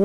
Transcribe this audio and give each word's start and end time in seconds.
I 0.00 0.04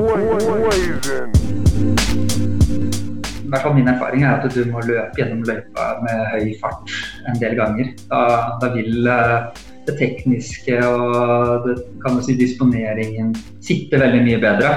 hvert 3.48 3.62
fall 3.62 3.74
Min 3.76 3.88
erfaring 3.88 4.24
er 4.26 4.34
at 4.36 4.52
du 4.52 4.60
må 4.68 4.82
løpe 4.84 5.16
gjennom 5.16 5.40
løypa 5.48 5.86
med 6.02 6.18
høy 6.34 6.50
fart 6.60 6.92
en 7.30 7.40
del 7.40 7.56
ganger. 7.56 7.86
Da, 8.10 8.20
da 8.60 8.66
vil 8.74 9.08
uh, 9.08 9.48
det 9.86 9.94
tekniske 9.96 10.74
og 10.84 11.64
det, 11.64 11.76
si, 12.26 12.36
disponeringen 12.36 13.32
sitte 13.64 13.96
veldig 14.02 14.20
mye 14.26 14.40
bedre. 14.42 14.70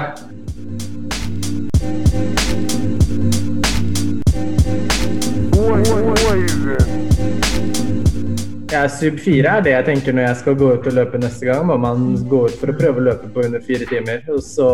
Ja, 8.80 8.86
sub 8.88 9.18
4 9.20 9.44
er 9.44 9.64
det 9.64 9.72
jeg 9.74 9.84
tenker 9.84 10.14
når 10.16 10.24
jeg 10.24 10.36
skal 10.40 10.54
gå 10.56 10.68
ut 10.72 10.86
og 10.88 10.94
løpe 10.96 11.18
neste 11.20 11.44
gang. 11.44 11.66
Må 11.68 11.74
man 11.76 12.14
gå 12.30 12.46
ut 12.48 12.54
for 12.56 12.72
å 12.72 12.76
prøve 12.78 13.02
å 13.02 13.04
løpe 13.10 13.28
på 13.34 13.42
under 13.44 13.60
fire 13.60 13.84
timer. 13.90 14.22
Og 14.32 14.38
så 14.40 14.68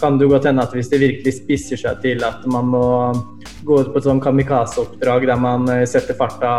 kan 0.00 0.16
det 0.18 0.26
godt 0.32 0.48
hende 0.50 0.64
at 0.66 0.74
hvis 0.74 0.90
det 0.90 0.98
virkelig 0.98 1.36
spisser 1.36 1.78
seg 1.78 2.00
til 2.02 2.24
at 2.26 2.42
man 2.50 2.72
må 2.72 2.88
gå 3.68 3.78
ut 3.84 3.92
på 3.92 4.00
et 4.00 4.08
sånn 4.08 4.22
kamikaze-oppdrag 4.24 5.28
der 5.30 5.38
man 5.38 5.70
eh, 5.70 5.84
setter 5.86 6.18
farta 6.18 6.56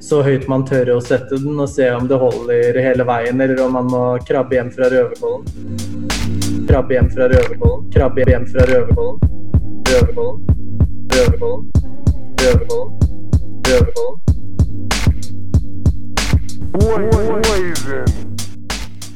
så 0.00 0.22
høyt 0.24 0.48
man 0.48 0.64
tør 0.64 0.94
å 0.94 1.02
sette 1.04 1.36
den, 1.36 1.60
og 1.60 1.68
se 1.68 1.90
om 1.92 2.08
det 2.08 2.16
holder 2.22 2.80
hele 2.80 3.04
veien, 3.04 3.44
eller 3.44 3.60
om 3.66 3.76
man 3.76 3.92
må 3.92 4.02
krabbe 4.24 4.56
hjem 4.56 4.72
fra 4.72 4.88
Røverkollen. 4.94 5.44
Krabbe 6.70 6.96
hjem 6.96 7.12
fra 7.12 7.28
Røverkollen. 7.34 7.84
Krabbe 7.92 8.24
hjem 8.24 8.48
fra 8.48 8.64
Røverkollen. 8.72 9.20
Røverkollen. 9.92 10.42
Røverkollen. 11.12 11.70
Røverkollen. 12.40 12.98
Røverkollen. 13.68 14.29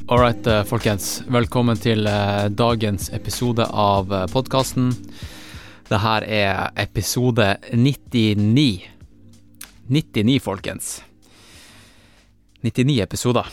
Alright, 0.07 0.47
right, 0.47 0.67
folkens. 0.69 1.23
Velkommen 1.33 1.79
til 1.81 2.05
uh, 2.05 2.51
dagens 2.53 3.09
episode 3.17 3.65
av 3.65 4.13
uh, 4.13 4.27
podkasten. 4.29 4.91
Det 5.89 6.01
her 6.03 6.27
er 6.29 6.75
episode 6.77 7.47
99. 7.73 8.85
99, 9.89 10.37
folkens. 10.45 10.91
99 12.61 13.01
episoder. 13.07 13.49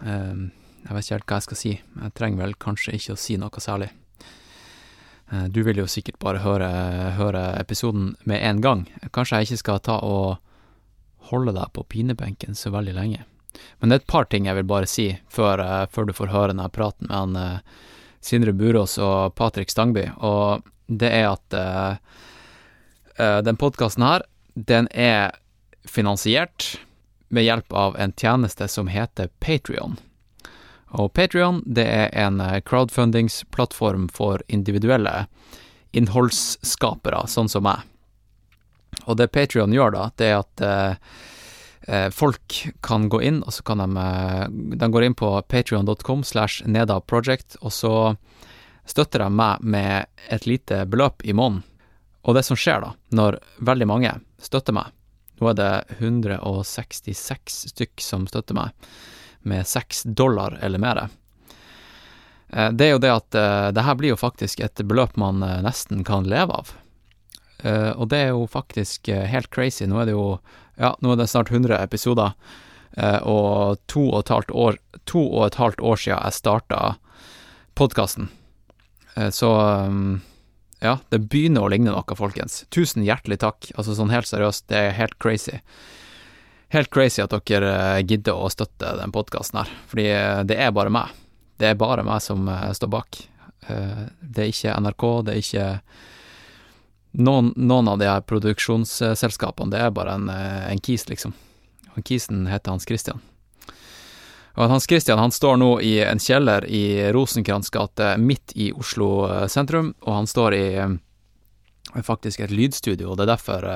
Uh, 0.00 0.48
jeg 0.88 0.96
vet 0.96 1.04
ikke 1.04 1.18
helt 1.18 1.28
hva 1.28 1.40
jeg 1.42 1.48
skal 1.50 1.60
si. 1.60 1.76
Jeg 1.76 2.16
trenger 2.16 2.46
vel 2.46 2.56
kanskje 2.56 2.96
ikke 2.96 3.18
å 3.18 3.20
si 3.20 3.36
noe 3.36 3.60
særlig. 3.60 3.92
Du 5.52 5.60
vil 5.62 5.78
jo 5.78 5.86
sikkert 5.86 6.16
bare 6.18 6.40
høre, 6.42 6.70
høre 7.14 7.52
episoden 7.60 8.16
med 8.26 8.40
en 8.42 8.64
gang. 8.64 8.88
Kanskje 9.14 9.36
jeg 9.38 9.50
ikke 9.50 9.60
skal 9.60 9.84
ta 9.86 10.00
og 10.02 10.40
holde 11.30 11.54
deg 11.56 11.72
på 11.74 11.84
pinebenken 11.88 12.58
så 12.58 12.72
veldig 12.74 12.94
lenge. 12.96 13.24
Men 13.78 13.90
det 13.90 13.96
er 13.96 14.02
et 14.02 14.12
par 14.12 14.28
ting 14.30 14.46
jeg 14.46 14.58
vil 14.60 14.68
bare 14.70 14.88
si 14.90 15.06
før, 15.32 15.62
uh, 15.62 15.86
før 15.90 16.08
du 16.08 16.14
får 16.16 16.34
høre 16.34 16.52
denne 16.52 16.68
praten 16.72 17.10
med 17.10 17.16
han 17.16 17.38
uh, 17.38 17.86
Sindre 18.20 18.52
Burås 18.52 18.98
og 19.00 19.34
Patrick 19.38 19.72
Stangby, 19.72 20.04
og 20.20 20.66
det 20.86 21.08
er 21.08 21.30
at 21.30 21.56
uh, 21.56 21.96
den 23.44 23.56
podkasten 23.60 24.04
her, 24.04 24.24
den 24.54 24.88
er 24.92 25.34
finansiert 25.88 26.74
med 27.28 27.46
hjelp 27.46 27.72
av 27.72 27.96
en 28.00 28.12
tjeneste 28.12 28.68
som 28.68 28.90
heter 28.92 29.30
Patrion. 29.40 29.98
Og 31.00 31.12
Patrion, 31.14 31.60
det 31.66 31.84
er 31.86 32.08
en 32.18 32.40
crowdfundingsplattform 32.66 34.08
for 34.12 34.42
individuelle 34.48 35.28
innholdsskapere, 35.92 37.22
sånn 37.30 37.50
som 37.50 37.66
meg. 37.66 37.84
Og 39.06 39.16
det 39.16 39.30
Patrion 39.32 39.72
gjør 39.74 39.94
da, 39.94 40.04
det 40.18 40.28
er 40.28 40.38
at 40.40 40.64
eh, 40.66 42.08
folk 42.14 42.58
kan 42.84 43.08
gå 43.10 43.22
inn, 43.26 43.40
og 43.42 43.54
så 43.54 43.64
kan 43.66 43.82
de 43.82 44.76
De 44.76 44.90
går 44.92 45.06
inn 45.06 45.16
på 45.18 45.32
patrion.com 45.48 46.24
slash 46.24 46.66
nedaproject, 46.66 47.58
og 47.60 47.72
så 47.72 47.94
støtter 48.86 49.24
de 49.24 49.30
meg 49.30 49.62
med 49.62 50.06
et 50.28 50.46
lite 50.46 50.84
beløp 50.86 51.24
i 51.24 51.32
måneden. 51.32 51.64
Og 52.22 52.36
det 52.36 52.44
som 52.44 52.58
skjer 52.58 52.82
da, 52.84 52.92
når 53.16 53.38
veldig 53.64 53.86
mange 53.88 54.12
støtter 54.42 54.76
meg 54.76 54.92
Nå 55.40 55.48
er 55.48 55.54
det 55.56 55.96
166 56.04 57.54
stykk 57.70 58.02
som 58.04 58.26
støtter 58.28 58.52
meg, 58.52 58.74
med 59.40 59.64
6 59.64 60.02
dollar 60.12 60.58
eller 60.60 60.82
mer. 60.82 60.98
Det 62.76 62.84
er 62.84 62.90
jo 62.92 63.00
det 63.00 63.12
at 63.14 63.38
det 63.72 63.84
her 63.86 63.96
blir 63.96 64.12
jo 64.12 64.18
faktisk 64.20 64.60
et 64.60 64.82
beløp 64.84 65.16
man 65.16 65.40
nesten 65.64 66.04
kan 66.04 66.28
leve 66.28 66.58
av. 66.60 66.74
Uh, 67.64 67.92
og 68.00 68.08
det 68.08 68.22
er 68.24 68.32
jo 68.32 68.46
faktisk 68.48 69.10
uh, 69.12 69.26
helt 69.28 69.50
crazy. 69.52 69.84
Nå 69.88 70.00
er 70.00 70.10
det 70.10 70.16
jo 70.16 70.40
Ja, 70.80 70.94
nå 71.04 71.12
er 71.12 71.20
det 71.20 71.28
snart 71.28 71.50
100 71.52 71.76
episoder, 71.76 72.32
uh, 72.96 73.20
og 73.28 73.80
to 73.86 74.06
og 74.08 74.22
et 74.22 74.32
halvt 74.32 74.50
år 74.50 74.78
To 75.10 75.20
og 75.20 75.46
et 75.46 75.58
halvt 75.60 75.80
år 75.80 75.96
siden 75.96 76.20
jeg 76.22 76.36
starta 76.36 76.96
podkasten. 77.74 78.28
så 79.32 79.48
um, 79.86 80.20
ja, 80.80 80.98
det 81.08 81.18
begynner 81.32 81.64
å 81.64 81.70
ligne 81.72 81.90
noe, 81.90 82.16
folkens. 82.16 82.64
Tusen 82.70 83.02
hjertelig 83.02 83.40
takk. 83.40 83.70
Altså 83.74 83.96
sånn 83.96 84.12
helt 84.12 84.28
seriøst, 84.28 84.68
det 84.68 84.76
er 84.76 84.94
helt 84.98 85.16
crazy. 85.18 85.58
Helt 86.70 86.90
crazy 86.90 87.22
at 87.24 87.34
dere 87.48 88.02
gidder 88.02 88.36
å 88.38 88.50
støtte 88.52 88.92
den 89.00 89.10
podkasten 89.10 89.62
her, 89.62 89.72
fordi 89.90 90.06
det 90.46 90.60
er 90.60 90.70
bare 90.76 90.92
meg. 90.94 91.10
Det 91.58 91.72
er 91.72 91.80
bare 91.80 92.04
meg 92.06 92.22
som 92.22 92.46
står 92.46 92.92
bak. 92.92 93.22
det 93.66 94.44
er 94.44 94.52
ikke 94.52 94.78
NRK, 94.84 95.08
det 95.24 95.32
er 95.32 95.42
ikke 95.42 95.68
noen, 97.12 97.52
noen, 97.56 97.88
av 97.88 97.98
de 97.98 98.08
her 98.08 98.20
produksjonsselskapene, 98.26 99.72
det 99.72 99.82
er 99.82 99.94
bare 99.94 100.14
en, 100.18 100.28
en 100.30 100.80
kis, 100.82 101.08
liksom. 101.08 101.34
Han 101.94 102.06
kisen 102.06 102.46
heter 102.46 102.70
Hans 102.70 102.86
Christian. 102.86 103.20
Og 104.58 104.68
Hans 104.70 104.86
Christian 104.90 105.18
han 105.18 105.32
står 105.32 105.56
nå 105.60 105.70
i 105.86 106.00
en 106.04 106.18
kjeller 106.22 106.66
i 106.66 107.12
Rosenkrantz 107.14 107.70
gate 107.70 108.16
midt 108.18 108.52
i 108.54 108.70
Oslo 108.72 109.46
sentrum, 109.48 109.94
og 110.02 110.14
han 110.14 110.30
står 110.30 110.54
i 110.54 110.66
faktisk 112.06 112.44
et 112.44 112.54
lydstudio, 112.54 113.10
og 113.10 113.18
det 113.18 113.26
er 113.26 113.32
derfor 113.32 113.66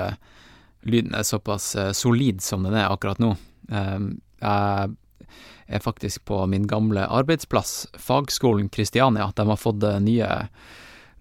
lyden 0.85 1.15
er 1.17 1.25
såpass 1.27 1.73
solid 1.97 2.43
som 2.45 2.67
den 2.67 2.77
er 2.77 2.93
akkurat 2.93 3.23
nå. 3.23 3.33
Um, 3.73 4.19
jeg 4.45 5.79
er 5.79 5.81
faktisk 5.81 6.25
på 6.29 6.43
min 6.47 6.67
gamle 6.69 7.07
arbeidsplass, 7.09 7.87
Fagskolen 7.97 8.69
Kristiania. 8.69 9.31
De 9.37 9.47
har 9.49 9.57
fått 9.57 9.87
nye, 10.05 10.29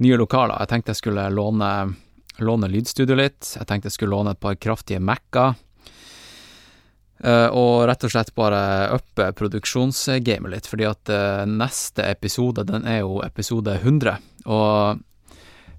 nye 0.03 0.17
lokaler. 0.19 0.59
Jeg 0.61 0.71
tenkte 0.71 0.93
jeg 0.93 1.01
skulle 1.01 1.29
låne 1.33 1.69
låne 2.41 2.69
lydstudio 2.69 3.17
litt. 3.17 3.53
Jeg 3.59 3.67
tenkte 3.69 3.89
jeg 3.89 3.97
skulle 3.97 4.15
låne 4.15 4.33
et 4.33 4.41
par 4.41 4.57
kraftige 4.57 5.01
Mac-er. 5.03 5.55
Uh, 7.23 7.47
og 7.55 7.85
rett 7.87 8.03
og 8.03 8.11
slett 8.11 8.33
bare 8.35 8.59
uppe 8.97 9.29
produksjonsgamet 9.37 10.51
litt, 10.51 10.65
fordi 10.67 10.87
at 10.89 11.11
uh, 11.13 11.43
neste 11.47 12.03
episode, 12.09 12.65
den 12.67 12.83
er 12.89 12.99
jo 13.05 13.21
episode 13.23 13.77
100. 13.77 14.17
Og 14.51 14.99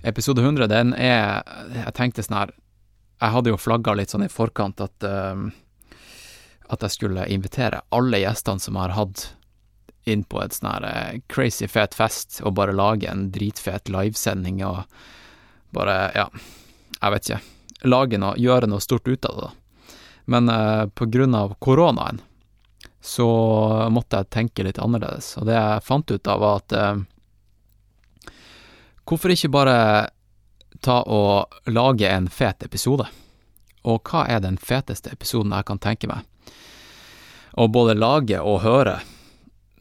episode 0.09 0.41
100, 0.41 0.71
den 0.73 0.95
er 0.97 1.43
Jeg 1.75 1.93
tenkte 1.97 2.25
sånn 2.25 2.39
her 2.39 2.55
Jeg 3.21 3.33
hadde 3.35 3.53
jo 3.53 3.61
flagga 3.61 3.93
litt 3.97 4.13
sånn 4.13 4.25
i 4.25 4.33
forkant 4.33 4.81
at 4.85 5.05
uh, 5.09 5.45
at 6.73 6.85
jeg 6.87 6.95
skulle 6.95 7.27
invitere 7.29 7.83
alle 7.93 8.23
gjestene 8.23 8.63
som 8.63 8.77
jeg 8.77 8.87
har 8.87 8.97
hatt 8.97 9.25
inn 10.05 10.25
på 10.25 10.43
et 10.43 10.57
sånn 10.57 10.71
her 10.71 11.21
crazy 11.33 11.69
fet 11.71 11.97
fest, 11.97 12.41
og 12.45 12.57
bare 12.59 12.77
lage 12.77 13.09
en 13.11 13.29
dritfet 13.35 13.89
livesending 13.93 14.63
og 14.67 14.85
bare, 15.75 15.97
ja, 16.15 16.29
jeg 17.01 17.15
vet 17.15 17.29
ikke, 17.29 17.41
lage 17.91 18.21
noe, 18.21 18.39
gjøre 18.41 18.69
noe 18.71 18.85
stort 18.85 19.09
ut 19.09 19.29
av 19.29 19.39
det, 19.39 19.49
da. 19.49 19.97
Men 20.25 20.49
eh, 20.49 20.85
på 20.87 21.09
grunn 21.13 21.35
av 21.37 21.57
koronaen 21.61 22.23
så 23.05 23.29
måtte 23.93 24.23
jeg 24.23 24.33
tenke 24.33 24.65
litt 24.65 24.81
annerledes, 24.81 25.35
og 25.37 25.49
det 25.51 25.59
jeg 25.59 25.85
fant 25.85 26.11
ut 26.11 26.31
av, 26.31 26.41
var 26.41 26.63
at 26.63 26.77
eh, 26.79 28.31
hvorfor 29.05 29.35
ikke 29.35 29.53
bare 29.53 29.77
ta 30.85 31.03
og 31.03 31.69
lage 31.69 32.09
en 32.09 32.31
fet 32.33 32.65
episode? 32.65 33.07
Og 33.85 34.01
hva 34.09 34.25
er 34.33 34.41
den 34.41 34.57
feteste 34.57 35.13
episoden 35.13 35.53
jeg 35.53 35.69
kan 35.69 35.81
tenke 35.81 36.09
meg? 36.09 36.25
Å 37.55 37.69
både 37.69 37.97
lage 37.99 38.41
og 38.41 38.63
høre, 38.65 38.97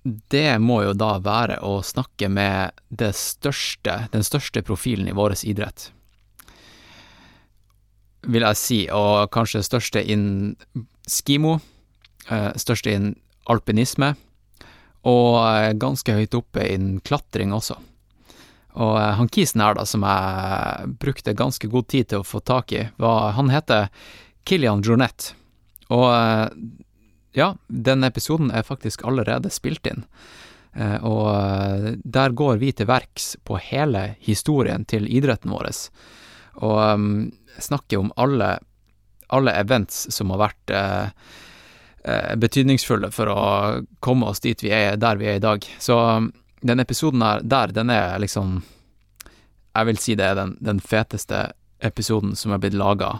det 0.04 0.60
må 0.60 0.82
jo 0.84 0.94
da 0.98 1.16
være 1.24 1.62
å 1.64 1.78
snakke 1.86 2.28
med 2.28 2.76
største, 3.16 4.08
den 4.12 4.26
største 4.26 4.64
profilen 4.66 5.08
i 5.08 5.16
vår 5.16 5.38
idrett. 5.48 5.92
Vil 8.24 8.44
jeg 8.44 8.60
si, 8.60 8.80
og 8.92 9.32
kanskje 9.36 9.64
største 9.64 10.04
innen 10.04 10.56
skimo, 11.08 11.58
største 12.28 12.92
innen 12.92 13.16
alpinisme, 13.52 14.14
og 15.04 15.80
ganske 15.80 16.16
høyt 16.16 16.36
oppe 16.36 16.68
innen 16.72 17.02
klatring 17.04 17.52
også. 17.56 17.76
Og 18.80 18.96
han 18.98 19.30
kisen 19.30 19.62
her, 19.62 19.76
da, 19.78 19.84
som 19.86 20.04
jeg 20.08 20.94
brukte 21.00 21.36
ganske 21.38 21.68
god 21.70 21.90
tid 21.92 22.10
til 22.10 22.24
å 22.24 22.28
få 22.28 22.40
tak 22.42 22.72
i, 22.74 22.88
var 22.98 23.36
Han 23.38 23.52
heter 23.54 23.92
Kilian 24.48 24.82
Jornet, 24.84 25.34
og 25.94 26.08
ja, 27.34 27.54
den 27.68 28.04
episoden 28.04 28.52
er 28.52 28.66
faktisk 28.66 29.04
allerede 29.06 29.50
spilt 29.54 29.88
inn. 29.90 30.06
Eh, 30.74 30.98
og 31.06 31.98
der 32.04 32.34
går 32.34 32.60
vi 32.62 32.72
til 32.74 32.90
verks 32.90 33.36
på 33.46 33.58
hele 33.62 34.14
historien 34.24 34.86
til 34.90 35.10
idretten 35.10 35.54
vår, 35.54 35.70
og 36.64 36.78
um, 36.94 37.08
snakker 37.58 38.02
om 38.02 38.14
alle, 38.18 38.58
alle 39.34 39.56
events 39.58 40.08
som 40.14 40.34
har 40.34 40.42
vært 40.44 40.74
eh, 40.74 41.34
betydningsfulle 42.38 43.10
for 43.16 43.32
å 43.32 43.44
komme 44.04 44.30
oss 44.30 44.44
dit 44.44 44.62
vi 44.62 44.74
er, 44.76 44.98
der 45.02 45.18
vi 45.18 45.30
er 45.32 45.40
i 45.40 45.44
dag. 45.44 45.66
Så 45.80 45.98
den 46.62 46.80
episoden 46.80 47.26
der, 47.44 47.74
den 47.74 47.90
er 47.90 48.20
liksom 48.20 48.62
Jeg 49.74 49.86
vil 49.86 49.98
si 49.98 50.14
det 50.16 50.26
er 50.26 50.36
den, 50.38 50.52
den 50.62 50.80
feteste 50.80 51.52
episoden 51.82 52.36
som 52.38 52.52
er 52.54 52.60
blitt 52.62 52.76
laga 52.78 53.16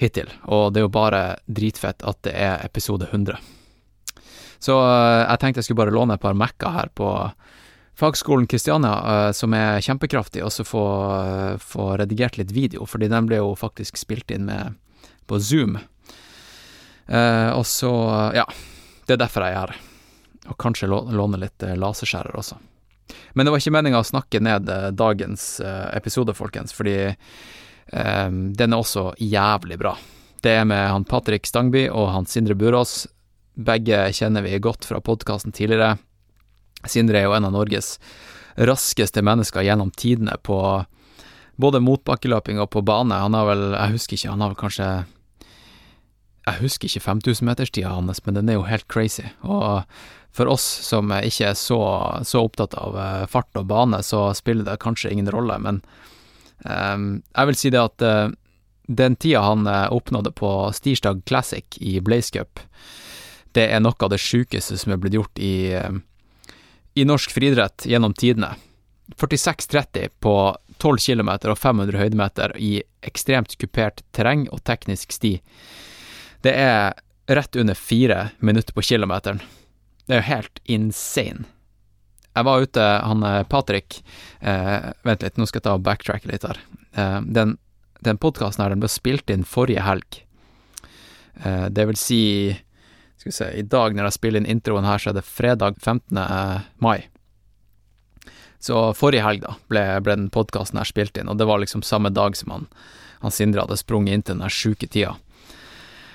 hittil, 0.00 0.30
og 0.44 0.72
det 0.72 0.82
er 0.82 0.86
jo 0.86 0.92
bare 0.92 1.22
dritfett 1.46 2.04
at 2.04 2.20
det 2.26 2.34
er 2.36 2.64
episode 2.66 3.08
100. 3.08 3.40
Så 4.58 4.76
uh, 4.76 5.24
jeg 5.24 5.40
tenkte 5.40 5.62
jeg 5.62 5.68
skulle 5.68 5.84
bare 5.84 5.94
låne 5.94 6.16
et 6.16 6.22
par 6.22 6.36
Mac-er 6.36 6.74
her 6.74 6.92
på 6.96 7.10
Fagskolen 7.96 8.48
Kristiania, 8.50 8.94
uh, 9.00 9.32
som 9.36 9.54
er 9.56 9.82
kjempekraftig, 9.84 10.44
og 10.44 10.52
så 10.52 10.66
få, 10.68 10.84
uh, 11.16 11.62
få, 11.62 11.94
redigert 12.00 12.38
litt 12.40 12.52
video, 12.56 12.88
fordi 12.88 13.10
den 13.12 13.28
ble 13.28 13.40
jo 13.40 13.54
faktisk 13.58 14.00
spilt 14.00 14.32
inn 14.34 14.48
med 14.50 14.76
på 15.26 15.40
Zoom. 15.42 15.78
og 17.08 17.64
så, 17.66 17.90
ja, 18.34 18.44
det 19.06 19.14
er 19.14 19.18
derfor 19.18 19.42
jeg 19.42 19.54
er 19.54 19.58
her. 19.58 19.72
Og 20.50 20.56
kanskje 20.58 20.86
låne 20.86 21.38
litt 21.38 21.62
laserskjærer 21.62 22.38
også. 22.38 22.58
Men 23.34 23.46
det 23.46 23.50
var 23.50 23.62
ikke 23.62 23.72
meninga 23.74 24.02
å 24.02 24.06
snakke 24.06 24.38
ned 24.38 24.70
dagens 24.94 25.58
episode, 25.94 26.34
folkens, 26.38 26.74
fordi 26.74 27.10
Um, 27.92 28.52
den 28.56 28.74
er 28.74 28.82
også 28.82 29.12
jævlig 29.22 29.78
bra. 29.78 29.94
Det 30.42 30.52
er 30.60 30.66
med 30.68 30.88
han 30.90 31.06
Patrick 31.06 31.46
Stangby 31.46 31.86
og 31.88 32.10
han 32.14 32.26
Sindre 32.26 32.56
Burås. 32.58 33.06
Begge 33.56 34.04
kjenner 34.14 34.44
vi 34.44 34.58
godt 34.62 34.84
fra 34.88 35.00
podkasten 35.00 35.54
tidligere. 35.54 35.96
Sindre 36.86 37.20
er 37.20 37.28
jo 37.28 37.36
en 37.36 37.48
av 37.48 37.54
Norges 37.54 37.96
raskeste 38.56 39.22
mennesker 39.24 39.64
gjennom 39.66 39.90
tidene 39.96 40.36
på 40.42 40.58
både 41.60 41.80
motbakkeløping 41.80 42.60
og 42.60 42.70
på 42.72 42.82
bane. 42.84 43.16
Han 43.20 43.36
har 43.36 43.48
vel, 43.48 43.64
jeg 43.74 43.96
husker 43.96 44.18
ikke, 44.18 44.32
han 44.32 44.44
har 44.44 44.52
vel 44.52 44.60
kanskje 44.64 44.88
Jeg 46.46 46.60
husker 46.62 46.86
ikke 46.86 47.02
5000-meterstida 47.02 47.90
hans, 47.90 48.20
men 48.22 48.36
den 48.36 48.48
er 48.48 48.54
jo 48.54 48.68
helt 48.68 48.86
crazy. 48.86 49.24
Og 49.42 49.82
for 50.30 50.46
oss 50.46 50.62
som 50.62 51.10
ikke 51.10 51.48
er 51.48 51.56
så, 51.58 51.78
så 52.22 52.44
opptatt 52.46 52.76
av 52.78 52.94
eh, 52.94 53.24
fart 53.26 53.50
og 53.58 53.66
bane, 53.66 53.98
så 54.06 54.28
spiller 54.30 54.62
det 54.62 54.76
kanskje 54.78 55.10
ingen 55.10 55.32
rolle, 55.32 55.56
men 55.58 55.80
jeg 56.64 57.48
vil 57.50 57.58
si 57.58 57.70
det 57.70 57.82
at 57.82 58.04
uh, 58.06 58.30
den 58.86 59.16
tida 59.20 59.42
han 59.44 59.66
uh, 59.68 59.92
oppnådde 59.92 60.32
på 60.38 60.52
Stirsdag 60.72 61.24
Classic 61.26 61.78
i 61.80 61.98
Blaze 62.00 62.32
Cup, 62.32 62.60
det 63.52 63.68
er 63.72 63.80
noe 63.80 63.96
av 64.00 64.12
det 64.12 64.20
sjukeste 64.20 64.76
som 64.78 64.92
er 64.92 65.00
blitt 65.00 65.16
gjort 65.16 65.40
i, 65.42 65.74
uh, 65.76 65.92
i 66.94 67.04
norsk 67.04 67.34
friidrett 67.34 67.86
gjennom 67.88 68.14
tidene. 68.16 68.54
46,30 69.16 70.08
på 70.20 70.36
12 70.78 70.98
km 70.98 71.30
og 71.52 71.58
500 71.58 71.98
høydemeter 72.00 72.56
i 72.58 72.80
ekstremt 73.06 73.54
kupert 73.60 74.02
terreng 74.16 74.48
og 74.50 74.64
teknisk 74.66 75.14
sti. 75.14 75.36
Det 76.42 76.52
er 76.52 76.96
rett 77.26 77.56
under 77.56 77.74
fire 77.74 78.30
minutter 78.38 78.74
på 78.74 78.82
kilometeren. 78.82 79.40
Det 80.06 80.16
er 80.16 80.22
jo 80.22 80.30
helt 80.30 80.60
insane. 80.64 81.46
Jeg 82.36 82.44
var 82.44 82.60
ute, 82.60 82.82
han 82.84 83.22
eh, 83.24 83.42
Patrick 83.48 84.02
eh, 84.44 84.92
Vent 85.08 85.22
litt, 85.24 85.38
nå 85.40 85.46
skal 85.48 85.62
jeg 85.62 85.64
ta 85.64 85.76
og 85.78 85.86
backtracke 85.86 86.28
litt 86.28 86.44
her. 86.44 86.60
Eh, 86.92 87.20
den 87.24 87.56
den 88.06 88.18
podkasten 88.18 88.62
her 88.62 88.70
den 88.74 88.82
ble 88.82 88.90
spilt 88.92 89.30
inn 89.32 89.44
forrige 89.46 89.84
helg. 89.86 90.22
Eh, 91.42 91.66
det 91.72 91.88
vil 91.90 91.98
si 92.00 92.22
Skal 93.16 93.30
vi 93.30 93.34
se, 93.34 93.50
i 93.58 93.62
dag 93.62 93.96
når 93.96 94.10
jeg 94.10 94.18
spiller 94.18 94.42
inn 94.42 94.50
introen 94.58 94.84
her, 94.86 95.00
så 95.00 95.10
er 95.10 95.16
det 95.16 95.26
fredag 95.26 95.78
15. 95.80 96.18
Eh, 96.20 96.66
mai. 96.84 97.08
Så 98.62 98.92
forrige 98.94 99.24
helg, 99.24 99.42
da, 99.42 99.56
ble, 99.72 99.82
ble 100.04 100.16
den 100.20 100.28
podkasten 100.30 100.78
her 100.78 100.86
spilt 100.86 101.16
inn, 101.16 101.30
og 101.32 101.38
det 101.40 101.48
var 101.48 101.62
liksom 101.62 101.82
samme 101.82 102.12
dag 102.12 102.36
som 102.36 102.52
han, 102.52 102.68
han 103.22 103.34
Sindre 103.34 103.64
hadde 103.64 103.78
sprunget 103.80 104.14
inn 104.14 104.26
til 104.26 104.38
den 104.38 104.52
sjuke 104.52 104.86
tida. 104.86 105.16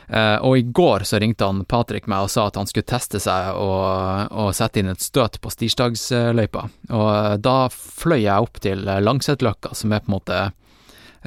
Uh, 0.09 0.37
og 0.43 0.57
i 0.57 0.61
går 0.61 1.05
så 1.07 1.19
ringte 1.21 1.47
han 1.47 1.63
Patrick 1.69 2.07
meg 2.11 2.25
og 2.25 2.31
sa 2.33 2.49
at 2.49 2.57
han 2.59 2.67
skulle 2.67 2.89
teste 2.89 3.19
seg 3.23 3.55
og, 3.55 4.31
og 4.35 4.49
sette 4.57 4.81
inn 4.81 4.91
et 4.91 5.03
støt 5.03 5.37
på 5.39 5.51
Stirsdagsløypa. 5.53 6.65
Og 6.91 7.07
uh, 7.07 7.35
da 7.39 7.55
fløy 7.71 8.25
jeg 8.25 8.47
opp 8.47 8.59
til 8.63 8.83
Langsetløkka, 8.83 9.71
som 9.77 9.93
er 9.95 10.03
på 10.03 10.11
en 10.11 10.17
måte 10.17 10.41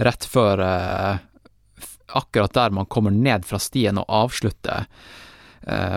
rett 0.05 0.27
før 0.27 0.61
Akkurat 2.15 2.53
der 2.55 2.75
man 2.75 2.87
kommer 2.91 3.11
ned 3.11 3.47
fra 3.49 3.59
stien 3.59 3.97
og 3.99 4.05
avslutter. 4.07 4.85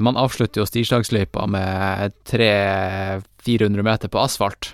man 0.01 0.17
avslutter 0.17 0.61
jo 0.61 0.65
Stirsdagsløypa 0.65 1.43
med 1.51 2.15
300-400 2.25 3.85
meter 3.85 4.09
på 4.09 4.21
asfalt. 4.23 4.71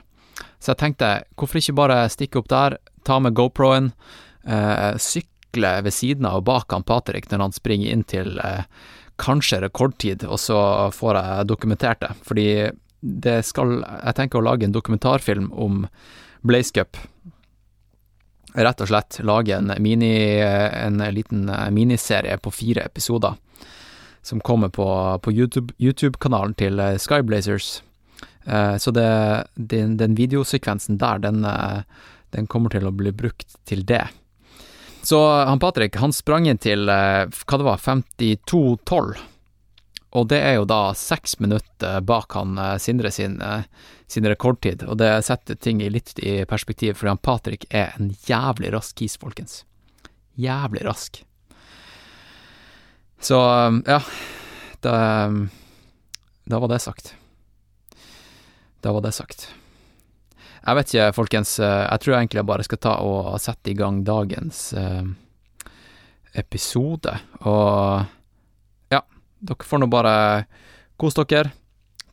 Så 0.61 0.71
jeg 0.71 0.79
tenkte, 0.79 1.09
hvorfor 1.35 1.59
ikke 1.59 1.75
bare 1.75 1.97
stikke 2.13 2.39
opp 2.39 2.47
der, 2.53 2.77
ta 3.03 3.17
med 3.19 3.35
GoPro-en, 3.35 3.91
sykle 5.03 5.32
sykle 5.53 5.81
ved 5.83 5.93
siden 5.93 6.25
av 6.25 6.41
og 6.41 6.45
bak 6.45 6.71
han 6.71 6.83
Patrick 6.83 7.29
når 7.31 7.39
han 7.39 7.53
springer 7.53 7.91
inn 7.91 8.03
til 8.03 8.39
eh, 8.39 8.65
kanskje 9.17 9.61
rekordtid, 9.61 10.23
og 10.25 10.39
så 10.39 10.89
får 10.91 11.15
jeg 11.15 11.47
dokumentert 11.47 12.01
det. 12.01 12.13
Fordi 12.25 12.71
det 13.01 13.43
skal 13.45 13.83
Jeg 13.83 14.15
tenker 14.15 14.39
å 14.39 14.47
lage 14.47 14.65
en 14.65 14.73
dokumentarfilm 14.73 15.51
om 15.51 15.87
Blaze 16.41 16.71
Cup. 16.73 16.97
Rett 18.55 18.81
og 18.81 18.87
slett 18.87 19.19
lage 19.23 19.55
en, 19.55 19.73
mini, 19.79 20.39
en 20.39 20.97
liten 21.11 21.51
miniserie 21.73 22.37
på 22.37 22.51
fire 22.51 22.85
episoder 22.85 23.35
som 24.23 24.39
kommer 24.39 24.69
på, 24.69 25.19
på 25.21 25.31
YouTube-kanalen 25.31 26.53
YouTube 26.53 26.57
til 26.57 26.79
eh, 26.79 26.97
Skyblazers. 26.97 27.83
Eh, 28.45 28.77
så 28.77 28.91
det, 28.91 29.47
den, 29.55 29.97
den, 29.97 30.15
videosekvensen 30.15 30.97
der, 30.97 31.19
den, 31.19 31.43
eh, 31.43 31.83
den 32.31 32.47
kommer 32.47 32.69
til 32.69 32.87
å 32.87 32.95
bli 32.95 33.11
brukt 33.11 33.57
til 33.67 33.83
det. 33.83 34.07
Så 35.03 35.43
han 35.43 35.59
Patrick, 35.59 35.95
han 35.95 36.13
sprang 36.13 36.47
inn 36.47 36.57
til, 36.57 36.87
eh, 36.89 37.27
hva 37.27 37.57
det 37.59 37.65
var, 37.67 37.77
52,12. 37.77 39.17
Og 40.15 40.27
det 40.29 40.37
er 40.39 40.53
jo 40.55 40.67
da 40.69 40.93
seks 40.95 41.39
minutter 41.43 41.99
bak 42.07 42.31
han 42.37 42.55
eh, 42.57 42.77
Sindre 42.79 43.11
sin, 43.11 43.41
eh, 43.41 43.65
sin, 44.07 44.23
rekordtid, 44.23 44.85
og 44.87 45.01
det 45.01 45.09
setter 45.27 45.57
ting 45.59 45.81
litt 45.91 46.13
i 46.23 46.45
perspektiv, 46.47 46.95
fordi 46.95 47.11
han 47.11 47.19
Patrick 47.19 47.65
er 47.69 47.91
en 47.97 48.13
jævlig 48.29 48.71
rask 48.71 48.95
kis, 48.95 49.17
folkens. 49.19 49.65
Jævlig 50.39 50.85
rask. 50.87 51.19
Så, 53.19 53.39
ja, 53.87 53.99
da, 54.83 54.95
da 56.45 56.61
var 56.63 56.71
det 56.71 56.79
sagt. 56.83 57.11
Da 58.79 58.95
var 58.95 59.03
det 59.03 59.11
sagt. 59.15 59.49
Jeg 60.63 60.77
vet 60.77 60.93
ikke, 60.93 61.07
folkens. 61.17 61.57
Eh, 61.59 61.81
jeg 61.83 62.03
tror 62.03 62.15
egentlig 62.17 62.39
jeg 62.39 62.47
bare 62.47 62.65
skal 62.65 62.79
ta 62.79 62.93
og 63.03 63.33
sette 63.43 63.73
i 63.73 63.75
gang 63.75 63.99
dagens 64.07 64.69
eh, 64.79 65.01
episode. 66.39 67.17
Og 67.43 68.93
ja, 68.93 69.01
dere 69.43 69.67
får 69.67 69.83
nå 69.83 69.89
bare 69.91 70.13
kose 70.99 71.25
dere. 71.27 71.51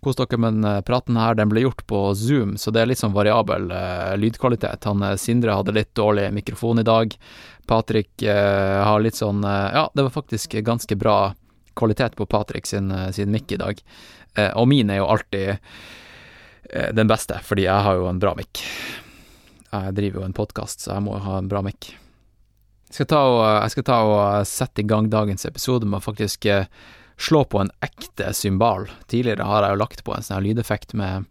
Kos 0.03 0.19
dere 0.19 0.41
med 0.41 0.59
den 0.59 0.67
eh, 0.67 0.81
praten 0.83 1.21
her. 1.21 1.39
Den 1.39 1.53
ble 1.53 1.63
gjort 1.63 1.85
på 1.87 2.03
Zoom, 2.19 2.57
så 2.59 2.75
det 2.75 2.83
er 2.83 2.91
litt 2.91 3.03
sånn 3.03 3.15
variabel 3.15 3.71
uh, 3.71 4.17
lydkvalitet. 4.19 4.89
Han 4.89 5.07
Sindre 5.21 5.55
hadde 5.55 5.77
litt 5.77 5.95
dårlig 5.95 6.27
mikrofon 6.35 6.83
i 6.83 6.87
dag. 6.89 7.15
Patrick 7.71 8.11
uh, 8.27 8.83
har 8.83 9.05
litt 9.05 9.21
sånn 9.21 9.45
uh, 9.47 9.71
Ja, 9.77 9.87
det 9.95 10.09
var 10.09 10.17
faktisk 10.17 10.59
ganske 10.67 10.99
bra 10.99 11.37
kvalitet 11.79 12.19
på 12.19 12.27
Patrick 12.27 12.67
sin, 12.67 12.91
sin 13.15 13.31
mic 13.31 13.53
i 13.55 13.61
dag. 13.61 13.79
og 14.59 14.67
min 14.69 14.91
er 14.91 14.99
jo 14.99 15.07
alltid 15.09 15.61
den 16.95 17.11
beste, 17.11 17.41
fordi 17.47 17.65
jeg 17.67 17.87
har 17.87 17.99
jo 17.99 18.07
en 18.11 18.21
bra 18.23 18.35
mic. 18.39 18.63
Jeg 19.71 19.95
driver 19.97 20.21
jo 20.21 20.27
en 20.27 20.37
podkast, 20.37 20.85
så 20.85 20.97
jeg 20.97 21.05
må 21.07 21.19
ha 21.23 21.39
en 21.39 21.51
bra 21.51 21.63
mic. 21.67 21.93
Jeg 22.91 23.07
jeg 23.07 23.71
skal 23.71 23.87
ta 23.87 23.99
og 24.03 24.47
sette 24.51 24.83
i 24.83 24.87
gang 24.89 25.07
dagens 25.11 25.47
episode 25.47 25.87
med 25.87 26.01
å 26.01 26.03
faktisk 26.09 26.47
eh, 26.51 26.67
slå 27.21 27.45
på 27.47 27.61
en 27.63 27.71
ekte 27.85 28.33
symbal. 28.35 28.89
Tidligere 29.07 29.47
har 29.47 29.63
jeg 29.63 29.77
jo 29.77 29.83
lagt 29.83 30.03
på 30.05 30.15
en 30.17 30.27
sånn 30.27 30.43
lydeffekt 30.43 30.97
med, 30.99 31.29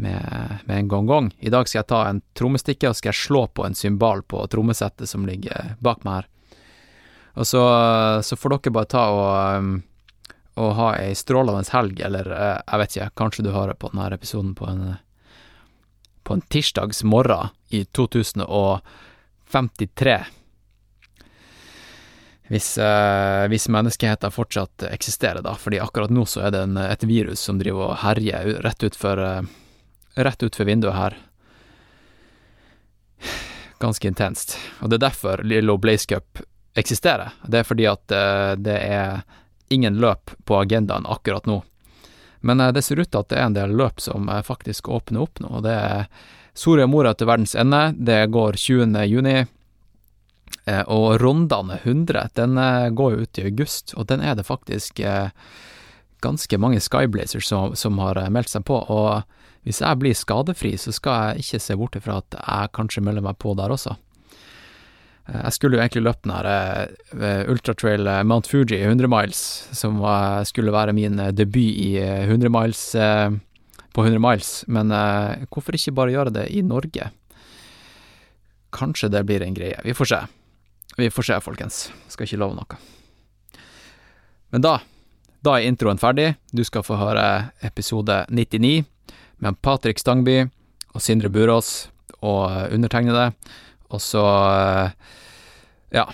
med, 0.00 0.64
med 0.64 0.76
en 0.78 0.88
gong-gong. 0.88 1.32
I 1.38 1.52
dag 1.52 1.68
skal 1.68 1.82
jeg 1.82 1.90
ta 1.92 2.00
en 2.08 2.22
trommestikke 2.32 2.88
og 2.88 2.96
skal 2.96 3.12
jeg 3.12 3.20
slå 3.26 3.44
på 3.52 3.66
en 3.66 3.76
symbal 3.76 4.24
på 4.24 4.40
trommesettet 4.48 5.10
som 5.10 5.28
ligger 5.28 5.74
bak 5.84 6.00
meg 6.08 6.22
her. 6.22 6.30
Og 7.36 7.46
så, 7.46 7.60
så 8.24 8.36
får 8.40 8.56
dere 8.56 8.74
bare 8.74 8.90
ta 8.90 9.04
og 9.12 9.76
å 10.60 10.72
ha 10.76 10.90
ei 11.00 11.14
strålende 11.16 11.64
helg, 11.72 12.02
eller 12.04 12.32
eh, 12.36 12.56
jeg 12.66 12.82
vet 12.82 12.96
ikke, 12.96 13.12
kanskje 13.22 13.46
du 13.46 13.54
hører 13.54 13.78
på 13.78 13.92
denne 13.92 14.10
episoden 14.16 14.52
på 14.58 14.68
en 14.70 14.82
på 16.30 16.36
en 16.36 16.40
tirsdags 16.40 17.02
morgen 17.02 17.48
i 17.68 17.84
2053. 17.84 20.24
Hvis, 22.50 22.78
eh, 22.78 23.48
hvis 23.48 23.68
menneskeheten 23.68 24.30
fortsatt 24.30 24.82
eksisterer, 24.82 25.42
da, 25.42 25.54
fordi 25.58 25.80
akkurat 25.80 26.10
nå 26.10 26.26
så 26.26 26.40
er 26.46 26.50
det 26.54 26.62
en, 26.68 26.76
et 26.76 27.02
virus 27.02 27.40
som 27.40 27.58
driver 27.58 27.88
og 27.88 27.96
herjer 28.04 28.62
rett 28.62 28.82
utfor 28.86 29.18
eh, 29.24 29.42
rett 30.14 30.42
utfor 30.46 30.64
vinduet 30.70 30.94
her. 30.94 31.16
Ganske 33.82 34.08
intenst. 34.08 34.58
Og 34.84 34.90
det 34.90 34.96
er 35.00 35.06
derfor 35.08 35.42
Lillo 35.42 35.78
Blaze 35.82 36.06
Cup 36.10 36.38
eksisterer. 36.78 37.30
Det 37.42 37.58
er 37.58 37.64
fordi 37.66 37.86
at 37.90 38.06
det 38.60 38.78
er 38.86 39.22
ingen 39.70 39.98
løp 40.02 40.30
på 40.44 40.58
agendaen 40.60 41.06
akkurat 41.06 41.46
nå. 41.46 41.62
Men 42.40 42.60
eh, 42.60 42.72
det 42.72 42.82
ser 42.82 43.00
ut 43.00 43.10
til 43.10 43.22
at 43.22 43.30
det 43.30 43.38
er 43.38 43.48
en 43.48 43.56
del 43.56 43.74
løp 43.76 44.02
som 44.02 44.28
eh, 44.28 44.42
faktisk 44.44 44.88
åpner 44.88 45.24
opp 45.24 45.40
nå. 45.44 45.62
Det 45.64 45.74
er 45.74 46.06
Soria 46.56 46.88
Moria 46.90 47.14
til 47.14 47.30
verdens 47.30 47.54
ende, 47.54 47.90
det 47.96 48.24
går 48.34 48.58
20. 48.58 48.96
juni. 49.06 49.36
Eh, 50.66 50.82
og 50.90 51.20
Rondane 51.22 51.78
100, 51.82 52.32
den 52.36 52.60
går 52.96 53.14
jo 53.14 53.26
ut 53.26 53.38
i 53.38 53.46
august, 53.48 53.94
og 53.96 54.08
den 54.10 54.24
er 54.24 54.34
det 54.36 54.48
faktisk 54.48 55.00
ganske 56.20 56.58
mange 56.60 56.80
Skyblazers 56.84 57.46
som, 57.48 57.76
som 57.78 57.96
har 58.02 58.18
meldt 58.28 58.50
seg 58.52 58.66
på. 58.68 58.76
Og 58.76 59.22
hvis 59.64 59.80
jeg 59.80 60.00
blir 60.00 60.16
skadefri, 60.16 60.74
så 60.76 60.92
skal 60.92 61.30
jeg 61.30 61.46
ikke 61.46 61.62
se 61.64 61.76
bort 61.80 61.96
ifra 61.96 62.18
at 62.20 62.36
jeg 62.36 62.72
kanskje 62.76 63.04
melder 63.06 63.24
meg 63.24 63.38
på 63.40 63.54
der 63.56 63.72
også. 63.72 63.94
Eh, 65.28 65.40
jeg 65.44 65.56
skulle 65.56 65.78
jo 65.78 65.82
egentlig 65.82 66.04
løpt 66.06 66.24
den 66.24 66.34
her 66.34 66.48
uh, 67.12 67.52
ultratrail 67.52 68.08
Mount 68.24 68.48
Fuji 68.50 68.80
100 68.80 69.10
miles, 69.10 69.44
som 69.76 70.00
skulle 70.48 70.74
være 70.74 70.96
min 70.96 71.20
debut 71.36 71.76
i 71.76 71.96
100 72.00 72.50
miles 72.54 72.82
på 73.90 74.04
100 74.06 74.22
miles, 74.22 74.50
men 74.70 74.92
hvorfor 75.50 75.74
ikke 75.74 75.96
bare 75.96 76.12
gjøre 76.14 76.32
det 76.34 76.44
i 76.54 76.62
Norge? 76.62 77.10
Kanskje 78.70 79.10
det 79.10 79.24
blir 79.26 79.42
en 79.42 79.56
greie. 79.56 79.80
Vi 79.82 79.94
får 79.94 80.12
se. 80.12 80.20
Vi 80.96 81.10
får 81.10 81.26
se, 81.26 81.40
folkens. 81.42 81.80
Skal 82.08 82.28
ikke 82.28 82.38
love 82.38 82.54
noe. 82.54 82.78
Men 84.50 84.62
da, 84.62 84.78
da 85.42 85.56
er 85.56 85.68
introen 85.68 86.00
ferdig. 86.00 86.34
Du 86.52 86.62
skal 86.66 86.84
få 86.86 86.98
høre 87.00 87.50
episode 87.66 88.24
99 88.30 88.82
med 89.40 89.58
Patrick 89.62 90.02
Stangby 90.02 90.42
og 90.94 91.02
Sindre 91.02 91.30
Burås 91.32 91.88
og 92.20 92.72
undertegnede. 92.74 93.30
Og 93.90 94.02
så, 94.02 94.24
ja 95.90 96.06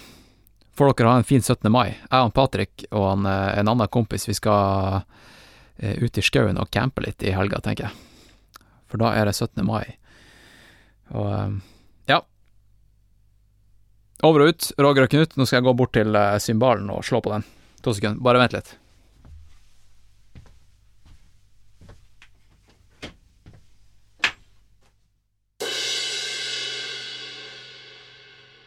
Får 0.77 0.91
dere 0.93 1.09
ha 1.09 1.21
en 1.21 1.25
fin 1.25 1.41
17. 1.41 1.71
mai. 1.73 1.95
Jeg 1.95 2.21
og 2.21 2.35
Patrick 2.37 2.83
og 2.91 3.07
en, 3.15 3.25
en 3.25 3.71
annen 3.73 3.89
kompis, 3.89 4.27
vi 4.29 4.35
skal 4.37 5.07
Eh, 5.79 6.03
ut 6.03 6.19
i 6.19 6.25
skauen 6.25 6.57
og 6.57 6.71
campe 6.73 7.05
litt 7.05 7.23
i 7.23 7.35
helga, 7.37 7.61
tenker 7.61 7.89
jeg. 7.89 8.63
For 8.89 9.01
da 9.01 9.13
er 9.13 9.29
det 9.29 9.37
17. 9.37 9.61
mai. 9.67 9.85
Og 11.13 11.29
eh, 11.29 11.59
ja. 12.13 12.23
Over 14.25 14.47
og 14.47 14.55
ut, 14.55 14.71
Roger 14.81 15.05
og 15.05 15.13
Knut. 15.13 15.37
Nå 15.37 15.45
skal 15.45 15.61
jeg 15.61 15.69
gå 15.69 15.77
bort 15.77 15.93
til 15.97 16.17
symbalen 16.41 16.89
og 16.93 17.05
slå 17.05 17.21
på 17.21 17.35
den. 17.35 17.45
To 17.85 17.93
sekunder. 17.93 18.23
Bare 18.25 18.41
vent 18.41 18.57
litt. 18.57 18.77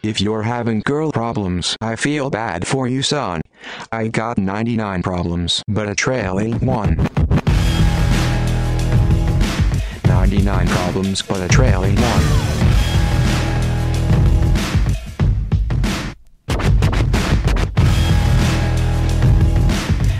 If 0.09 0.19
you're 0.19 0.41
having 0.41 0.79
girl 0.79 1.11
problems, 1.11 1.77
I 1.81 1.95
feel 1.95 2.31
bad 2.31 2.65
for 2.65 2.87
you, 2.87 3.03
son. 3.03 3.41
I 3.91 4.07
got 4.07 4.39
99 4.39 5.03
problems, 5.03 5.61
but 5.67 5.87
a 5.87 5.93
trailing 5.93 6.57
one. 6.65 7.07
99 10.05 10.67
problems, 10.67 11.21
but 11.21 11.41
a 11.41 11.47
trailing 11.47 11.95
one. 11.95 12.23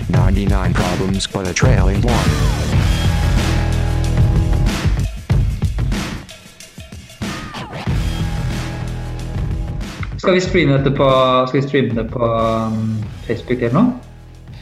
Ninety-nine 0.09 0.73
problems, 0.75 1.25
but 1.25 1.47
a 1.47 1.53
trailing 1.53 2.01
one. 2.03 2.58
Skal 10.19 10.35
vi 10.35 10.41
streame 10.43 10.77
dette 10.77 10.91
på, 10.95 11.09
skal 11.47 11.61
vi 11.61 11.65
streame 11.67 11.95
det 11.95 12.05
på 12.11 12.27
um, 12.27 12.97
Facebook 13.27 13.61
eller 13.61 13.75
noe? 13.77 13.91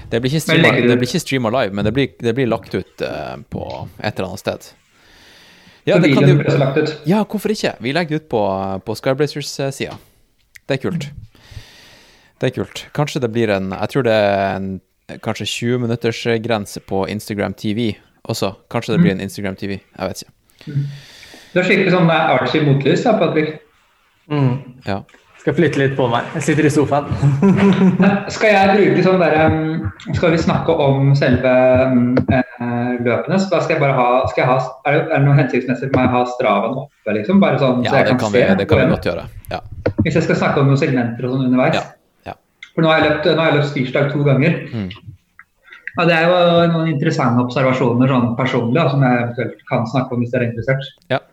Det 0.08 0.22
blir 0.24 0.32
ikke 0.32 0.44
streama, 0.46 0.74
det 0.78 0.98
blir 1.02 1.10
ikke 1.10 1.24
streama 1.24 1.52
live, 1.52 1.76
men 1.76 1.88
det 1.88 1.94
blir, 1.96 2.12
det 2.24 2.34
blir 2.38 2.48
lagt 2.48 2.76
ut 2.78 3.04
uh, 3.04 3.36
på 3.52 3.64
et 3.98 4.12
eller 4.14 4.30
annet 4.30 4.44
sted. 4.44 4.68
Ja, 5.88 5.98
det 6.04 6.12
kan 6.14 6.28
du, 6.28 6.44
ja, 7.08 7.24
hvorfor 7.24 7.52
ikke? 7.52 7.74
Vi 7.80 7.94
legger 7.96 8.18
det 8.18 8.26
ut 8.26 8.30
på, 8.30 8.42
på 8.86 8.96
Skyblazers-sida. 9.00 9.96
Det 10.68 10.76
er 10.76 10.82
kult. 10.84 11.10
Det 12.42 12.50
er 12.50 12.56
kult. 12.60 12.84
Kanskje 12.94 13.22
det 13.24 13.30
blir 13.32 13.50
en 13.56 13.72
Jeg 13.72 13.90
tror 13.94 14.04
det 14.04 14.14
er 14.14 14.58
en 14.58 14.68
kanskje 15.24 15.48
20 15.48 15.86
minutters 15.86 16.20
grense 16.44 16.80
på 16.84 17.06
Instagram 17.08 17.54
TV 17.54 17.94
også. 18.24 18.52
Kanskje 18.72 18.94
det 18.94 19.00
blir 19.02 19.16
en 19.16 19.24
Instagram 19.24 19.56
TV. 19.56 19.80
Jeg 19.80 20.10
vet 20.10 20.22
ikke. 20.22 20.34
Mm. 20.68 20.84
Du 21.54 21.60
har 21.62 21.70
skikkelig 21.70 21.94
sånn 21.96 22.12
Archie 22.12 22.66
Motlys 22.68 23.06
da, 23.08 23.16
Patrick. 23.18 23.56
Mm. 24.28 24.52
Ja. 24.86 25.02
Skal 25.42 25.56
flytte 25.56 25.80
litt 25.80 25.94
på 25.96 26.08
meg. 26.12 26.28
Jeg 26.36 26.46
sitter 26.48 26.68
i 26.68 26.72
sofaen. 26.74 27.08
skal 28.36 28.52
jeg 28.52 28.72
bruke 28.74 29.04
sånn 29.06 29.22
der, 29.22 29.36
um, 29.48 29.90
Skal 30.18 30.34
vi 30.34 30.40
snakke 30.42 30.76
om 30.84 31.12
selve 31.18 31.54
uh, 31.88 32.94
løpene? 33.06 33.38
Så 33.40 33.48
da 33.52 33.62
skal 33.64 33.78
jeg 33.78 33.84
bare 33.84 33.96
ha, 33.96 34.08
skal 34.32 34.44
jeg 34.44 34.50
ha 34.50 34.58
Er 34.90 34.98
det, 34.98 35.22
noe 35.24 35.38
hensiktsmessig 35.38 35.92
for 35.92 36.00
meg 36.02 36.10
å 36.10 36.16
ha 36.18 36.24
straven 36.34 36.80
oppe, 36.84 37.16
liksom? 37.20 37.44
Bare 37.44 37.62
sånn, 37.62 37.86
ja, 37.86 37.94
så 37.94 38.02
jeg 38.02 38.10
det 38.10 38.16
kan, 38.16 38.24
kan 38.26 38.34
se. 38.34 38.42
Vi, 38.42 38.58
det 38.62 38.70
kan 38.72 38.82
vi 38.82 38.90
godt 38.96 39.12
gjøre. 39.12 39.28
Ja. 39.54 39.62
Hvis 40.02 40.20
jeg 40.20 40.28
skal 40.28 40.42
snakke 40.42 40.64
om 40.64 40.72
noen 40.72 40.82
segmenter 40.82 41.30
og 41.30 41.36
sånn 41.36 41.48
underveis. 41.48 41.78
Ja. 41.80 42.34
Ja. 42.34 42.38
For 42.74 42.84
nå 42.84 42.92
har 42.92 43.02
jeg 43.02 43.12
løpt, 43.12 43.32
har 43.32 43.52
jeg 43.52 43.60
løpt 43.62 43.74
tirsdag 43.78 44.12
to 44.16 44.26
ganger. 44.28 44.60
Mm. 44.74 44.90
Ja, 45.98 46.06
det 46.06 46.14
er 46.14 46.28
jo 46.30 46.42
noen 46.76 46.92
interessante 46.92 47.42
observasjoner 47.42 48.12
sånn 48.12 48.30
personlig 48.38 48.78
da, 48.78 48.90
som 48.92 49.02
jeg 49.06 49.24
eventuelt 49.24 49.64
kan 49.70 49.88
snakke 49.90 50.14
om 50.14 50.22
hvis 50.22 50.34
dere 50.34 50.46
er 50.46 50.52
interessert. 50.52 50.92
Ja. 51.10 51.24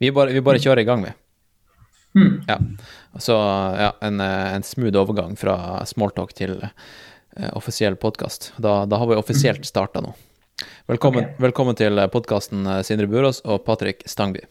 Vi 0.00 0.10
bare, 0.12 0.34
vi 0.34 0.42
bare 0.44 0.60
kjører 0.60 0.82
i 0.82 0.88
gang, 0.88 1.04
vi. 1.06 1.14
Mm. 2.14 2.42
Ja. 2.46 2.58
Så 3.18 3.32
ja, 3.78 3.96
en, 4.00 4.20
eh, 4.20 4.54
en, 4.54 4.62
smooth 4.62 4.98
overgang 4.98 5.36
fra 5.38 5.84
smalltalk 5.86 6.32
til 6.34 6.56
uh, 6.62 7.50
offisiell 7.52 7.96
podkast. 7.96 8.52
Da, 8.56 8.84
da, 8.86 8.98
har 8.98 9.10
vi 9.10 9.18
offisielt 9.18 9.66
starta 9.66 10.02
nå. 10.02 10.14
Velkommen, 10.90 11.24
okay. 11.24 11.38
velkommen 11.40 11.76
til 11.78 12.00
podkasten 12.12 12.66
eh, 12.66 12.82
Sindre 12.84 13.06
Burås 13.08 13.40
og 13.46 13.62
Patrick 13.64 14.02
Stangby. 14.10 14.42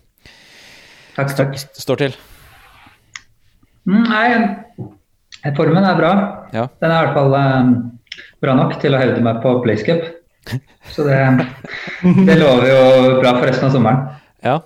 Takk, 1.17 1.35
takk. 1.35 1.57
Står 1.75 1.99
til? 1.99 2.15
Mm, 3.89 4.05
nei, 4.07 5.51
formen 5.57 5.83
er 5.83 5.99
bra. 5.99 6.13
Ja. 6.55 6.69
Den 6.79 6.93
er 6.93 6.95
i 6.95 7.09
hvert 7.09 7.17
fall 7.17 7.35
um, 7.35 7.75
bra 8.39 8.55
nok 8.55 8.77
til 8.81 8.95
å 8.95 9.01
hevde 9.01 9.21
meg 9.25 9.43
på 9.43 9.57
Playscape. 9.65 10.15
Så 10.95 11.03
det, 11.05 11.19
det 12.25 12.39
lover 12.39 12.71
jo 12.71 12.81
bra 13.19 13.35
for 13.35 13.45
resten 13.49 13.67
av 13.67 13.75
sommeren. 13.75 14.05
Ja. 14.45 14.61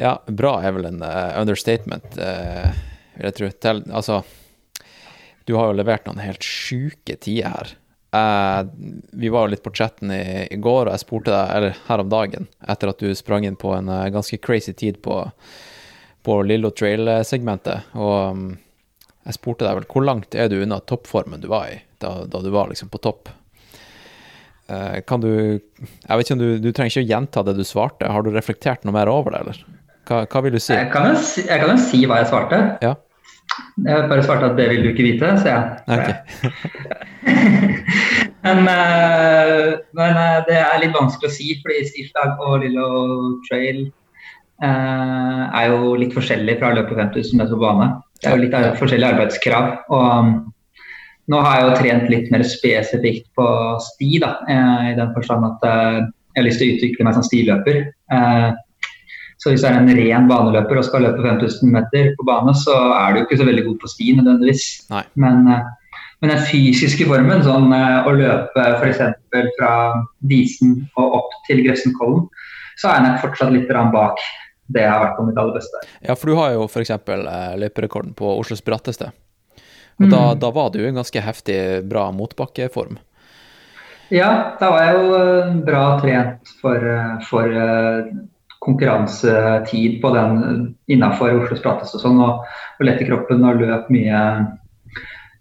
Ja, 0.00 0.14
bra 0.26 0.54
er 0.64 0.72
vel 0.72 0.86
en 0.88 1.02
uh, 1.04 1.36
understatement, 1.36 2.14
uh, 2.16 2.70
vil 3.18 3.26
jeg 3.28 3.36
tro. 3.36 3.48
Til, 3.60 3.82
altså, 3.92 4.22
du 5.44 5.58
har 5.58 5.68
jo 5.68 5.76
levert 5.76 6.06
noen 6.08 6.22
helt 6.24 6.44
sjuke 6.46 7.18
tider 7.20 7.52
her. 7.52 7.74
Uh, 8.10 8.64
vi 9.20 9.28
var 9.30 9.44
jo 9.44 9.52
litt 9.52 9.62
på 9.62 9.74
chatten 9.76 10.08
i, 10.14 10.46
i, 10.48 10.56
går, 10.56 10.88
og 10.88 10.94
jeg 10.94 11.02
spurte 11.02 11.34
deg, 11.34 11.52
eller 11.52 11.82
her 11.90 12.00
om 12.00 12.08
dagen, 12.14 12.48
etter 12.64 12.94
at 12.94 13.04
du 13.04 13.12
sprang 13.18 13.44
inn 13.44 13.58
på 13.60 13.74
en 13.76 13.92
ganske 14.14 14.38
crazy 14.40 14.72
tid 14.72 15.02
på, 15.04 15.18
på 16.24 16.36
Lillo 16.48 16.72
Trail-segmentet. 16.72 17.92
Og 18.00 18.14
um, 18.32 18.46
jeg 19.28 19.36
spurte 19.36 19.66
deg 19.68 19.82
vel 19.82 19.88
hvor 19.92 20.06
langt 20.06 20.32
er 20.32 20.48
du 20.48 20.62
unna 20.62 20.80
toppformen 20.80 21.44
du 21.44 21.50
var 21.52 21.68
i 21.74 21.76
da, 22.00 22.22
da 22.24 22.40
du 22.40 22.48
var 22.54 22.72
liksom 22.72 22.88
på 22.88 23.02
topp? 23.04 23.28
kan 24.70 25.18
du 25.18 25.32
Jeg 25.58 25.58
vet 26.06 26.20
ikke 26.22 26.34
om 26.36 26.38
du, 26.38 26.50
du 26.62 26.68
trenger 26.70 26.92
ikke 26.92 27.02
å 27.02 27.08
gjenta 27.08 27.42
det 27.42 27.56
du 27.58 27.64
svarte. 27.66 28.06
Har 28.06 28.22
du 28.22 28.28
reflektert 28.30 28.84
noe 28.86 28.94
mer 28.94 29.10
over 29.10 29.34
det, 29.34 29.40
eller? 29.42 29.79
Hva, 30.10 30.24
hva, 30.26 30.40
vil 30.42 30.56
du 30.56 30.58
si? 30.58 30.74
Jeg 30.74 30.90
kan, 30.90 31.04
jo 31.06 31.18
si? 31.22 31.44
jo 31.46 31.74
si 31.78 32.02
hva 32.10 32.16
jeg 32.18 32.32
svarte. 32.32 32.58
Ja. 32.82 32.96
Jeg 33.84 34.06
bare 34.10 34.22
svarte 34.26 34.48
at 34.48 34.56
det 34.58 34.66
vil 34.72 34.82
du 34.82 34.88
ikke 34.90 35.06
vite, 35.06 35.28
sier 35.38 35.54
jeg. 35.54 35.62
Okay. 35.94 36.16
men, 38.46 38.66
uh, 38.66 39.68
men 39.94 40.18
uh, 40.18 40.40
det 40.48 40.56
er 40.58 40.80
litt 40.82 40.96
vanskelig 40.96 41.30
å 41.30 41.34
si, 41.36 41.52
fordi 41.62 41.84
Stiflag 41.86 42.42
og 42.42 42.64
Lillo 42.64 42.88
Trail 43.46 43.84
uh, 43.86 45.44
er 45.46 45.70
jo 45.70 45.92
litt 46.00 46.16
forskjellig 46.16 46.56
fra 46.58 46.72
løpet 46.74 46.98
5000 47.04 47.38
meter 47.38 47.54
på 47.54 47.62
bane. 47.62 47.92
Det 48.18 48.32
er 48.32 48.34
jo 48.34 48.42
litt 48.42 48.80
forskjellige 48.80 49.12
arbeidskrav. 49.14 49.68
og 49.94 50.08
um, 50.10 50.32
nå 51.30 51.38
har 51.46 51.60
jeg 51.60 51.68
jo 51.68 51.78
trent 51.78 52.10
litt 52.10 52.32
mer 52.34 52.42
spesifikt 52.42 53.28
på 53.38 53.46
sti, 53.86 54.10
da, 54.24 54.32
i 54.90 54.96
den 54.98 55.12
forstand 55.14 55.46
at 55.46 55.62
jeg 55.62 56.40
har 56.40 56.46
lyst 56.48 56.58
til 56.58 56.72
å 56.72 56.74
utvikle 56.74 57.06
meg 57.06 57.14
som 57.14 57.22
stiløper. 57.22 57.76
Så 59.40 59.52
hvis 59.52 59.62
du 59.64 59.70
er 59.70 59.78
en 59.78 59.88
ren 59.96 60.26
baneløper 60.28 60.76
og 60.76 60.84
skal 60.84 61.06
løpe 61.06 61.22
5000 61.24 61.72
meter 61.72 62.10
på 62.18 62.26
bane, 62.28 62.52
så 62.60 62.74
er 62.92 63.14
du 63.14 63.22
ikke 63.22 63.38
så 63.40 63.46
veldig 63.48 63.64
god 63.70 63.78
på 63.80 63.88
sti 63.88 64.12
nødvendigvis. 64.18 64.64
Men, 64.90 65.46
eh, 65.48 65.62
men, 66.20 66.32
den 66.34 66.42
fysiske 66.50 67.06
formen, 67.08 67.40
sånn 67.46 67.72
eh, 67.72 68.04
å 68.04 68.12
løpe 68.18 68.66
f.eks. 68.76 69.00
fra 69.56 69.72
Disen 70.28 70.74
og 71.00 71.16
opp 71.22 71.38
til 71.46 71.62
Grefsenkollen, 71.64 72.26
så 72.76 72.90
er 72.90 72.98
jeg 72.98 73.06
nok 73.06 73.24
fortsatt 73.24 73.54
litt 73.54 73.72
bak 73.94 74.20
det 74.70 74.84
jeg 74.84 74.92
har 74.92 75.00
vært 75.02 75.16
på 75.16 75.24
mitt 75.26 75.40
aller 75.40 75.56
beste. 75.56 75.80
Ja, 76.04 76.14
for 76.14 76.30
du 76.30 76.36
har 76.36 76.52
jo 76.54 76.66
f.eks. 76.68 76.92
Eh, 76.92 77.54
løyperekorden 77.64 78.12
på 78.18 78.34
Oslos 78.36 78.60
bratteste. 78.66 79.08
Og 80.00 80.04
mm. 80.04 80.12
da, 80.12 80.20
da, 80.42 80.50
var 80.52 80.68
du 80.74 80.82
i 80.82 80.88
en 80.90 81.00
ganske 81.00 81.22
heftig, 81.24 81.56
bra 81.88 82.10
motbakkeform. 82.12 83.00
Ja, 84.12 84.28
da 84.60 84.68
var 84.74 84.84
jeg 84.84 85.00
jo 85.00 85.64
bra 85.64 85.82
trent 86.02 86.52
for, 86.60 86.84
for 87.28 87.56
konkurransetid 88.60 90.00
på 90.02 90.10
den 90.14 90.40
innafor 90.92 91.32
Oslos 91.38 91.62
Brattest 91.64 91.96
og 91.96 92.02
sånn, 92.04 92.20
og, 92.20 92.42
og 92.78 92.86
lett 92.86 93.00
i 93.00 93.08
kroppen 93.08 93.46
og 93.48 93.62
løp 93.62 93.88
mye 93.92 94.20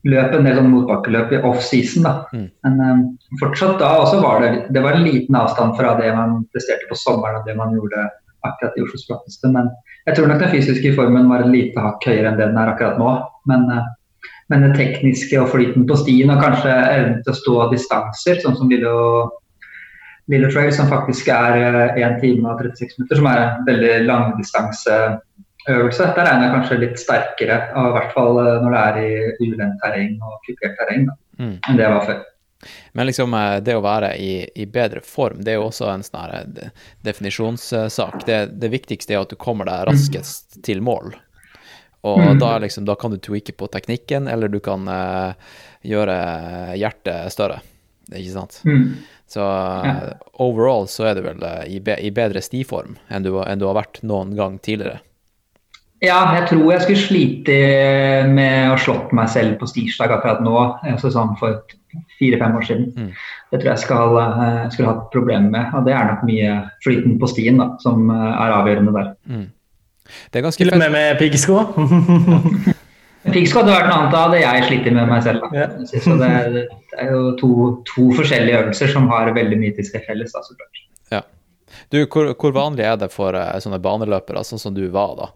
løp 0.07 0.35
en 0.35 0.47
del 0.47 0.55
sånn 0.55 0.71
motbakkeløp 0.71 1.33
i 1.35 1.41
off-season. 1.43 2.07
Mm. 2.31 2.47
Men 2.65 2.79
um, 2.79 3.03
fortsatt 3.41 3.81
da 3.81 3.91
også 3.99 4.21
var 4.23 4.43
det, 4.43 4.51
det 4.71 4.83
var 4.85 4.95
en 4.95 5.05
liten 5.07 5.35
avstand 5.35 5.75
fra 5.79 5.95
det 5.99 6.13
man 6.15 6.41
presterte 6.53 6.87
på 6.89 6.97
sommeren 6.99 7.41
og 7.41 7.49
det 7.49 7.57
man 7.59 7.75
gjorde 7.75 8.07
akkurat 8.47 8.77
i 8.79 8.85
Oslos 8.85 9.07
bratteste. 9.09 9.51
Men 9.51 9.67
jeg 10.07 10.15
tror 10.15 10.31
nok 10.31 10.43
den 10.43 10.53
fysiske 10.53 10.93
formen 10.95 11.27
var 11.31 11.43
et 11.43 11.51
lite 11.51 11.83
hakk 11.83 12.07
høyere 12.07 12.31
enn 12.31 12.39
det 12.39 12.47
den 12.47 12.61
er 12.61 12.71
akkurat 12.71 13.01
nå. 13.01 13.17
Men, 13.51 13.67
uh, 13.67 14.29
men 14.49 14.63
det 14.65 14.71
tekniske 14.79 15.41
og 15.41 15.51
flyten 15.51 15.85
på 15.89 15.99
stien 15.99 16.31
og 16.31 16.39
kanskje 16.41 16.71
evnen 16.71 17.19
til 17.25 17.35
å 17.35 17.39
stå 17.41 17.57
distanser, 17.75 18.39
sånn 18.39 18.57
som 18.57 18.71
Lillo 18.71 19.27
Lille 20.29 20.51
Trail, 20.53 20.69
som 20.75 20.91
faktisk 20.91 21.31
er 21.33 21.57
1 21.97 22.19
time 22.21 22.51
og 22.51 22.61
36 22.61 22.99
minutter, 22.99 23.17
som 23.17 23.29
er 23.31 23.43
en 23.43 23.67
veldig 23.67 23.93
langdistanseøvelse. 24.05 26.09
Der 26.15 26.27
regner 26.27 26.45
jeg 26.45 26.55
kanskje 26.55 26.81
litt 26.83 26.97
sterkere, 27.01 27.57
og 27.73 27.89
i 27.89 27.95
hvert 27.97 28.11
fall 28.17 28.33
når 28.37 28.75
det 28.75 28.81
er 28.81 28.99
i 29.01 29.47
ulendt 29.47 29.79
terreng 29.83 30.11
og 30.21 30.37
kupert 30.45 30.75
terreng, 30.77 31.07
mm. 31.39 31.55
enn 31.55 31.79
det 31.79 31.87
jeg 31.87 31.95
var 31.95 32.11
før. 32.11 32.19
Men 32.91 33.07
liksom 33.07 33.35
det 33.63 33.75
å 33.77 33.83
være 33.83 34.11
i, 34.19 34.31
i, 34.55 34.65
bedre 34.67 35.01
form, 35.05 35.43
det 35.45 35.53
er 35.53 35.61
jo 35.61 35.69
også 35.69 35.85
en 35.93 36.03
sånn 36.03 36.57
definisjonssak. 37.07 38.25
Det, 38.27 38.39
det, 38.59 38.69
viktigste 38.73 39.15
er 39.15 39.23
at 39.23 39.31
du 39.31 39.39
kommer 39.39 39.69
deg 39.69 39.85
raskest 39.89 40.59
til 40.65 40.83
mål. 40.83 41.15
Og 42.07 42.19
mm. 42.19 42.39
da, 42.39 42.53
liksom, 42.63 42.85
da, 42.87 42.95
kan 42.99 43.11
du 43.11 43.19
tweake 43.19 43.55
på 43.59 43.67
teknikken, 43.71 44.29
eller 44.31 44.51
du 44.51 44.59
kan 44.63 44.87
uh, 44.87 45.35
gjøre 45.83 46.17
hjertet 46.79 47.33
større. 47.35 47.59
Ikke 48.09 48.33
sant? 48.33 48.61
Mm. 48.67 48.93
Så 49.29 49.43
ja. 49.43 49.93
overall 50.41 50.87
så 50.89 51.11
er 51.11 51.19
du 51.19 51.27
vel 51.27 51.43
uh, 51.45 51.61
i, 51.69 51.77
be, 51.83 51.99
i, 52.01 52.09
bedre 52.13 52.41
stiform 52.41 52.97
enn 53.13 53.25
du, 53.25 53.35
enn 53.43 53.61
du, 53.61 53.67
har 53.69 53.77
vært 53.77 54.01
noen 54.01 54.33
gang 54.37 54.57
tidligere. 54.65 55.03
Ja, 56.01 56.17
jeg 56.37 56.47
tror 56.47 56.69
jeg 56.71 56.85
skulle 56.85 57.03
slite 57.03 57.57
med 58.31 58.71
å 58.71 58.79
slått 58.79 59.11
meg 59.13 59.27
selv 59.29 59.57
på 59.59 59.67
stirsdag 59.67 60.13
akkurat 60.15 60.39
nå. 60.41 60.55
Altså 60.87 61.11
sånn 61.11 61.35
for 61.41 61.59
fire-fem 62.15 62.55
år 62.55 62.65
siden. 62.65 62.87
Mm. 62.95 63.09
Det 63.51 63.59
tror 63.59 63.73
jeg 63.73 63.83
skal, 63.83 64.19
skulle 64.71 64.93
hatt 64.93 65.09
problemer 65.11 65.51
med. 65.51 65.73
Og 65.75 65.83
det 65.89 65.97
er 65.97 66.07
nok 66.07 66.23
mye 66.29 66.55
flyten 66.85 67.19
på 67.19 67.29
stien 67.33 67.59
da, 67.59 67.73
som 67.83 68.07
er 68.15 68.55
avgjørende 68.61 68.95
der. 68.95 69.11
Mm. 69.27 69.47
Det 70.31 70.39
er 70.39 70.47
ganske 70.47 70.63
Til 70.63 70.71
og 70.71 70.85
med 70.85 70.95
med 70.95 71.19
piggsko? 71.19 71.65
Piggsko 73.27 73.61
hadde 73.61 73.73
vært 73.73 73.89
noe 73.89 73.97
annet, 73.97 74.13
da 74.13 74.21
hadde 74.25 74.39
jeg 74.39 74.65
slitt 74.69 74.85
med 74.95 75.09
meg 75.09 75.23
selv. 75.25 75.43
Ja. 75.55 75.67
Så 75.91 76.15
det 76.21 76.27
er, 76.29 76.53
det 76.55 76.99
er 77.03 77.09
jo 77.11 77.23
to, 77.39 77.49
to, 77.89 78.07
forskjellige 78.15 78.61
øvelser 78.63 78.93
som 78.93 79.09
har 79.11 79.33
veldig 79.35 79.59
mye 79.59 79.75
til 79.75 79.87
seg 79.87 80.05
felles. 80.07 80.31
Da. 80.31 80.69
Ja. 81.11 81.23
Du, 81.91 81.99
hvor, 82.05 82.31
hvor, 82.39 82.55
vanlig 82.55 82.87
er 82.87 82.95
det 83.01 83.11
for 83.11 83.35
uh, 83.35 83.57
sånne 83.59 83.81
baneløpere, 83.83 84.43
sånn 84.47 84.61
som 84.61 84.75
du 84.75 84.85
var, 84.93 85.17
da, 85.19 85.29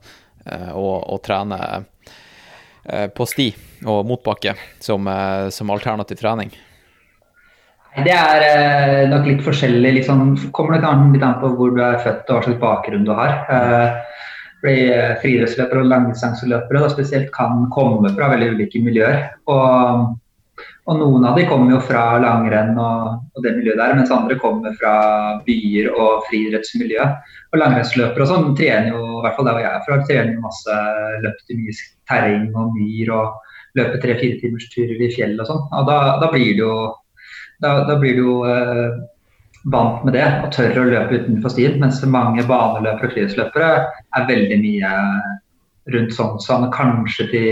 uh, 0.47 0.69
å, 0.79 0.87
å, 1.11 1.19
trene 1.23 1.59
uh, 1.59 3.07
på 3.11 3.27
sti 3.27 3.49
og 3.91 4.05
motbakke 4.07 4.55
som, 4.79 5.09
som 5.51 5.71
alternativ 5.75 6.21
trening? 6.23 6.53
Det 7.93 8.15
er 8.15 9.05
nok 9.11 9.27
litt 9.27 9.43
forskjellig. 9.45 9.91
Liksom, 9.99 10.23
kommer 10.55 10.79
det 10.79 10.87
litt 11.13 11.25
an 11.27 11.41
på 11.43 11.51
hvor 11.59 11.75
du 11.75 11.83
er 11.83 11.99
født 12.01 12.31
og 12.31 12.39
hva 12.39 12.45
slags 12.47 12.61
bakgrunn 12.63 13.03
du 13.05 13.11
har. 13.13 13.35
Fordi 14.63 14.83
eh, 14.87 15.13
friidrettsløpere 15.19 15.83
og 15.83 15.89
langdistanseløpere 15.91 16.89
spesielt 16.93 17.31
kan 17.35 17.65
komme 17.73 18.13
fra 18.15 18.29
veldig 18.31 18.53
ulike 18.55 18.79
miljøer. 18.83 19.25
Og, 19.51 20.13
og 20.87 20.99
noen 21.01 21.27
av 21.27 21.35
de 21.35 21.43
kommer 21.49 21.75
jo 21.75 21.81
fra 21.83 22.05
langrenn 22.23 22.77
og, 22.79 23.17
og, 23.33 23.41
det 23.43 23.57
miljøet 23.57 23.81
der, 23.81 23.95
mens 23.99 24.13
andre 24.15 24.39
kommer 24.39 24.75
fra 24.79 24.95
byer 25.43 25.91
og 25.91 26.23
friidrettsmiljø. 26.29 27.09
Og 27.51 27.59
langrennsløpere 27.59 28.23
og 28.23 28.31
sånn 28.31 28.55
trener 28.55 28.93
jo, 28.95 29.03
i 29.17 29.21
hvert 29.25 29.35
fall 29.35 29.49
der 29.49 29.57
hvor 29.57 29.65
jeg 29.65 29.73
er 29.73 29.87
fra, 29.89 30.01
trener 30.07 30.31
jo 30.31 30.45
masse 30.47 30.79
løp 31.27 31.43
til 31.43 31.59
mye 31.59 31.79
terreng 32.11 32.49
og 32.55 32.77
myr 32.77 33.15
og 33.19 33.53
løper 33.77 33.99
tre-fire 33.99 34.39
timers 34.39 34.69
turer 34.71 35.01
i 35.01 35.11
fjell 35.11 35.35
og 35.41 35.49
sånn. 35.49 35.63
Og 35.75 35.89
da, 35.91 35.99
da, 36.23 36.31
blir 36.31 36.55
det 36.55 36.63
jo 36.63 36.75
da, 37.59 37.81
da 37.89 37.99
blir 37.99 38.15
det 38.15 38.23
jo 38.23 38.39
eh, 38.47 38.95
vant 39.71 40.03
med 40.03 40.17
det 40.17 40.25
og 40.43 40.51
tør 40.55 40.81
å 40.81 40.89
løpe 40.89 41.21
utenfor 41.23 41.53
stien. 41.53 41.79
Mens 41.81 42.01
mange 42.03 42.43
baneløpere 42.47 43.09
og 43.09 43.15
friluftsløpere 43.15 43.71
er 44.17 44.29
veldig 44.29 44.59
mye 44.63 44.93
rundt 45.93 46.13
sånn 46.15 46.37
sånn, 46.39 46.69
kanskje 46.71 47.27
de 47.31 47.43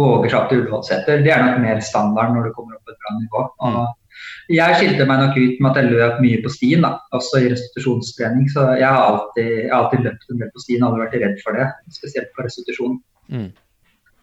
våger 0.00 0.30
seg 0.30 0.38
opp 0.38 0.48
til 0.50 0.62
Ullevålseter. 0.62 1.24
Det 1.24 1.32
er 1.34 1.44
nok 1.44 1.60
mer 1.64 1.82
standard 1.84 2.32
når 2.32 2.48
du 2.48 2.56
kommer 2.56 2.78
opp 2.78 2.86
på 2.88 2.94
et 2.94 3.02
bra 3.02 3.16
nivå. 3.18 3.44
Og 3.68 4.54
jeg 4.54 4.78
skilte 4.78 5.08
meg 5.08 5.20
nok 5.20 5.36
ut 5.36 5.58
med 5.60 5.70
at 5.70 5.80
jeg 5.80 5.90
løp 5.92 6.22
mye 6.24 6.40
på 6.44 6.52
stien, 6.52 6.84
da, 6.84 6.94
også 7.16 7.42
i 7.42 7.50
restitusjonstrening. 7.52 8.48
Så 8.52 8.64
jeg 8.78 8.88
har 8.88 9.02
alltid, 9.08 9.50
jeg 9.64 9.72
har 9.72 9.82
alltid 9.82 10.06
løpt 10.06 10.30
en 10.30 10.40
del 10.40 10.54
på 10.54 10.64
stien, 10.64 10.86
aldri 10.86 11.04
vært 11.04 11.20
redd 11.24 11.44
for 11.44 11.58
det. 11.58 11.68
Spesielt 11.96 12.32
på 12.36 12.46
restitusjon. 12.46 12.98
Mm. 13.32 13.50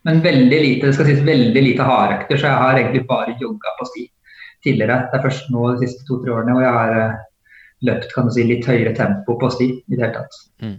Men 0.08 0.24
veldig 0.26 0.60
lite 0.64 0.90
det 0.90 0.96
skal 0.98 1.10
sies 1.10 1.26
veldig 1.26 1.62
lite 1.62 1.86
hardøkter, 1.86 2.40
så 2.40 2.50
jeg 2.50 2.62
har 2.64 2.80
egentlig 2.80 3.04
bare 3.10 3.38
jogga 3.42 3.76
på 3.78 3.86
sti 3.92 4.08
tidligere. 4.66 5.04
Det 5.12 5.20
er 5.20 5.26
først 5.26 5.52
nå 5.54 5.68
de 5.76 5.86
siste 5.86 6.08
to-tre 6.08 6.34
årene 6.34 6.56
hvor 6.56 6.66
jeg 6.66 6.78
har 6.78 6.96
eh, 6.98 7.20
løpt 7.88 8.14
kan 8.14 8.30
du 8.30 8.36
si, 8.36 8.46
litt 8.48 8.68
høyere 8.70 8.94
tempo 8.98 9.38
på 9.42 9.50
sti 9.54 9.70
i 9.72 9.98
det 9.98 10.04
hele 10.04 10.14
tatt. 10.20 10.40
Mm. 10.62 10.78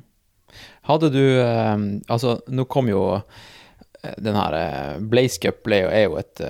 Hadde 0.88 1.08
du 1.14 1.24
eh, 1.40 1.76
Altså, 2.12 2.38
nå 2.52 2.66
kom 2.70 2.90
jo 2.90 3.04
eh, 3.16 4.16
den 4.18 4.38
her 4.38 4.56
eh, 4.58 4.96
Blaze 5.00 5.40
Cup 5.42 5.62
ble, 5.66 5.84
er 5.88 6.08
jo 6.08 6.18
et 6.20 6.42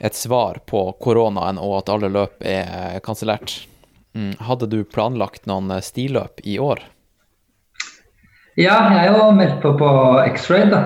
et 0.00 0.16
svar 0.16 0.62
på 0.64 0.78
koronaen 1.04 1.58
og 1.60 1.74
at 1.82 1.90
alle 1.92 2.08
løp 2.08 2.40
er 2.40 3.02
kansellert. 3.04 3.52
Mm. 4.16 4.32
Hadde 4.48 4.70
du 4.72 4.78
planlagt 4.88 5.44
noen 5.50 5.74
stiløp 5.84 6.40
i 6.40 6.56
år? 6.56 6.80
Ja, 8.56 8.78
jeg 8.94 9.10
er 9.10 9.18
jo 9.18 9.28
meldt 9.36 9.60
på 9.62 9.74
på 9.76 9.90
X-Raid. 10.24 10.72
da. 10.72 10.80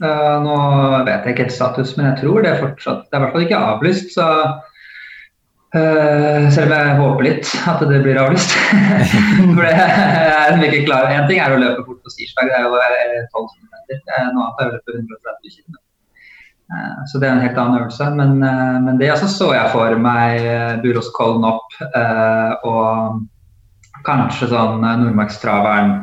Uh, 0.00 0.40
nå 0.40 0.56
vet 1.04 1.26
jeg 1.26 1.34
ikke 1.34 1.44
helt 1.44 1.54
status, 1.54 1.92
men 1.98 2.06
jeg 2.08 2.22
tror 2.22 2.40
det 2.40 2.54
er 2.54 2.62
fortsatt 2.62 3.02
Det 3.04 3.12
er 3.12 3.20
i 3.20 3.24
hvert 3.26 3.34
fall 3.34 3.44
ikke 3.44 3.64
avlyst. 3.74 4.14
så 4.14 4.26
selv 5.70 6.66
om 6.66 6.72
jeg 6.74 6.94
håper 6.98 7.26
litt 7.26 7.50
at 7.70 7.82
det 7.86 8.00
blir 8.02 8.18
avlyst. 8.18 8.54
For 9.56 9.62
det 9.62 9.74
er 9.74 10.64
ikke 10.66 10.86
klar. 10.88 11.10
En 11.14 11.28
ting 11.28 11.38
er 11.42 11.54
å 11.54 11.60
løpe 11.60 11.84
fort 11.86 12.00
på 12.02 12.14
stirsdag, 12.14 12.50
det 12.50 12.56
er 12.56 12.66
jo 12.66 12.72
12 13.36 13.46
km. 13.54 13.76
Noe 14.34 14.46
annet 14.46 14.62
er 14.64 14.70
å 14.70 14.74
løpe 14.74 14.96
130 14.96 15.54
km. 15.54 15.78
Uh, 16.70 16.98
så 17.10 17.18
det 17.18 17.26
er 17.26 17.34
en 17.34 17.44
helt 17.44 17.58
annen 17.58 17.80
øvelse. 17.82 18.08
Men, 18.18 18.38
men 18.86 18.98
det 18.98 19.12
altså 19.14 19.30
så 19.30 19.52
jeg 19.54 19.74
for 19.74 19.98
meg 20.02 20.48
Buroskollen 20.82 21.46
opp 21.46 21.76
og 22.66 23.20
kanskje 24.06 24.48
sånn 24.50 24.82
Nordmarkstraveren, 24.82 26.00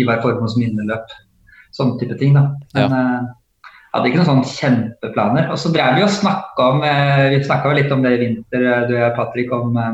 Ivar 0.00 0.22
Formos 0.24 0.56
minneløp. 0.60 1.12
Sånn 1.76 1.96
type 2.00 2.16
ting, 2.20 2.32
da. 2.36 2.48
Men, 2.76 2.96
ja 2.96 3.36
hadde 3.94 4.10
ikke 4.10 4.20
noen 4.20 4.28
sånn 4.28 4.46
kjempeplaner. 4.46 5.50
Og 5.50 5.58
så 5.60 5.72
drev 5.74 5.98
vi 5.98 6.06
og 6.06 6.14
snakka 6.14 6.68
om 6.74 6.84
eh, 6.86 7.26
Vi 7.34 7.42
snakka 7.46 7.74
litt 7.76 7.92
om 7.94 8.04
det 8.04 8.14
i 8.16 8.20
vinter, 8.24 8.62
eh, 8.62 8.86
du 8.90 8.94
og 9.00 9.16
Patrick, 9.18 9.50
om 9.54 9.74
uh, 9.74 9.90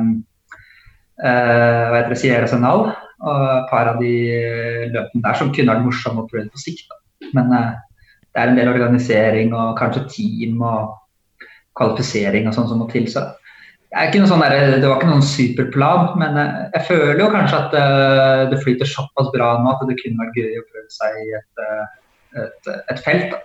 hva 1.24 1.96
heter 1.96 2.12
det, 2.12 2.20
Sierra 2.20 2.50
Senal. 2.50 2.90
Og 3.16 3.46
et 3.54 3.70
par 3.70 3.94
av 3.94 4.02
de 4.02 4.12
løpene 4.92 5.24
der 5.24 5.38
som 5.38 5.52
kunne 5.54 5.72
vært 5.72 5.87
morsomme 5.87 6.24
å 6.24 6.28
prøve 6.28 6.50
på 6.52 6.61
sikt. 6.61 6.85
Da. 6.92 7.32
Men 7.38 7.56
uh, 7.56 7.72
det 8.28 8.42
er 8.42 8.52
en 8.52 8.61
del 8.61 8.70
organisering 8.74 9.56
og 9.56 9.78
kanskje 9.80 10.04
team 10.12 10.61
og 10.61 10.92
kvalifisering 11.76 12.48
og 12.48 12.56
sånn 12.56 12.68
som 12.68 12.80
må 12.82 12.90
til. 12.92 13.09
Så 13.09 13.24
sånn 13.96 14.44
der, 14.44 14.76
det 14.76 14.85
var 14.85 14.98
ikke 14.98 15.09
noen 15.09 15.24
superplan, 15.24 16.12
men 16.20 16.37
uh, 16.37 16.62
jeg 16.76 16.85
føler 16.90 17.24
jo 17.24 17.32
kanskje 17.32 17.64
at 17.64 18.52
det 18.52 18.61
flyter 18.61 18.92
såpass 18.92 19.32
bra 19.32 19.54
nå 19.62 19.72
at 19.72 19.88
det 19.88 19.96
kunne 20.02 20.20
vært 20.20 20.37
gøy 20.37 20.61
å 20.61 20.68
prøve 20.68 20.88
seg 20.92 21.20
i 21.24 21.28
et, 21.40 21.68
et, 22.44 22.74
et 22.92 23.06
felt. 23.09 23.30
da. 23.32 23.44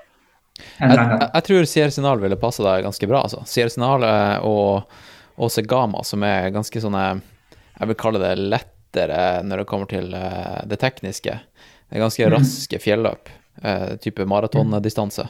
Jeg, 0.60 0.98
jeg, 0.98 1.44
tror 1.48 1.68
Sierra 1.70 1.94
Sinal 1.94 2.22
ville 2.22 2.38
passa 2.40 2.66
deg 2.66 2.86
ganske 2.86 3.08
bra. 3.10 3.24
altså. 3.26 3.44
Sierra 3.50 3.72
Sinal 3.74 4.06
og, 4.48 4.98
og 5.42 5.54
Segama, 5.54 6.04
som 6.08 6.26
er 6.28 6.52
ganske 6.54 6.84
sånne 6.84 7.06
Jeg 7.16 7.92
vil 7.92 8.00
kalle 8.02 8.22
det 8.22 8.34
lettere 8.40 9.22
når 9.48 9.64
det 9.64 9.70
kommer 9.70 9.90
til 9.90 10.12
uh, 10.14 10.62
det 10.70 10.82
tekniske. 10.82 11.38
Det 11.88 11.98
er 11.98 12.04
ganske 12.04 12.28
mm. 12.28 12.34
raske 12.36 12.82
fjelløp. 12.82 13.32
Type 14.02 14.26
maratondistanse. 14.26 15.26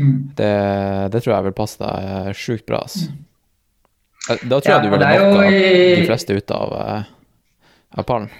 Mm. 0.00 0.30
Det, 0.36 0.52
det, 1.12 1.20
tror 1.20 1.34
jeg 1.34 1.46
vil 1.50 1.56
passe 1.56 1.80
deg 1.82 2.38
sjukt 2.38 2.64
bra. 2.68 2.80
altså. 2.86 3.10
Da 4.48 4.60
tror 4.60 4.72
jeg 4.72 4.86
du 4.86 4.92
ville 4.92 5.10
knocka 5.16 5.50
de 5.50 6.06
fleste 6.08 6.36
ut 6.36 6.54
av, 6.56 6.74
av 7.96 8.08
pallen. 8.08 8.30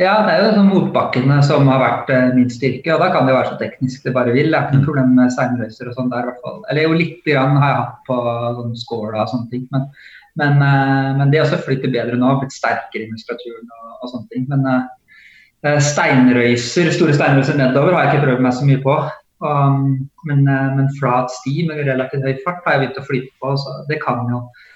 Ja, 0.00 0.14
det 0.24 0.32
er 0.32 0.46
jo 0.46 0.52
sånn 0.54 0.70
motbakkene 0.70 1.42
som 1.44 1.66
har 1.68 1.80
vært 1.82 2.10
eh, 2.14 2.30
min 2.32 2.48
styrke. 2.48 2.88
og 2.94 3.02
Da 3.02 3.10
kan 3.12 3.26
det 3.26 3.34
jo 3.34 3.36
være 3.36 3.50
så 3.50 3.58
teknisk 3.60 4.06
det 4.06 4.14
bare 4.16 4.32
vil. 4.32 4.48
Det 4.48 4.56
er 4.56 4.62
ikke 4.64 4.78
noe 4.78 4.80
mm. 4.80 4.86
problem 4.86 5.10
med 5.18 5.34
steinrøyser 5.34 5.90
og 5.90 5.98
sånn 5.98 6.08
der 6.12 6.22
i 6.24 6.28
hvert 6.30 6.46
fall. 6.46 6.62
Eller 6.72 6.86
jo 6.86 6.96
litt 6.96 7.18
grann 7.26 7.58
har 7.60 7.68
jeg 7.68 7.80
hatt 7.82 7.98
på 8.06 8.16
sånn 8.60 8.78
skåla 8.80 9.26
og 9.26 9.34
sånne 9.34 9.50
ting. 9.52 9.66
Men, 9.74 9.84
men, 10.40 10.56
eh, 10.64 11.10
men 11.18 11.34
det 11.34 11.42
også 11.42 11.60
flyter 11.66 11.92
bedre 11.92 12.16
nå, 12.16 12.32
blitt 12.40 12.56
sterkere 12.56 13.04
i 13.04 13.10
muskulaturen 13.12 13.68
og, 13.68 13.90
og, 13.98 14.06
sånne 14.14 14.32
ting. 14.32 14.48
Men 14.48 14.64
eh, 14.72 15.82
steinrøyser, 15.90 16.88
store 16.96 17.18
steinrøyser 17.18 17.60
nedover 17.60 17.98
har 17.98 18.08
jeg 18.08 18.14
ikke 18.14 18.30
prøvd 18.30 18.46
meg 18.48 18.56
så 18.56 18.70
mye 18.70 18.80
på. 18.86 18.96
Og, 19.50 19.84
men, 20.30 20.42
men, 20.48 20.88
flat 20.96 21.28
sti 21.42 21.68
med 21.68 21.84
relativt 21.84 22.24
høy 22.24 22.40
fart 22.40 22.64
har 22.64 22.78
jeg 22.78 22.86
begynt 22.86 23.04
å 23.04 23.08
flyte 23.10 23.36
på. 23.44 23.52
så 23.60 23.82
det 23.92 24.00
kan 24.00 24.24
jo 24.32 24.46
Eh, 24.48 24.69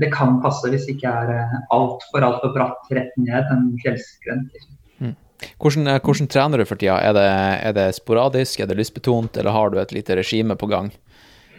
det 0.00 0.10
kan 0.12 0.38
passe 0.42 0.68
hvis 0.68 0.86
det 0.86 0.96
ikke 0.98 1.12
er 1.22 1.32
eh, 1.32 1.56
altfor 1.72 2.24
alt 2.26 2.42
for 2.44 2.56
bratt 2.56 2.92
rett 2.92 3.14
ned 3.20 3.52
en 3.54 3.70
fjellskrent. 3.82 4.50
Liksom. 4.52 4.74
Mm. 5.00 5.14
Hvordan, 5.62 5.88
eh, 5.94 6.00
hvordan, 6.04 6.28
trener 6.32 6.60
du 6.60 6.66
for 6.68 6.80
tida? 6.80 6.98
Er 7.00 7.16
det, 7.16 7.28
er 7.70 7.76
det, 7.78 7.88
sporadisk, 7.96 8.60
er 8.60 8.68
det 8.68 8.78
lystbetont, 8.80 9.36
eller 9.40 9.56
har 9.56 9.72
du 9.72 9.80
et 9.80 9.94
lite 9.96 10.16
regime 10.18 10.58
på 10.60 10.68
gang? 10.72 10.92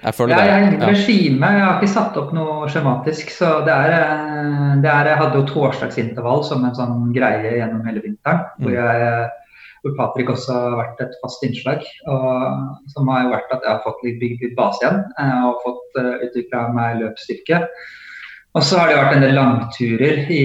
Jeg 0.03 0.17
føler 0.17 0.35
ja, 0.35 0.57
jeg, 0.59 0.73
ja. 0.81 0.87
regime, 0.89 1.49
jeg 1.55 1.63
har 1.63 1.77
ikke 1.79 1.93
satt 1.93 2.17
opp 2.19 2.33
noe 2.35 2.67
skjematisk. 2.67 3.31
så 3.31 3.61
det 3.63 3.71
er, 3.71 3.93
det 4.83 4.89
er 4.91 5.09
Jeg 5.13 5.19
hadde 5.21 5.39
jo 5.39 5.45
torsdagsintervall 5.47 6.43
som 6.43 6.65
en 6.67 6.75
sånn 6.75 7.07
greie 7.15 7.55
gjennom 7.61 7.85
hele 7.87 8.03
vinteren. 8.03 8.43
Mm. 8.57 8.65
hvor 8.65 8.75
jeg 8.75 9.31
hvor 9.83 9.95
Patrick 9.97 10.29
også 10.31 10.53
har 10.55 10.75
vært 10.79 11.01
et 11.03 11.15
fast 11.23 11.41
innslag. 11.43 11.81
Og, 12.07 12.35
som 12.91 13.09
har 13.11 13.25
jo 13.25 13.33
vært 13.33 13.49
at 13.51 13.65
jeg 13.65 13.71
har 13.71 13.81
fått 13.83 14.03
bygd 14.03 14.45
litt 14.45 14.53
base 14.59 14.83
igjen. 14.83 15.01
og 15.47 15.63
fått 15.63 15.99
utvikla 16.27 16.69
meg 16.75 17.01
løpsstyrke. 17.01 17.63
Og 18.53 18.61
så 18.61 18.77
har 18.77 18.89
det 18.89 18.97
vært 18.99 19.15
en 19.15 19.23
del 19.25 19.35
langturer 19.37 20.31
i, 20.31 20.43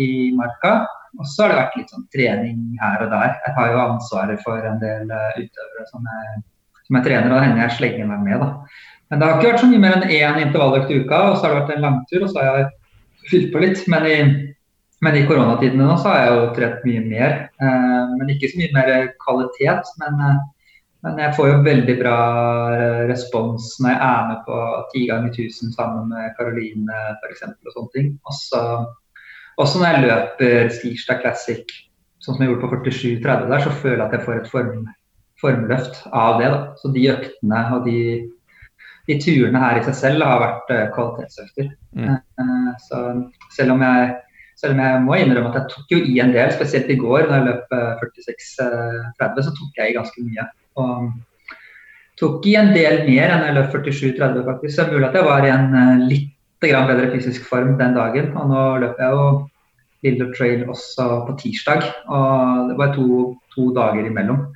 i 0.00 0.10
marka. 0.36 0.78
Og 1.18 1.26
så 1.28 1.44
har 1.44 1.52
det 1.52 1.58
vært 1.58 1.76
litt 1.80 1.92
sånn 1.92 2.06
trening 2.14 2.60
her 2.80 3.02
og 3.04 3.10
der. 3.12 3.34
Jeg 3.44 3.56
har 3.56 3.72
jo 3.72 3.80
ansvaret 3.82 4.44
for 4.44 4.64
en 4.64 4.78
del 4.80 5.10
uh, 5.10 5.34
utøvere 5.36 5.88
som 5.90 6.06
jeg, 6.06 6.38
som 6.86 6.96
jeg, 6.98 7.06
trener, 7.08 7.26
og 7.28 7.34
det 7.36 7.42
hender 7.48 7.64
jeg 7.66 7.76
slenger 7.76 8.08
meg 8.08 8.22
med. 8.28 8.44
da. 8.44 8.86
Men 9.10 9.20
det 9.20 9.26
har 9.26 9.36
ikke 9.36 9.50
vært 9.50 9.64
så 9.64 9.70
mye 9.72 9.82
mer 9.82 9.96
enn 9.98 10.14
én 10.14 10.38
intervalløkt 10.44 10.94
i 10.94 11.00
uka, 11.02 11.18
og 11.32 11.36
så 11.36 11.46
har 11.46 11.52
det 11.52 11.60
vært 11.60 11.74
en 11.74 11.84
langtur, 11.88 12.22
og 12.22 12.30
så 12.30 12.40
har 12.40 12.60
jeg 12.60 12.70
fylt 13.32 13.50
på 13.52 13.64
litt. 13.64 13.82
Men 13.92 14.06
i, 14.08 14.16
men 15.04 15.18
i 15.18 15.26
koronatidene 15.28 15.90
nå 15.90 15.98
så 15.98 16.14
har 16.14 16.22
jeg 16.22 16.38
jo 16.38 16.48
trent 16.56 16.88
mye 16.88 17.04
mer. 17.10 17.36
Uh, 17.60 18.14
men 18.14 18.32
ikke 18.36 18.52
så 18.54 18.62
mye 18.62 18.76
mer 18.78 19.12
kvalitet. 19.26 19.92
men 20.00 20.24
uh, 20.24 20.40
men 21.04 21.20
jeg 21.22 21.32
får 21.36 21.46
jo 21.48 21.60
veldig 21.64 21.94
bra 22.00 22.16
respons 23.08 23.72
når 23.80 23.94
jeg 23.94 24.00
er 24.06 24.26
med 24.30 24.40
på 24.48 24.56
ti 24.92 25.04
ganger 25.08 25.30
1000 25.32 25.72
sammen 25.72 26.10
med 26.12 26.34
Karoline 26.36 27.04
f.eks. 27.22 27.46
og 27.48 27.72
sånne 27.72 27.94
ting. 27.94 28.10
Også, 28.28 28.60
også 29.56 29.80
når 29.80 29.94
jeg 29.94 30.04
løper 30.04 30.74
Stirsdag 30.76 31.22
Classic, 31.22 31.72
sånn 32.20 32.36
som 32.36 32.44
jeg 32.44 32.52
gjorde 32.52 32.68
på 32.68 32.82
47-30 32.84 33.48
der, 33.48 33.64
så 33.64 33.72
føler 33.80 34.02
jeg 34.02 34.06
at 34.10 34.18
jeg 34.18 34.26
får 34.26 34.42
et 34.42 34.52
form, 34.52 34.84
formløft 35.40 36.02
av 36.12 36.42
det. 36.42 36.52
Da. 36.52 36.60
Så 36.82 36.92
de 36.92 37.08
øktene 37.14 37.64
og 37.72 37.88
de, 37.88 37.98
de, 39.08 39.18
turene 39.24 39.64
her 39.64 39.80
i 39.80 39.86
seg 39.88 40.00
selv 40.02 40.28
har 40.28 40.44
vært 40.44 40.74
uh, 40.76 40.86
kvalitetsøkter. 40.98 41.72
Mm. 41.96 42.18
Uh, 42.36 42.72
så 42.90 43.04
selv 43.56 43.78
om 43.78 43.88
jeg 43.88 44.18
selv 44.60 44.76
om 44.76 44.80
jeg 44.84 45.04
må 45.06 45.16
innrømme 45.16 45.48
at 45.48 45.62
jeg 45.62 45.72
tok 45.72 45.92
jo 45.94 45.98
i 46.04 46.18
en 46.20 46.34
del, 46.34 46.50
spesielt 46.52 46.90
i 46.92 47.00
går 47.00 47.30
da 47.30 47.38
jeg 47.38 47.46
løp 47.46 47.70
46-30, 48.02 49.46
så 49.46 49.52
tok 49.56 49.78
jeg 49.80 49.88
i 49.88 49.96
ganske 49.96 50.24
mye. 50.26 50.44
Og 50.80 51.10
tok 52.20 52.44
i 52.50 52.56
en 52.60 52.74
del 52.74 53.04
mer 53.06 53.32
enn 53.32 53.46
jeg 53.46 53.56
løp 53.56 53.72
47-30 53.72 54.44
faktisk. 54.48 54.74
Så 54.74 54.84
det 54.84 54.90
er 54.90 54.98
mulig 54.98 55.08
at 55.08 55.16
jeg 55.18 55.28
var 55.28 55.46
i 55.46 55.54
en 55.54 55.72
uh, 55.76 56.04
litt 56.10 56.28
bedre 56.60 57.08
fysisk 57.14 57.46
form 57.48 57.78
den 57.80 57.96
dagen. 57.96 58.34
Og 58.36 58.52
nå 58.52 58.66
løper 58.84 59.06
jeg 59.06 59.16
jo 59.16 59.24
Lille 60.04 60.28
Trail 60.36 60.62
også 60.68 61.06
på 61.26 61.36
tirsdag, 61.40 61.82
og 62.08 62.70
det 62.70 62.76
var 62.78 62.94
to, 62.94 63.34
to 63.54 63.66
dager 63.76 64.06
imellom. 64.08 64.46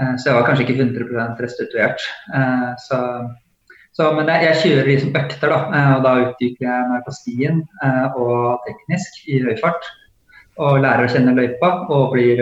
Uh, 0.00 0.14
så 0.16 0.30
jeg 0.30 0.38
var 0.38 0.48
kanskje 0.48 0.66
ikke 0.66 0.80
100 0.80 1.40
restituert. 1.44 2.04
Uh, 2.32 2.72
så, 2.86 2.98
så, 3.92 4.10
men 4.16 4.32
jeg 4.32 4.60
kjører 4.64 4.92
liksom 4.92 5.16
økter, 5.20 5.52
da. 5.52 5.88
og 5.98 6.06
da 6.06 6.14
utvikler 6.26 6.68
jeg 6.70 6.92
meg 6.94 7.02
på 7.04 7.12
stien 7.12 7.58
og 8.16 8.62
teknisk 8.64 9.26
i 9.28 9.42
høy 9.44 9.52
fart. 9.60 9.84
Og 10.60 10.80
lærer 10.80 11.04
å 11.04 11.12
kjenne 11.12 11.32
løypa 11.36 11.68
og 11.92 12.12
blir 12.12 12.40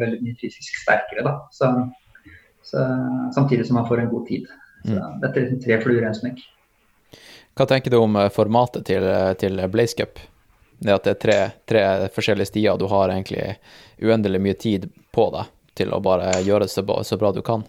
veldig 0.00 0.18
mye 0.24 0.36
fysisk 0.40 0.80
sterkere, 0.80 1.24
da. 1.24 1.34
Så 1.52 1.68
så, 2.68 2.84
samtidig 3.34 3.66
som 3.66 3.80
man 3.80 3.88
får 3.88 4.04
en 4.04 4.12
god 4.12 4.28
tid. 4.28 4.46
Så 4.84 4.94
mm. 4.94 5.20
Dette 5.22 5.34
er 5.34 5.46
liksom 5.46 5.60
tre 5.64 5.80
fluer 5.82 6.04
i 6.04 6.08
en 6.08 6.16
smekk. 6.16 6.42
Hva 7.58 7.66
tenker 7.66 7.90
du 7.90 7.98
om 7.98 8.16
eh, 8.16 8.30
formatet 8.30 8.86
til, 8.86 9.04
eh, 9.04 9.32
til 9.38 9.58
Blaze 9.72 9.98
Cup? 9.98 10.20
Det 10.78 10.94
at 10.94 11.06
det 11.08 11.14
er 11.16 11.22
tre, 11.22 11.38
tre, 11.66 11.84
forskjellige 12.14 12.52
stier, 12.52 12.76
du 12.78 12.86
har 12.86 13.10
egentlig 13.10 13.56
uendelig 13.98 14.40
mye 14.44 14.58
tid 14.58 14.86
på 15.14 15.24
deg 15.34 15.48
til 15.78 15.90
å 15.94 15.98
bare 16.02 16.36
gjøre 16.46 16.68
det 16.68 16.70
så, 16.70 16.84
så 17.02 17.18
bra 17.18 17.32
du 17.34 17.40
kan? 17.42 17.64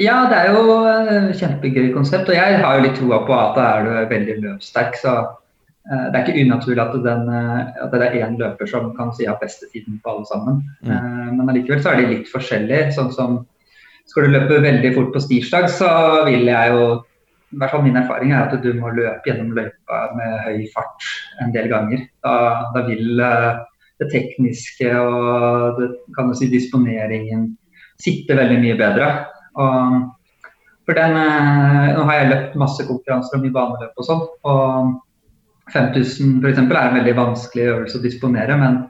Ja, 0.00 0.26
det 0.28 0.36
er 0.36 0.52
jo 0.52 0.76
et 0.88 1.38
kjempegøy 1.40 1.92
konsept. 1.94 2.28
Og 2.28 2.36
jeg 2.36 2.58
har 2.60 2.76
jo 2.76 2.84
litt 2.84 2.98
troa 3.00 3.22
på 3.24 3.36
at 3.36 3.56
da 3.56 3.64
er 3.78 3.86
du 3.86 4.12
veldig 4.12 4.36
løpssterk. 4.44 4.96
Så 5.00 5.14
det 5.84 6.12
er 6.12 6.22
ikke 6.22 6.44
unaturlig 6.44 6.80
at, 6.84 6.94
den, 7.04 7.28
at 7.32 7.92
det 7.92 8.06
er 8.06 8.16
én 8.24 8.38
løper 8.40 8.68
som 8.68 8.92
kan 8.96 9.12
si 9.16 9.28
har 9.28 9.40
beste 9.40 9.68
tiden 9.72 9.98
på 10.00 10.14
alle 10.14 10.28
sammen. 10.28 10.62
Mm. 10.80 11.36
Men 11.36 11.52
allikevel 11.52 11.84
så 11.84 11.92
er 11.92 12.00
de 12.00 12.12
litt 12.14 12.32
forskjellige. 12.32 12.94
Sånn 12.96 13.12
som 13.12 13.42
skal 14.10 14.26
du 14.26 14.34
løpe 14.34 14.60
veldig 14.64 14.92
fort 14.96 15.10
på 15.14 15.22
stirsdag, 15.24 15.68
så 15.72 15.90
vil 16.28 16.48
jeg 16.50 16.74
jo 16.74 16.86
i 17.52 17.58
hvert 17.60 17.74
fall 17.74 17.82
Min 17.84 17.98
erfaring 18.00 18.32
er 18.32 18.46
at 18.46 18.62
du 18.64 18.70
må 18.78 18.94
løpe 18.96 19.28
gjennom 19.28 19.52
løypa 19.52 19.98
med 20.16 20.38
høy 20.46 20.62
fart 20.72 21.04
en 21.44 21.52
del 21.52 21.68
ganger. 21.68 22.06
Da, 22.24 22.34
da 22.72 22.84
vil 22.86 23.20
uh, 23.20 23.60
det 24.00 24.08
tekniske 24.12 24.88
og 24.96 25.76
det, 25.76 25.90
kan 26.16 26.30
du 26.30 26.38
si, 26.38 26.48
disponeringen 26.48 27.50
sitte 28.00 28.38
veldig 28.38 28.56
mye 28.62 28.78
bedre. 28.80 29.10
Og 29.60 29.98
for 30.88 30.96
den, 30.96 31.18
uh, 31.20 31.92
nå 31.92 32.06
har 32.08 32.22
jeg 32.22 32.30
løpt 32.32 32.60
masse 32.64 32.88
konkurranser 32.88 33.36
og 33.36 33.44
mye 33.44 33.56
baneløp 33.58 34.00
og 34.00 34.08
sånn. 34.08 34.24
og 34.48 34.94
5000 35.72 36.40
f.eks. 36.42 36.58
er 36.58 36.80
en 36.80 36.96
veldig 36.98 37.14
vanskelig 37.16 37.68
øvelse 37.70 38.00
å 38.00 38.02
disponere, 38.02 38.56
men 38.58 38.80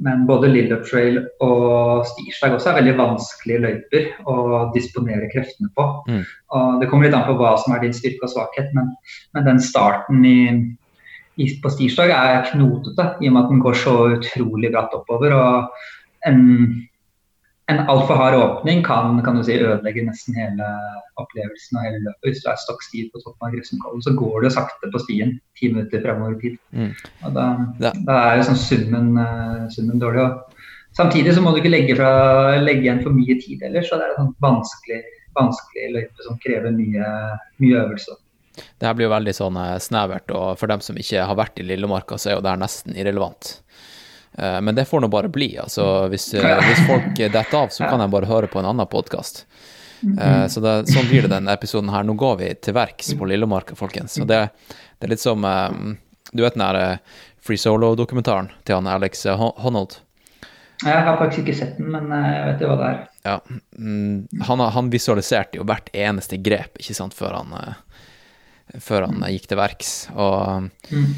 men 0.00 0.26
både 0.26 0.48
Lillard 0.48 0.86
Trail 0.88 1.18
og 1.44 2.06
Stirsdag 2.08 2.56
også 2.56 2.70
er 2.70 2.78
veldig 2.80 2.94
vanskelige 3.00 3.62
løyper 3.64 4.06
å 4.28 4.36
disponere 4.72 5.28
kreftene 5.32 5.68
på. 5.76 5.84
Mm. 6.08 6.22
Og 6.56 6.78
det 6.80 6.88
kommer 6.90 7.08
litt 7.08 7.16
an 7.16 7.26
på 7.28 7.36
hva 7.40 7.54
som 7.60 7.74
er 7.74 7.82
din 7.84 7.96
styrke 7.96 8.24
og 8.24 8.32
svakhet, 8.32 8.70
men, 8.76 8.88
men 9.36 9.48
den 9.50 9.60
starten 9.62 10.24
i, 10.24 10.38
i, 11.36 11.50
på 11.60 11.74
Stirsdag 11.74 12.14
er 12.16 12.46
knotete 12.52 13.10
i 13.20 13.28
og 13.28 13.36
med 13.36 13.42
at 13.42 13.52
den 13.52 13.64
går 13.66 13.82
så 13.82 13.96
utrolig 14.16 14.72
bratt 14.72 14.96
oppover. 14.96 15.36
og 15.36 15.90
en 16.28 16.42
en 17.72 17.90
altfor 17.90 18.18
hard 18.18 18.36
åpning 18.38 18.82
kan, 18.86 19.18
kan 19.24 19.38
du 19.38 19.42
si, 19.46 19.56
ødelegge 19.58 20.04
nesten 20.06 20.36
hele 20.36 20.68
opplevelsen 21.20 21.78
og 21.78 21.86
hele 21.86 22.00
løpet. 22.04 22.28
Hvis 22.28 22.42
du 22.44 22.50
er 22.52 22.60
stokk 22.62 22.84
stiv 22.86 23.10
på 23.12 23.22
toppen 23.24 23.48
av 23.48 23.54
Grefsenkollen, 23.54 24.04
så 24.04 24.14
går 24.18 24.44
du 24.44 24.50
sakte 24.54 24.90
på 24.92 25.02
stien 25.02 25.36
ti 25.58 25.72
minutter 25.72 26.04
fremover 26.04 26.36
i 26.36 26.40
tid. 26.44 26.58
Mm. 26.76 26.90
Og 27.26 27.36
da, 27.36 27.46
ja. 27.84 27.94
da, 28.08 28.18
er 28.32 28.44
sånn 28.48 28.60
summen, 28.60 29.12
uh, 29.18 29.68
summen 29.74 30.02
dårlig. 30.02 30.26
Og 30.26 30.98
samtidig 30.98 31.36
så 31.36 31.44
må 31.44 31.54
du 31.54 31.62
ikke 31.62 31.74
legge, 31.74 31.96
fra, 31.98 32.12
legge 32.62 32.86
igjen 32.86 33.04
for 33.04 33.16
mye 33.16 33.38
tid 33.40 33.64
ellers, 33.68 33.88
så 33.90 34.00
det 34.00 34.08
er 34.08 34.14
en 34.14 34.26
sånn 34.26 34.34
vanskelig, 34.44 35.00
vanskelig 35.38 35.88
løype 35.96 36.28
som 36.28 36.38
krever 36.44 36.76
mye, 36.76 37.14
mye 37.64 37.80
øvelse. 37.86 38.18
Det 38.52 38.84
her 38.84 38.96
blir 38.96 39.08
jo 39.08 39.14
veldig 39.14 39.32
sånn 39.36 39.56
eh, 39.60 39.78
snevert, 39.80 40.32
og 40.36 40.58
for 40.60 40.68
dem 40.68 40.82
som 40.84 40.98
ikke 41.00 41.24
har 41.24 41.38
vært 41.38 41.60
i 41.62 41.66
Lillemarka, 41.66 42.18
så 42.20 42.30
er 42.30 42.36
jo 42.36 42.44
det 42.44 42.52
her 42.52 42.60
nesten 42.60 42.96
irrelevant. 42.98 43.54
Eh, 44.38 44.60
men 44.60 44.74
det 44.74 44.84
får 44.84 45.00
nå 45.00 45.08
bare 45.08 45.28
bli. 45.28 45.58
altså 45.58 46.08
Hvis, 46.08 46.34
eh, 46.34 46.60
hvis 46.68 46.86
folk 46.86 47.16
detter 47.16 47.56
av, 47.58 47.68
så 47.68 47.88
kan 47.88 48.00
jeg 48.00 48.12
bare 48.12 48.30
høre 48.30 48.46
på 48.46 48.60
en 48.60 48.70
annen 48.70 48.86
podkast. 48.86 49.44
Eh, 50.02 50.46
så 50.50 50.60
det, 50.60 50.76
sånn 50.90 51.08
blir 51.10 51.26
det 51.26 51.34
denne 51.34 51.52
episoden 51.52 51.92
her. 51.92 52.06
Nå 52.06 52.16
går 52.18 52.38
vi 52.40 52.54
til 52.54 52.76
verks 52.76 53.12
på 53.18 53.28
Lillemarka, 53.28 53.76
folkens. 53.78 54.18
Og 54.22 54.30
det, 54.30 54.46
det, 54.68 55.06
er 55.06 55.14
litt 55.14 55.22
som 55.22 55.44
Du 56.32 56.42
vet 56.42 56.56
den 56.56 56.64
der 56.64 56.98
Free 57.42 57.60
Solo-dokumentaren 57.60 58.50
til 58.64 58.78
han 58.78 58.88
Alex 58.88 59.26
Honnold? 59.26 59.98
Jeg 60.82 60.98
har 61.06 61.16
faktisk 61.18 61.44
ikke 61.44 61.54
sett 61.54 61.76
den, 61.78 61.92
men 61.94 62.10
jeg 62.10 62.46
vet 62.48 62.62
jo 62.62 62.70
hva 62.72 62.76
det 62.80 62.86
er. 62.88 63.02
Ja, 63.22 63.34
mm, 63.78 64.40
han, 64.48 64.62
han, 64.74 64.88
visualiserte 64.90 65.60
jo 65.60 65.66
hvert 65.68 65.92
eneste 65.94 66.40
grep 66.42 66.80
ikke 66.80 66.96
sant, 66.96 67.14
før 67.14 67.36
han, 67.36 67.52
før 68.82 69.06
han 69.06 69.22
gikk 69.30 69.46
til 69.52 69.60
verks. 69.60 69.92
Og 70.16 70.66
mm 70.90 71.12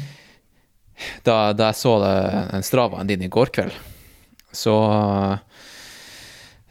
da, 1.27 1.53
da 1.53 1.71
jeg 1.71 1.79
så 1.81 1.97
den 2.03 2.65
Stravaen 2.65 3.09
din 3.09 3.25
i 3.25 3.31
går 3.31 3.51
kveld, 3.55 3.75
så 4.55 4.75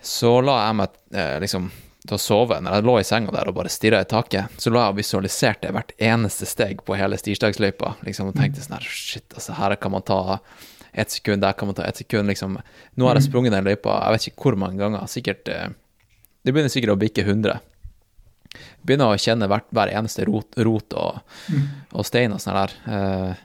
så 0.04 0.36
la 0.44 0.58
jeg 0.66 0.76
meg 0.76 0.96
eh, 1.16 1.36
liksom 1.40 1.70
til 2.04 2.16
å 2.16 2.20
sove. 2.20 2.58
Når 2.60 2.76
jeg 2.76 2.84
lå 2.84 2.94
i 3.00 3.06
senga 3.08 3.32
der 3.32 3.48
og 3.48 3.56
bare 3.56 3.72
stirra 3.72 4.02
i 4.04 4.08
taket, 4.08 4.52
så 4.60 4.72
la 4.72 4.84
jeg 4.84 4.94
og 4.94 4.98
visualiserte 4.98 5.70
hvert 5.72 5.94
eneste 5.96 6.48
steg 6.48 6.82
på 6.84 6.96
hele 7.00 7.16
stirsdagsløypa. 7.20 7.94
Liksom, 8.04 8.30
og 8.30 8.36
tenkte 8.36 8.64
sånn 8.64 8.76
her 8.76 8.88
Shit, 8.88 9.26
altså, 9.32 9.56
her 9.56 9.76
kan 9.80 9.94
man 9.94 10.04
ta 10.04 10.20
ett 10.92 11.10
sekund, 11.10 11.42
der 11.42 11.56
kan 11.58 11.70
man 11.70 11.78
ta 11.78 11.86
ett 11.88 12.02
sekund. 12.02 12.28
Liksom. 12.28 12.58
Nå 12.94 13.08
har 13.08 13.16
jeg 13.16 13.24
mm. 13.24 13.30
sprunget 13.30 13.56
den 13.56 13.70
løypa 13.70 13.96
jeg 14.02 14.16
vet 14.16 14.28
ikke 14.30 14.44
hvor 14.44 14.60
mange 14.60 14.82
ganger. 14.82 15.08
Sikkert 15.10 15.48
eh, 15.48 15.70
Det 16.44 16.52
begynner 16.52 16.72
sikkert 16.72 16.94
å 16.94 17.00
bikke 17.00 17.24
100. 17.24 17.56
Begynner 18.84 19.10
å 19.10 19.18
kjenne 19.18 19.48
hvert, 19.50 19.66
hver 19.74 19.90
eneste 19.96 20.28
rot, 20.28 20.52
rot 20.60 20.94
og, 21.00 21.24
mm. 21.48 21.64
og, 21.96 22.04
stein 22.06 22.36
og 22.36 22.44
sånn 22.44 22.60
der. 22.60 22.76
Eh, 22.84 23.44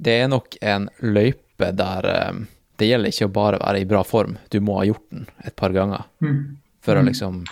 det 0.00 0.16
er 0.22 0.30
nok 0.32 0.56
en 0.64 0.88
løype 1.04 1.70
der 1.76 2.08
um, 2.30 2.46
det 2.80 2.88
gjelder 2.88 3.12
ikke 3.12 3.28
å 3.28 3.34
bare 3.34 3.60
være 3.60 3.82
i 3.82 3.88
bra 3.88 4.00
form, 4.06 4.38
du 4.48 4.60
må 4.64 4.78
ha 4.78 4.86
gjort 4.88 5.04
den 5.12 5.26
et 5.44 5.56
par 5.56 5.74
ganger 5.76 6.06
mm. 6.24 6.38
for 6.80 6.96
å 6.96 7.02
mm. 7.04 7.10
liksom 7.10 7.42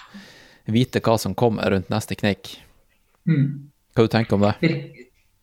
vite 0.73 1.03
hva 1.05 1.19
som 1.21 1.37
kommer 1.37 1.69
rundt 1.73 1.93
neste 1.93 2.17
kneik. 2.17 2.55
Mm. 3.29 3.69
Hva 3.93 4.07
du 4.07 4.13
tenker 4.13 4.39
om 4.39 4.47
det? 4.47 4.55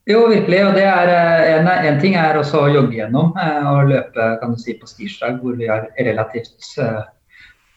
Jo, 0.05 0.23
virkelig. 0.29 0.59
og 0.67 0.75
det 0.77 0.85
er 0.85 1.11
eh, 1.13 1.51
En, 1.55 1.69
en 1.69 2.01
ting 2.01 2.17
er 2.21 2.37
også 2.37 2.65
å 2.65 2.73
jogge 2.73 2.99
gjennom 2.99 3.37
eh, 3.41 3.69
og 3.71 3.89
løpe 3.89 4.27
kan 4.41 4.53
du 4.53 4.61
si, 4.61 4.75
på 4.77 4.89
stirsdag, 4.89 5.39
hvor 5.41 5.57
vi 5.57 5.69
har 5.69 5.87
relativt 5.97 6.77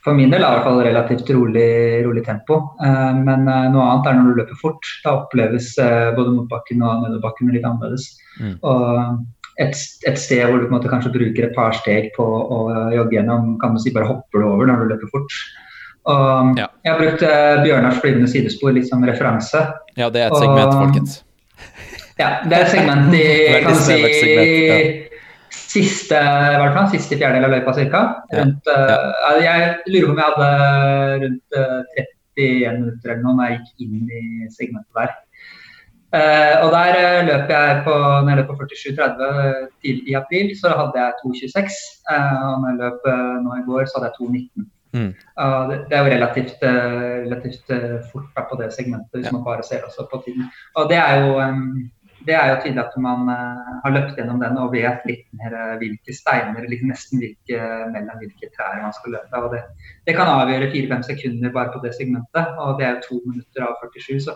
for 0.09 0.17
min 0.17 0.33
del 0.33 0.43
er 0.43 0.45
det 0.45 0.49
i 0.49 0.57
hvert 0.57 0.67
fall 0.67 0.83
relativt 0.87 1.31
rolig, 1.37 1.71
rolig 2.07 2.25
tempo. 2.27 2.61
Men 2.81 3.45
noe 3.47 3.85
annet 3.85 4.09
er 4.09 4.17
når 4.19 4.29
du 4.31 4.41
løper 4.41 4.61
fort. 4.61 4.93
Da 5.05 5.19
oppleves 5.21 5.75
både 6.17 6.35
motbakken 6.35 6.83
og 6.83 7.05
nedoverbakken 7.05 7.53
litt 7.53 7.67
annerledes. 7.69 8.09
Mm. 8.41 8.57
Og 8.67 9.61
et, 9.61 9.79
et, 10.07 10.19
sted 10.19 10.45
hvor 10.47 10.63
du 10.63 10.91
kanskje 10.91 11.13
bruker 11.15 11.49
et 11.49 11.57
par 11.57 11.77
steg 11.77 12.13
på 12.17 12.25
å 12.25 12.61
jogge 12.95 13.19
gjennom, 13.19 13.57
kan 13.63 13.75
du 13.75 13.83
si 13.83 13.93
bare 13.95 14.09
hopper 14.09 14.43
du 14.43 14.49
over 14.49 14.71
når 14.71 14.85
du 14.85 14.93
løper 14.95 15.13
fort. 15.15 15.41
Og 16.09 16.61
ja. 16.61 16.69
Jeg 16.87 16.95
har 16.95 17.01
brukt 17.03 17.25
Bjørnars 17.67 17.99
flyvende 18.03 18.31
sidespor 18.31 18.73
litt 18.77 18.89
som 18.89 19.05
referanse. 19.05 19.65
Ja, 19.99 20.09
det 20.15 20.25
er 20.25 20.31
et 20.31 20.41
segment, 20.41 20.73
og, 20.73 20.87
folkens. 20.87 21.19
Ja, 22.19 22.31
det 22.49 22.55
er 22.55 22.65
et 22.65 22.73
segment 22.73 23.13
i 23.15 23.27
kan 23.67 23.79
si, 23.83 23.99
ja. 23.99 24.79
Siste, 25.79 26.19
fall, 26.19 26.91
siste 26.93 27.19
fjerdedel 27.19 27.47
av 27.47 27.55
løypa 27.55 27.75
ca. 27.79 28.03
Ja. 28.35 28.45
uh, 28.45 29.39
jeg 29.43 29.69
lurer 29.87 30.07
på 30.09 30.13
om 30.13 30.21
jeg 30.21 30.33
hadde 30.33 30.51
rundt 31.25 31.59
uh, 31.59 32.05
31 32.39 32.83
minutter 32.83 33.15
eller 33.15 33.25
noe 33.25 33.39
når 33.39 33.51
jeg 33.51 33.59
gikk 33.63 33.87
inn 33.87 34.13
i 34.19 34.53
segmentet 34.55 35.01
der. 35.01 35.17
Uh, 36.09 36.65
og 36.65 36.71
der 36.73 36.97
eh, 36.97 37.27
løp 37.29 37.51
jeg 37.53 37.81
på, 37.85 37.93
når 37.93 38.31
jeg 38.31 38.39
løp 38.39 38.49
på 38.49 38.69
47,30 38.71 39.67
til 39.85 39.99
i 40.09 40.15
april, 40.17 40.55
så 40.57 40.73
hadde 40.79 41.03
jeg 41.03 41.19
2,26. 41.21 41.83
Eh, 42.15 42.39
og 42.49 42.63
når 42.63 42.71
jeg 42.71 42.79
løp 42.81 43.09
eh, 43.13 43.35
nå 43.45 43.59
i 43.59 43.65
går, 43.67 43.85
så 43.85 43.99
hadde 43.99 44.09
jeg 44.09 44.47
2,19. 44.57 44.69
Mm. 44.97 45.11
Uh, 45.37 45.69
det, 45.69 45.77
det 45.91 45.97
er 45.99 46.01
jo 46.01 46.13
relativt, 46.15 46.63
uh, 46.65 47.17
relativt 47.27 47.73
uh, 47.77 47.99
fort 48.09 48.31
da, 48.33 48.47
på 48.49 48.57
det 48.57 48.71
segmentet, 48.73 49.19
hvis 49.19 49.29
Ja. 49.29 49.35
man 49.37 49.45
bare 49.45 49.67
ser 49.69 49.85
også 49.85 50.07
på 50.09 50.23
tiden. 50.25 50.47
Og 50.81 50.89
det 50.89 50.97
er 50.97 51.27
jo, 51.27 51.35
um, 51.45 51.91
det 52.27 52.35
er 52.35 52.49
jo 52.51 52.57
tydelig 52.63 52.83
at 52.83 52.95
man 53.03 53.29
uh, 53.31 53.75
har 53.85 53.95
løpt 53.95 54.17
gjennom 54.19 54.41
den 54.43 54.57
og 54.59 54.73
vet 54.75 55.05
litt 55.09 55.27
mer 55.39 55.55
uh, 55.55 55.75
hvilke 55.81 56.15
steiner, 56.15 56.67
liksom 56.71 56.91
nesten 56.93 57.23
hvilke, 57.23 57.61
mellom 57.93 58.23
hvilke 58.23 58.51
trær 58.57 58.81
man 58.83 58.97
skal 58.97 59.15
løpe. 59.17 59.43
Og 59.45 59.55
det, 59.55 59.63
det 60.09 60.17
kan 60.19 60.31
avgjøre 60.33 60.71
4-5 60.75 61.07
sekunder 61.13 61.55
bare 61.55 61.73
på 61.75 61.83
det 61.85 61.95
segmentet, 61.99 62.57
og 62.59 62.81
det 62.81 62.89
er 62.89 62.97
jo 62.97 63.05
to 63.07 63.21
minutter 63.29 63.69
av 63.69 63.79
47. 63.85 64.25
Så 64.27 64.35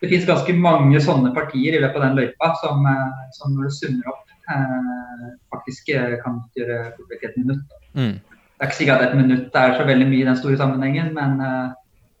det 0.00 0.10
finnes 0.10 0.26
ganske 0.28 0.56
mange 0.58 1.02
sånne 1.04 1.30
partier 1.36 1.76
i 1.76 1.84
løpet 1.84 2.00
av 2.00 2.08
den 2.08 2.18
løypa 2.18 2.50
som, 2.64 2.88
som 3.36 3.54
når 3.54 3.68
du 3.68 3.78
summer 3.78 4.10
opp, 4.14 4.34
uh, 4.50 5.30
faktisk 5.54 5.94
kan 6.24 6.42
gjøre 6.58 6.82
fort 6.96 7.16
et 7.20 7.38
minutt. 7.38 7.78
Mm. 7.94 8.18
Det 8.60 8.66
er 8.66 8.68
ikke 8.68 8.76
sikkert 8.76 9.00
at 9.00 9.14
et 9.14 9.16
minutt 9.16 9.54
er 9.56 9.70
så 9.72 9.84
veldig 9.88 10.06
mye 10.10 10.20
i 10.20 10.26
den 10.28 10.36
store 10.36 10.58
sammenhengen, 10.60 11.14
men, 11.16 11.38
eh, 11.40 11.70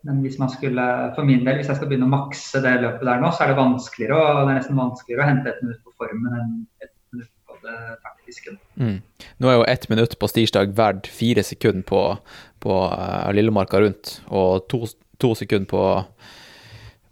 men 0.06 0.20
hvis 0.24 0.38
man 0.40 0.50
skulle, 0.52 0.84
for 1.16 1.28
min 1.28 1.42
del, 1.44 1.58
hvis 1.60 1.68
jeg 1.68 1.76
skal 1.76 1.88
begynne 1.90 2.08
å 2.08 2.12
makse 2.12 2.62
det 2.64 2.72
løpet 2.80 3.04
der 3.04 3.20
nå, 3.20 3.32
så 3.34 3.44
er 3.44 3.52
det 3.52 3.58
vanskeligere, 3.58 4.16
og 4.16 4.38
det 4.38 4.52
er 4.52 4.60
nesten 4.60 4.78
vanskeligere 4.80 5.24
å 5.24 5.28
hente 5.28 5.52
et 5.52 5.64
minutt 5.64 5.82
på 5.84 5.92
formen 6.00 6.36
enn 6.38 6.54
et 6.80 6.92
minutt 7.12 7.32
på 7.48 7.58
det 7.66 7.76
taktiske. 8.06 8.54
Mm. 8.80 8.94
Nå 9.42 9.50
er 9.50 9.58
jo 9.58 9.66
ett 9.68 9.84
minutt 9.92 10.16
på 10.20 10.30
stirsdag 10.30 10.72
verdt 10.78 11.10
fire 11.12 11.44
sekunder 11.44 11.84
på, 11.90 12.04
på 12.64 12.78
uh, 12.88 13.28
Lillemarka 13.36 13.82
rundt, 13.84 14.14
og 14.28 14.64
to, 14.72 14.86
to 15.20 15.34
sekunder 15.36 15.68
på, 15.68 15.84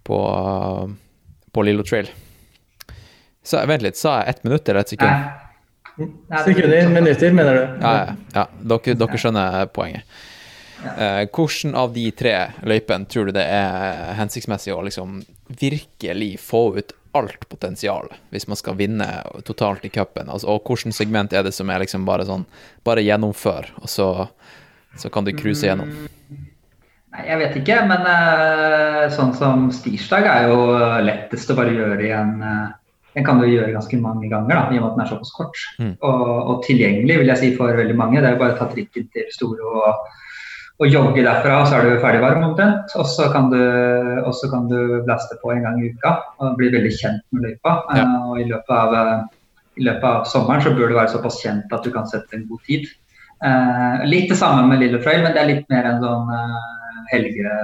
på, 0.08 0.22
uh, 0.24 0.88
på 1.52 1.66
Lillo 1.68 1.84
Trail. 1.84 2.08
Så 3.44 3.60
vent 3.68 3.84
litt, 3.84 4.00
sa 4.00 4.22
jeg 4.22 4.32
ett 4.32 4.48
minutt 4.48 4.68
eller 4.68 4.84
ett 4.84 4.96
sekund? 4.96 5.12
Nei. 5.12 5.44
Nei, 5.98 6.40
Sekunder, 6.46 6.88
minutter, 6.94 7.32
mener 7.34 7.56
du? 7.56 7.62
Ja, 7.82 7.92
ja, 7.98 8.10
ja. 8.34 8.42
Dere, 8.70 8.94
dere 9.00 9.18
skjønner 9.18 9.64
poenget. 9.74 10.06
Eh, 10.84 11.24
hvordan 11.34 11.74
av 11.74 11.92
de 11.92 12.06
tre 12.14 12.34
løypene 12.62 13.08
tror 13.10 13.28
du 13.28 13.34
det 13.34 13.44
er 13.50 14.14
hensiktsmessig 14.18 14.74
å 14.74 14.84
liksom 14.86 15.22
virkelig 15.58 16.36
få 16.42 16.62
ut 16.78 16.94
alt 17.16 17.48
potensial 17.50 18.10
hvis 18.30 18.46
man 18.50 18.58
skal 18.60 18.78
vinne 18.78 19.08
totalt 19.48 19.86
i 19.88 19.90
cupen? 19.90 20.30
Altså, 20.30 20.54
og 20.54 20.68
hvilket 20.68 20.94
segment 20.94 21.34
er 21.34 21.46
det 21.46 21.54
som 21.56 21.70
er 21.70 21.82
liksom 21.82 22.06
bare 22.08 22.28
sånn 22.28 22.46
Bare 22.86 23.02
gjennomfør, 23.02 23.72
og 23.82 23.90
så, 23.90 24.08
så 24.96 25.10
kan 25.12 25.26
du 25.26 25.34
cruise 25.36 25.66
gjennom? 25.66 25.90
Nei, 27.08 27.24
jeg 27.26 27.40
vet 27.40 27.56
ikke, 27.58 27.80
men 27.88 28.04
uh, 28.06 29.08
sånn 29.12 29.34
som 29.36 29.66
stirsdag 29.74 30.28
er 30.28 30.52
jo 30.52 30.60
lettest 31.02 31.50
å 31.50 31.56
bare 31.58 31.74
gjøre 31.74 32.04
i 32.04 32.12
en 32.14 32.34
eh, 32.44 32.66
Den 33.16 33.24
kan 33.26 33.40
du 33.40 33.48
gjøre 33.48 33.72
ganske 33.74 33.98
mange 33.98 34.28
ganger, 34.30 34.54
da, 34.54 34.62
i 34.70 34.78
og 34.78 34.84
med 34.84 34.88
at 34.90 34.96
den 34.96 35.02
er 35.02 35.10
såpass 35.10 35.32
kort. 35.34 35.60
Mm. 35.80 35.94
Og, 36.06 36.26
og 36.52 36.60
tilgjengelig, 36.68 37.16
vil 37.18 37.32
jeg 37.32 37.40
si, 37.40 37.48
for 37.56 37.74
veldig 37.74 37.96
mange. 37.98 38.20
Det 38.20 38.28
er 38.28 38.36
jo 38.36 38.42
bare 38.44 38.54
å 38.54 38.58
ta 38.60 38.68
trikken 38.70 39.08
til 39.16 39.26
Storo 39.34 39.72
og, 39.80 40.04
og 40.78 40.86
jogge 40.86 41.24
derfra, 41.26 41.56
og 41.62 41.66
så 41.66 41.78
er 41.80 41.88
du 41.88 42.00
ferdigvarm 42.02 42.44
omtrent. 42.52 42.92
Og 42.94 43.06
så 43.10 43.26
kan, 43.32 43.48
du- 43.50 44.50
kan 44.52 44.68
du 44.70 45.02
blaste 45.04 45.34
på 45.42 45.50
en 45.52 45.62
gang 45.66 45.80
i 45.82 45.90
uka 45.90 46.12
og 46.38 46.56
bli 46.56 46.68
veldig 46.70 46.92
kjent 46.94 47.22
med 47.32 47.42
løypa. 47.48 47.72
Ja. 47.96 48.04
Eh, 48.04 48.28
og 48.30 48.40
i 48.40 48.44
løpet, 48.46 48.70
av, 48.70 49.28
i 49.76 49.82
løpet 49.88 50.04
av 50.04 50.24
sommeren 50.30 50.62
så 50.62 50.70
bør 50.76 50.88
du 50.88 50.94
være 50.94 51.10
såpass 51.16 51.40
kjent 51.42 51.72
at 51.74 51.82
du 51.82 51.90
kan 51.90 52.06
sette 52.06 52.32
en 52.38 52.46
god 52.48 52.62
tid. 52.68 52.86
Eh, 53.44 54.06
litt 54.06 54.28
det 54.30 54.38
samme 54.38 54.68
med 54.70 54.78
Lille 54.84 55.02
Trail, 55.02 55.22
men 55.22 55.34
det 55.34 55.42
er 55.42 55.50
litt 55.50 55.68
mer 55.70 55.84
en 55.90 56.00
sånn 56.02 56.30
eh, 56.34 57.02
helge, 57.12 57.56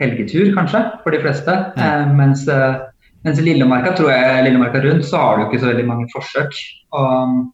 helgetur, 0.00 0.52
kanskje, 0.54 0.82
for 1.02 1.10
de 1.14 1.20
fleste. 1.24 1.54
Eh, 1.76 2.06
mens, 2.14 2.46
eh, 2.48 2.78
mens 3.24 3.40
Lillemarka, 3.40 3.94
tror 3.96 4.10
jeg, 4.12 4.44
Lillemarka 4.46 4.82
rundt, 4.84 5.04
så 5.08 5.16
har 5.22 5.36
du 5.38 5.46
ikke 5.46 5.62
så 5.62 5.70
veldig 5.72 5.86
mange 5.88 6.06
forsøk. 6.14 6.54
Og 6.92 7.50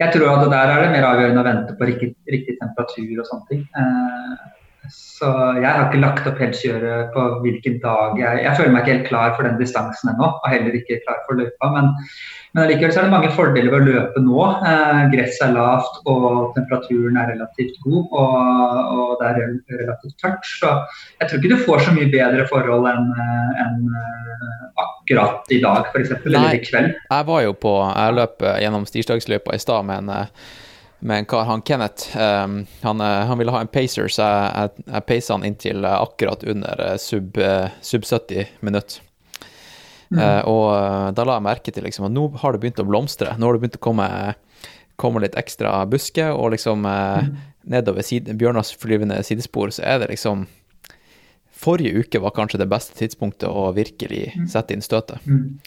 jeg 0.00 0.14
tror 0.14 0.30
at 0.32 0.44
det 0.44 0.52
der 0.54 0.72
er 0.72 0.82
det 0.84 0.94
mer 0.94 1.08
avgjørende 1.10 1.42
å 1.42 1.48
vente 1.48 1.76
på 1.76 1.88
riktig, 1.90 2.14
riktig 2.32 2.56
temperatur 2.60 3.20
og 3.20 3.28
sånne 3.28 3.50
ting. 3.50 3.66
Eh, 3.76 4.48
så 4.90 5.28
jeg 5.60 5.68
har 5.68 5.86
ikke 5.86 6.00
lagt 6.00 6.26
opp 6.26 6.40
helt 6.40 6.56
kjøret 6.56 7.10
på 7.14 7.24
hvilken 7.44 7.76
dag 7.82 8.16
jeg 8.18 8.44
Jeg 8.46 8.56
føler 8.56 8.72
meg 8.72 8.82
ikke 8.82 8.94
helt 8.96 9.10
klar 9.10 9.34
for 9.36 9.46
den 9.46 9.58
distansen 9.60 10.14
ennå, 10.14 10.30
og 10.40 10.48
heller 10.50 10.76
ikke 10.78 11.02
klar 11.04 11.20
for 11.26 11.38
løypa. 11.38 11.68
Men, 11.76 11.92
men 12.52 12.64
allikevel 12.64 12.96
er 12.96 13.06
det 13.06 13.12
mange 13.12 13.32
fordeler 13.36 13.72
ved 13.72 13.80
å 13.80 13.88
løpe 13.88 14.22
nå. 14.24 14.46
Eh, 14.66 15.02
Gresset 15.12 15.44
er 15.46 15.52
lavt, 15.54 16.00
og 16.10 16.54
temperaturen 16.56 17.18
er 17.20 17.32
relativt 17.34 17.76
god, 17.84 18.00
og, 18.10 18.38
og 18.94 19.12
det 19.20 19.28
er 19.28 19.42
relativt 19.82 20.16
tørt. 20.22 20.48
Så 20.48 20.72
jeg 21.20 21.28
tror 21.28 21.38
ikke 21.38 21.52
du 21.52 21.66
får 21.66 21.84
så 21.86 21.94
mye 21.96 22.10
bedre 22.12 22.46
forhold 22.50 22.88
enn 22.90 23.12
en, 23.66 23.84
eh, 24.00 24.64
akkurat 24.86 25.54
i 25.54 25.60
dag, 25.62 25.92
f.eks. 25.92 26.16
Eller 26.24 26.56
i 26.56 26.64
kveld. 26.64 26.96
Jeg 26.96 27.28
var 27.30 27.44
jo 27.44 27.54
på 27.54 27.76
Jeg 27.84 28.18
løp 28.18 28.42
eh, 28.42 28.58
gjennom 28.64 28.88
stirsdagsløypa 28.88 29.54
i 29.54 29.62
stad 29.62 29.86
med 29.86 30.04
en 30.04 30.12
eh, 30.18 30.34
med 31.00 31.18
en 31.18 31.24
kar, 31.24 31.44
han 31.48 31.62
Kenneth. 31.62 32.16
Um, 32.16 32.66
han, 32.82 33.00
eh, 33.00 33.06
han 33.06 33.38
ville 33.38 33.52
ha 33.54 33.60
en 33.60 33.70
pacer, 33.72 34.08
så 34.08 34.22
jeg, 34.22 34.72
jeg, 34.86 35.04
jeg 35.08 35.22
han 35.28 35.46
inntil 35.48 35.84
eh, 35.84 36.00
akkurat 36.00 36.44
under 36.44 36.82
eh, 36.86 36.98
sub, 37.00 37.38
eh, 37.38 37.70
sub 37.80 38.04
70 38.04 39.00
minutter. 40.10 40.38
Eh, 40.40 40.48
og 40.50 40.66
eh, 40.76 41.08
da 41.16 41.24
la 41.26 41.38
jeg 41.38 41.46
merke 41.48 41.74
til 41.74 41.86
liksom, 41.86 42.08
at 42.10 42.14
nå 42.14 42.26
har 42.42 42.52
det 42.52 42.62
begynt 42.62 42.82
å 42.82 42.88
blomstre. 42.88 43.34
Nå 43.38 43.46
har 43.46 43.56
det 43.56 43.62
begynt 43.64 43.78
å 43.80 43.84
komme, 43.88 44.08
komme 45.00 45.22
litt 45.24 45.38
ekstra 45.40 45.74
busker, 45.90 46.32
og 46.34 46.52
liksom 46.56 46.86
eh, 46.90 47.30
nedover 47.70 48.06
side, 48.06 48.34
Bjørnars 48.40 48.72
flyvende 48.80 49.20
sidespor, 49.26 49.70
så 49.74 49.86
er 49.86 50.02
det 50.04 50.10
liksom 50.14 50.46
Forrige 51.60 52.00
uke 52.00 52.20
var 52.24 52.32
kanskje 52.32 52.62
det 52.62 52.70
beste 52.72 52.94
tidspunktet 52.96 53.44
å 53.44 53.66
virkelig 53.76 54.30
sette 54.48 54.72
inn 54.72 54.80
støtet. 54.80 55.20
Mm. 55.28 55.58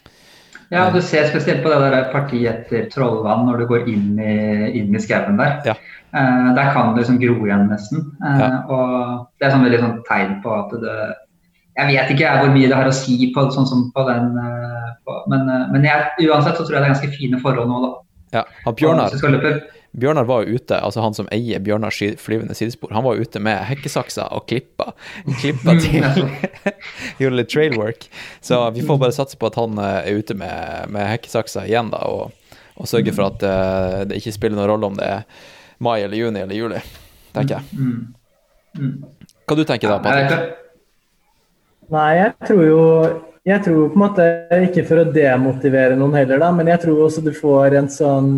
Ja, 0.74 0.88
du 0.90 0.98
ser 1.06 1.28
spesielt 1.30 1.62
på 1.62 1.70
det 1.70 1.78
der 1.84 2.08
partiet 2.10 2.64
etter 2.64 2.88
Trollvann 2.90 3.44
når 3.46 3.62
du 3.62 3.66
går 3.70 3.90
inn 3.92 4.16
i, 4.18 4.38
inn 4.80 4.96
i 4.96 5.02
skauen 5.04 5.38
der. 5.38 5.60
Ja. 5.68 5.76
Eh, 6.18 6.48
der 6.58 6.72
kan 6.74 6.96
det 6.96 7.04
liksom 7.04 7.20
gro 7.22 7.36
igjen 7.46 7.68
nesten. 7.70 8.08
Eh, 8.24 8.40
Ja. 8.42 8.50
Og 8.74 9.28
det 9.38 9.46
er 9.48 9.54
sånn 9.54 9.68
veldig 9.68 9.82
sånn 9.84 10.00
tegn 10.08 10.34
på 10.42 10.56
at 10.58 10.74
det 10.82 10.98
Jeg 11.74 11.90
vet 11.90 12.12
ikke 12.14 12.26
jeg, 12.26 12.42
hvor 12.42 12.52
mye 12.54 12.70
det 12.70 12.78
har 12.78 12.88
å 12.90 12.96
si 12.96 13.16
på 13.34 13.46
sånn 13.54 13.66
som 13.70 13.86
på 13.96 14.04
den 14.06 14.36
eh, 14.38 14.90
på, 15.06 15.16
Men, 15.32 15.48
eh, 15.50 15.70
men 15.74 15.88
jeg, 15.88 16.28
uansett 16.28 16.60
så 16.60 16.66
tror 16.66 16.78
jeg 16.78 16.84
det 16.84 16.90
er 16.90 16.94
ganske 16.94 17.14
fine 17.16 17.40
forhold 17.42 17.72
nå, 17.72 17.80
da. 17.86 17.94
Ja, 18.34 18.44
han 18.66 18.76
Bjørnar 18.78 19.14
Bjørnar 19.94 20.26
var 20.26 20.42
jo 20.42 20.58
ute, 20.58 20.80
altså 20.82 21.04
han 21.04 21.14
som 21.14 21.28
eier 21.34 21.62
Bjørnars 21.62 22.00
flyvende 22.18 22.56
sidespor, 22.58 22.90
han 22.96 23.06
var 23.06 23.20
ute 23.22 23.38
med 23.46 23.60
hekkesaksa 23.70 24.26
og 24.34 24.48
klippa. 24.50 24.90
Klippa 25.42 25.76
til 25.78 26.02
Gjorde 27.22 27.38
litt 27.38 27.52
trailwork. 27.54 28.08
Så 28.42 28.58
vi 28.74 28.82
får 28.86 28.98
bare 29.04 29.14
satse 29.14 29.38
på 29.38 29.52
at 29.52 29.60
han 29.62 29.78
eh, 29.78 30.00
er 30.10 30.24
ute 30.24 30.38
med, 30.38 30.90
med 30.94 31.10
hekkesaksa 31.12 31.68
igjen, 31.70 31.94
da, 31.94 32.02
og, 32.10 32.58
og 32.74 32.90
sørge 32.90 33.14
for 33.14 33.30
at 33.30 33.46
uh, 33.46 34.02
det 34.10 34.18
ikke 34.18 34.34
spiller 34.34 34.58
noen 34.58 34.72
rolle 34.72 34.90
om 34.90 34.98
det 34.98 35.12
er 35.20 35.46
mai 35.84 36.00
eller 36.02 36.18
juni 36.18 36.42
eller 36.42 36.58
juli, 36.58 36.82
tenker 37.38 37.60
jeg. 37.60 37.78
mm, 37.78 38.82
mm. 38.82 38.94
Hva 39.46 39.58
du 39.60 39.66
tenker 39.68 39.94
da, 39.94 40.02
Patrick? 40.02 40.63
Nei, 41.94 42.10
jeg 42.18 42.34
tror 42.48 42.66
jo 42.66 42.82
Jeg 43.44 43.60
tror 43.66 43.90
på 43.92 43.98
en 43.98 44.04
måte 44.06 44.26
ikke 44.70 44.86
for 44.88 45.02
å 45.02 45.10
demotivere 45.12 45.98
noen 46.00 46.16
heller, 46.16 46.40
da, 46.40 46.52
men 46.56 46.70
jeg 46.72 46.86
tror 46.86 47.02
også 47.06 47.24
du 47.26 47.34
får 47.36 47.76
en 47.80 47.90
sånn 47.92 48.30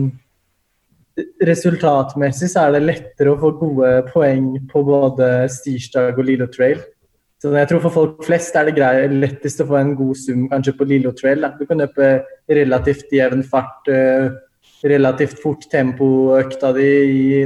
Resultatmessig 1.45 2.49
så 2.51 2.65
er 2.65 2.75
det 2.75 2.87
lettere 2.89 3.31
å 3.31 3.39
få 3.39 3.53
gode 3.55 3.91
poeng 4.09 4.49
på 4.67 4.81
både 4.83 5.45
Stirsdag 5.53 6.17
og 6.19 6.27
Lilo 6.27 6.49
Trail. 6.51 6.81
Så 7.39 7.53
jeg 7.55 7.69
tror 7.69 7.81
for 7.85 7.95
folk 7.95 8.25
flest 8.27 8.57
er 8.59 8.67
det 8.67 8.73
grei, 8.75 9.05
lettest 9.13 9.63
å 9.63 9.67
få 9.69 9.77
en 9.79 9.93
god 9.95 10.19
sum 10.19 10.49
kanskje 10.51 10.73
på 10.75 10.89
Lilo 10.89 11.13
Trail. 11.15 11.45
Da. 11.45 11.53
Du 11.55 11.63
kan 11.69 11.79
løpe 11.79 12.09
relativt 12.51 13.15
jevn 13.15 13.45
fart, 13.47 13.87
eh, 13.87 14.27
relativt 14.83 15.39
fort 15.39 15.63
tempo 15.71 16.35
økta 16.35 16.73
di 16.75 16.89
i 17.15 17.45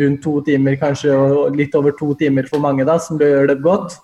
rundt 0.00 0.22
to 0.24 0.40
timer, 0.48 0.80
kanskje 0.80 1.12
og 1.12 1.56
litt 1.60 1.76
over 1.76 1.92
to 1.92 2.14
timer 2.14 2.48
for 2.48 2.64
mange, 2.64 2.86
da, 2.88 2.96
som 2.96 3.20
gjør 3.20 3.52
det 3.52 3.60
godt. 3.60 4.00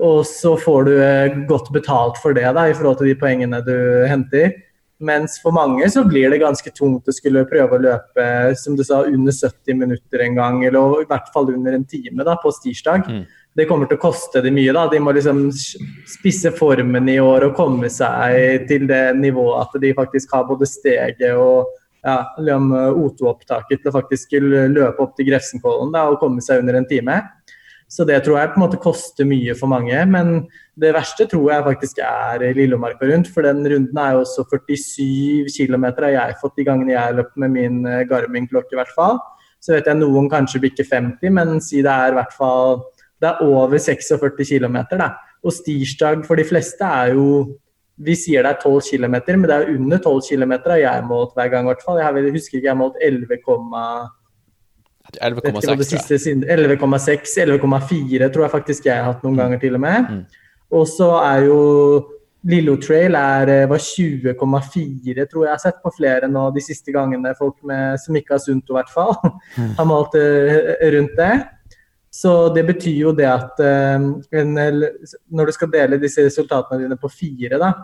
Og 0.00 0.24
så 0.26 0.54
får 0.56 0.88
du 0.88 0.94
eh, 1.04 1.38
godt 1.48 1.70
betalt 1.74 2.18
for 2.22 2.36
det 2.36 2.48
da, 2.56 2.66
i 2.68 2.76
forhold 2.76 3.00
til 3.00 3.10
de 3.10 3.18
poengene 3.20 3.60
du 3.66 3.76
henter. 4.08 4.54
Mens 5.00 5.38
for 5.40 5.52
mange 5.56 5.86
så 5.88 6.02
blir 6.04 6.28
det 6.28 6.42
ganske 6.42 6.70
tungt 6.76 7.08
å 7.08 7.14
skulle 7.16 7.46
prøve 7.48 7.76
å 7.76 7.80
løpe 7.80 8.24
som 8.60 8.76
du 8.76 8.84
sa, 8.84 9.00
under 9.08 9.32
70 9.32 9.78
minutter 9.80 10.24
en 10.26 10.36
gang, 10.36 10.58
eller 10.68 11.04
i 11.04 11.08
hvert 11.08 11.30
fall 11.32 11.48
under 11.54 11.76
en 11.76 11.86
time 11.88 12.24
da, 12.26 12.36
på 12.40 12.52
stirsdag. 12.52 13.08
Mm. 13.08 13.22
Det 13.56 13.66
kommer 13.66 13.88
til 13.88 13.96
å 13.96 14.02
koste 14.02 14.42
dem 14.44 14.54
mye. 14.56 14.72
da. 14.76 14.86
De 14.92 15.00
må 15.02 15.14
liksom 15.16 15.46
spisse 15.52 16.52
formen 16.56 17.08
i 17.10 17.18
år 17.20 17.48
og 17.48 17.56
komme 17.56 17.88
seg 17.92 18.68
til 18.68 18.86
det 18.88 19.02
nivået 19.18 19.64
at 19.64 19.80
de 19.82 19.94
faktisk 19.96 20.36
har 20.36 20.46
både 20.48 20.68
steget 20.68 21.32
og 21.32 21.72
ja, 22.04 22.20
liksom, 22.40 22.70
O2-opptaket 22.72 23.82
til 23.82 23.90
å 23.90 23.96
faktisk 23.96 24.36
løpe 24.40 25.04
opp 25.04 25.16
til 25.16 25.28
Grefsenkollen 25.28 25.92
da, 25.92 26.06
og 26.08 26.20
komme 26.22 26.44
seg 26.44 26.62
under 26.62 26.78
en 26.78 26.88
time. 26.88 27.18
Så 27.90 28.04
det 28.06 28.20
tror 28.22 28.38
jeg 28.38 28.52
på 28.52 28.60
en 28.60 28.62
måte 28.62 28.78
koster 28.78 29.26
mye 29.26 29.54
for 29.58 29.70
mange. 29.70 29.96
Men 30.06 30.44
det 30.78 30.92
verste 30.94 31.26
tror 31.30 31.48
jeg 31.50 31.66
faktisk 31.66 31.98
er 32.06 32.44
Lillemarka 32.54 33.08
rundt. 33.10 33.30
For 33.34 33.42
den 33.42 33.64
runden 33.66 33.98
er 33.98 34.14
jo 34.14 34.22
også 34.22 34.46
47 34.46 35.50
km 35.56 35.88
har 36.04 36.14
jeg 36.14 36.38
fått 36.42 36.60
de 36.60 36.68
gangene 36.68 36.94
jeg 36.94 37.02
har 37.02 37.18
løpt 37.18 37.34
med 37.42 37.50
min 37.56 37.82
eh, 37.90 38.04
Garmin-klokke, 38.06 38.76
i 38.76 38.78
hvert 38.78 38.94
fall. 38.94 39.18
Så 39.60 39.74
vet 39.74 39.90
jeg 39.90 39.98
noen 39.98 40.30
kanskje 40.30 40.62
bikker 40.62 40.86
50, 40.86 41.34
men 41.34 41.58
si 41.60 41.82
det 41.82 41.90
er 41.90 42.14
i 42.14 42.18
hvert 42.20 42.32
fall 42.32 42.78
det 43.20 43.28
er 43.28 43.42
over 43.44 43.76
46 43.76 44.38
km. 44.48 44.78
Og 45.44 45.52
stirsdag 45.52 46.22
for 46.28 46.40
de 46.40 46.46
fleste 46.46 46.84
er 46.84 47.16
jo 47.18 47.56
Vi 48.00 48.14
sier 48.16 48.40
det 48.40 48.54
er 48.54 48.62
12 48.62 48.80
km, 48.96 49.14
men 49.36 49.42
det 49.44 49.52
er 49.52 49.74
under 49.74 49.98
12 49.98 50.22
km 50.30 50.52
har 50.70 50.78
jeg 50.80 51.04
målt 51.04 51.34
hver 51.36 51.50
gang. 51.52 51.66
i 51.66 51.68
hvert 51.68 51.82
fall. 51.84 51.98
Jeg 52.00 52.32
husker 52.32 52.56
ikke, 52.56 52.64
jeg 52.64 52.72
har 52.72 52.78
målt 52.80 52.96
11,6 52.96 54.19
11,6, 55.18 56.44
11,6, 56.46 57.34
11,4 57.44 58.30
tror 58.30 58.46
jeg 58.46 58.54
faktisk 58.54 58.88
jeg 58.88 58.96
har 58.96 59.12
hatt 59.12 59.26
noen 59.26 59.38
ganger 59.40 59.60
til 59.62 59.76
og 59.78 59.84
med. 59.84 60.10
Mm. 60.10 60.24
Og 60.78 60.88
så 60.88 61.10
er 61.18 61.46
jo 61.48 61.60
Lillo 62.48 62.76
Trail 62.80 63.14
er, 63.18 63.48
eh, 63.52 63.68
var 63.68 63.78
20,4 63.78 65.26
tror 65.28 65.44
jeg 65.44 65.48
jeg 65.48 65.52
har 65.52 65.58
sett 65.60 65.82
på 65.82 65.92
flere 65.92 66.28
nå 66.28 66.46
de 66.54 66.62
siste 66.64 66.92
gangene. 66.92 67.34
Folk 67.36 67.58
med, 67.62 68.00
som 68.00 68.16
ikke 68.16 68.34
har 68.34 68.40
Sunto 68.40 68.72
i 68.72 68.78
hvert 68.78 68.92
fall, 68.92 69.16
har 69.78 69.88
malt 69.88 70.14
eh, 70.16 70.76
rundt 70.94 71.16
det. 71.18 71.34
Så 72.10 72.48
det 72.54 72.64
betyr 72.66 73.04
jo 73.04 73.12
det 73.14 73.28
at 73.28 73.60
eh, 73.60 74.08
en, 74.40 74.54
når 75.30 75.46
du 75.46 75.52
skal 75.52 75.70
dele 75.70 76.00
disse 76.00 76.24
resultatene 76.24 76.82
dine 76.82 76.98
på 76.98 77.12
fire, 77.12 77.60
da, 77.60 77.74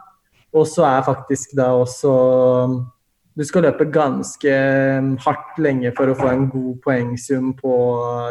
og 0.56 0.66
så 0.66 0.86
er 0.88 1.04
faktisk 1.06 1.52
da 1.58 1.74
også 1.76 2.14
Du 3.36 3.44
skal 3.44 3.66
løpe 3.66 3.84
ganske 3.92 4.52
hardt 5.24 5.58
lenge 5.60 5.92
for 5.96 6.08
å 6.08 6.16
få 6.16 6.28
en 6.32 6.46
god 6.48 6.76
poengsum 6.84 7.50
på 7.58 7.72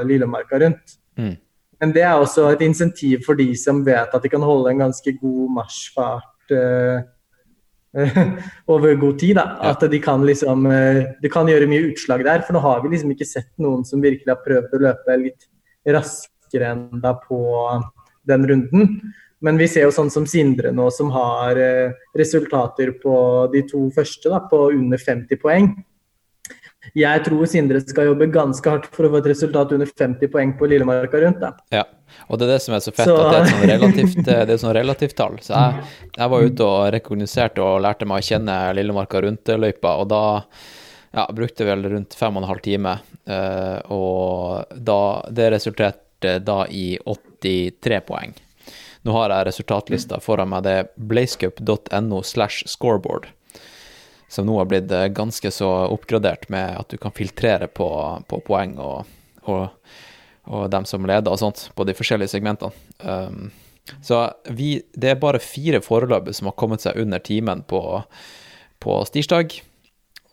Lillemarka 0.10 0.60
rundt. 0.64 0.96
Mm. 1.20 1.36
Men 1.82 1.92
det 1.94 2.06
er 2.08 2.16
også 2.18 2.48
et 2.54 2.64
insentiv 2.66 3.26
for 3.26 3.38
de 3.38 3.52
som 3.60 3.84
vet 3.86 4.14
at 4.16 4.24
de 4.24 4.32
kan 4.32 4.44
holde 4.46 4.72
en 4.72 4.86
ganske 4.88 5.12
god 5.20 5.52
marsjfart 5.60 6.56
uh, 6.56 7.04
over 8.74 8.96
god 9.00 9.20
tid. 9.20 9.36
Da. 9.38 9.46
Ja. 9.60 9.74
At 9.74 9.86
de 9.92 10.00
kan 10.04 10.26
liksom 10.28 10.66
eh, 10.72 11.04
Det 11.22 11.32
kan 11.32 11.48
gjøre 11.48 11.70
mye 11.72 11.92
utslag 11.92 12.26
der. 12.28 12.42
For 12.48 12.56
nå 12.56 12.64
har 12.64 12.82
vi 12.84 12.96
liksom 12.96 13.14
ikke 13.14 13.28
sett 13.28 13.52
noen 13.62 13.86
som 13.88 14.04
virkelig 14.04 14.34
har 14.34 14.42
prøvd 14.44 14.74
å 14.76 14.82
løpe 14.88 15.20
litt 15.22 15.48
raskere 15.86 16.74
enn 16.74 17.04
da 17.04 17.14
på 17.20 17.40
den 18.26 18.50
runden. 18.50 18.98
Men 19.46 19.60
vi 19.62 19.68
ser 19.70 19.86
jo 19.86 19.94
sånn 19.94 20.10
som 20.14 20.26
Sindre 20.30 20.72
nå, 20.74 20.88
som 20.94 21.12
har 21.14 21.60
eh, 21.62 21.94
resultater 22.18 22.96
på 23.02 23.16
de 23.54 23.62
to 23.70 23.88
første 23.94 24.32
da, 24.32 24.40
på 24.50 24.64
under 24.74 25.02
50 25.02 25.42
poeng. 25.42 25.70
Jeg 26.96 27.24
tror 27.26 27.48
Sindre 27.50 27.82
skal 27.82 28.12
jobbe 28.12 28.28
ganske 28.34 28.70
hardt 28.70 28.88
for 28.94 29.08
å 29.08 29.12
få 29.14 29.20
et 29.22 29.30
resultat 29.32 29.74
under 29.76 29.90
50 29.90 30.30
poeng 30.34 30.54
på 30.58 30.70
Lillemarka 30.70 31.22
rundt. 31.24 31.42
da. 31.42 31.52
Ja, 31.74 31.84
og 32.30 32.40
det 32.40 32.48
er 32.48 32.54
det 32.54 32.62
som 32.62 32.76
er 32.78 32.84
så 32.86 32.94
fett, 32.94 33.10
Så- 33.10 33.18
at 33.18 33.32
det 33.32 33.38
er 33.38 33.44
et 33.44 33.54
sånn 33.54 33.70
relativt, 33.74 34.24
det 34.26 34.50
er 34.56 34.62
sånn 34.62 34.76
relativt 34.78 35.16
tall. 35.16 35.38
Så 35.42 35.54
jeg, 35.58 35.84
jeg 36.18 36.30
var 36.30 36.48
ute 36.50 36.70
og 36.70 36.94
rekognoserte 36.94 37.66
og 37.66 37.82
lærte 37.82 38.06
meg 38.08 38.22
å 38.22 38.28
kjenne 38.30 38.58
Lillemarka 38.78 39.22
rundt-løypa, 39.26 39.98
og 40.00 40.10
da 40.14 40.24
ja, 41.16 41.28
brukte 41.34 41.66
vel 41.66 41.84
rundt 41.90 42.14
fem 42.14 42.38
og 42.38 42.44
en 42.44 42.50
halv 42.50 42.62
time, 42.62 43.00
eh, 43.28 43.80
og 43.90 44.66
da, 44.78 45.00
det 45.32 45.52
resulterte 45.58 46.40
da 46.44 46.64
i 46.70 46.98
83 47.06 48.02
poeng. 48.06 48.34
Nå 49.06 49.14
har 49.14 49.32
jeg 49.32 49.48
resultatlista 49.52 50.20
foran 50.24 50.50
meg, 50.52 50.66
det 50.66 50.74
er 50.80 50.90
blazecup.no 50.98 52.24
slash 52.26 52.66
scoreboard, 52.72 53.30
som 54.28 54.50
nå 54.50 54.58
har 54.58 54.70
blitt 54.72 54.92
eh, 54.92 55.12
ganske 55.14 55.52
så 55.54 55.70
oppgradert 55.94 56.50
med 56.54 56.80
at 56.80 56.90
du 56.90 56.98
kan 57.02 57.14
filtrere 57.14 57.70
på, 57.70 57.90
på 58.26 58.42
poeng 58.50 58.78
og, 58.82 59.16
og 59.46 59.70
og 60.46 60.70
dem 60.70 60.86
som 60.86 61.06
leder 61.08 61.32
og 61.32 61.40
sånt 61.42 61.70
på 61.76 61.86
de 61.88 61.96
forskjellige 61.98 62.36
segmentene. 62.36 62.74
Um, 63.02 63.50
så 64.02 64.28
vi, 64.50 64.80
det 64.94 65.14
er 65.14 65.22
bare 65.22 65.42
fire 65.42 65.82
foreløpig 65.84 66.36
som 66.38 66.50
har 66.50 66.58
kommet 66.58 66.86
seg 66.86 67.00
under 67.02 67.22
timen 67.22 67.64
på, 67.70 67.82
på 68.82 69.00
stirsdag. 69.10 69.58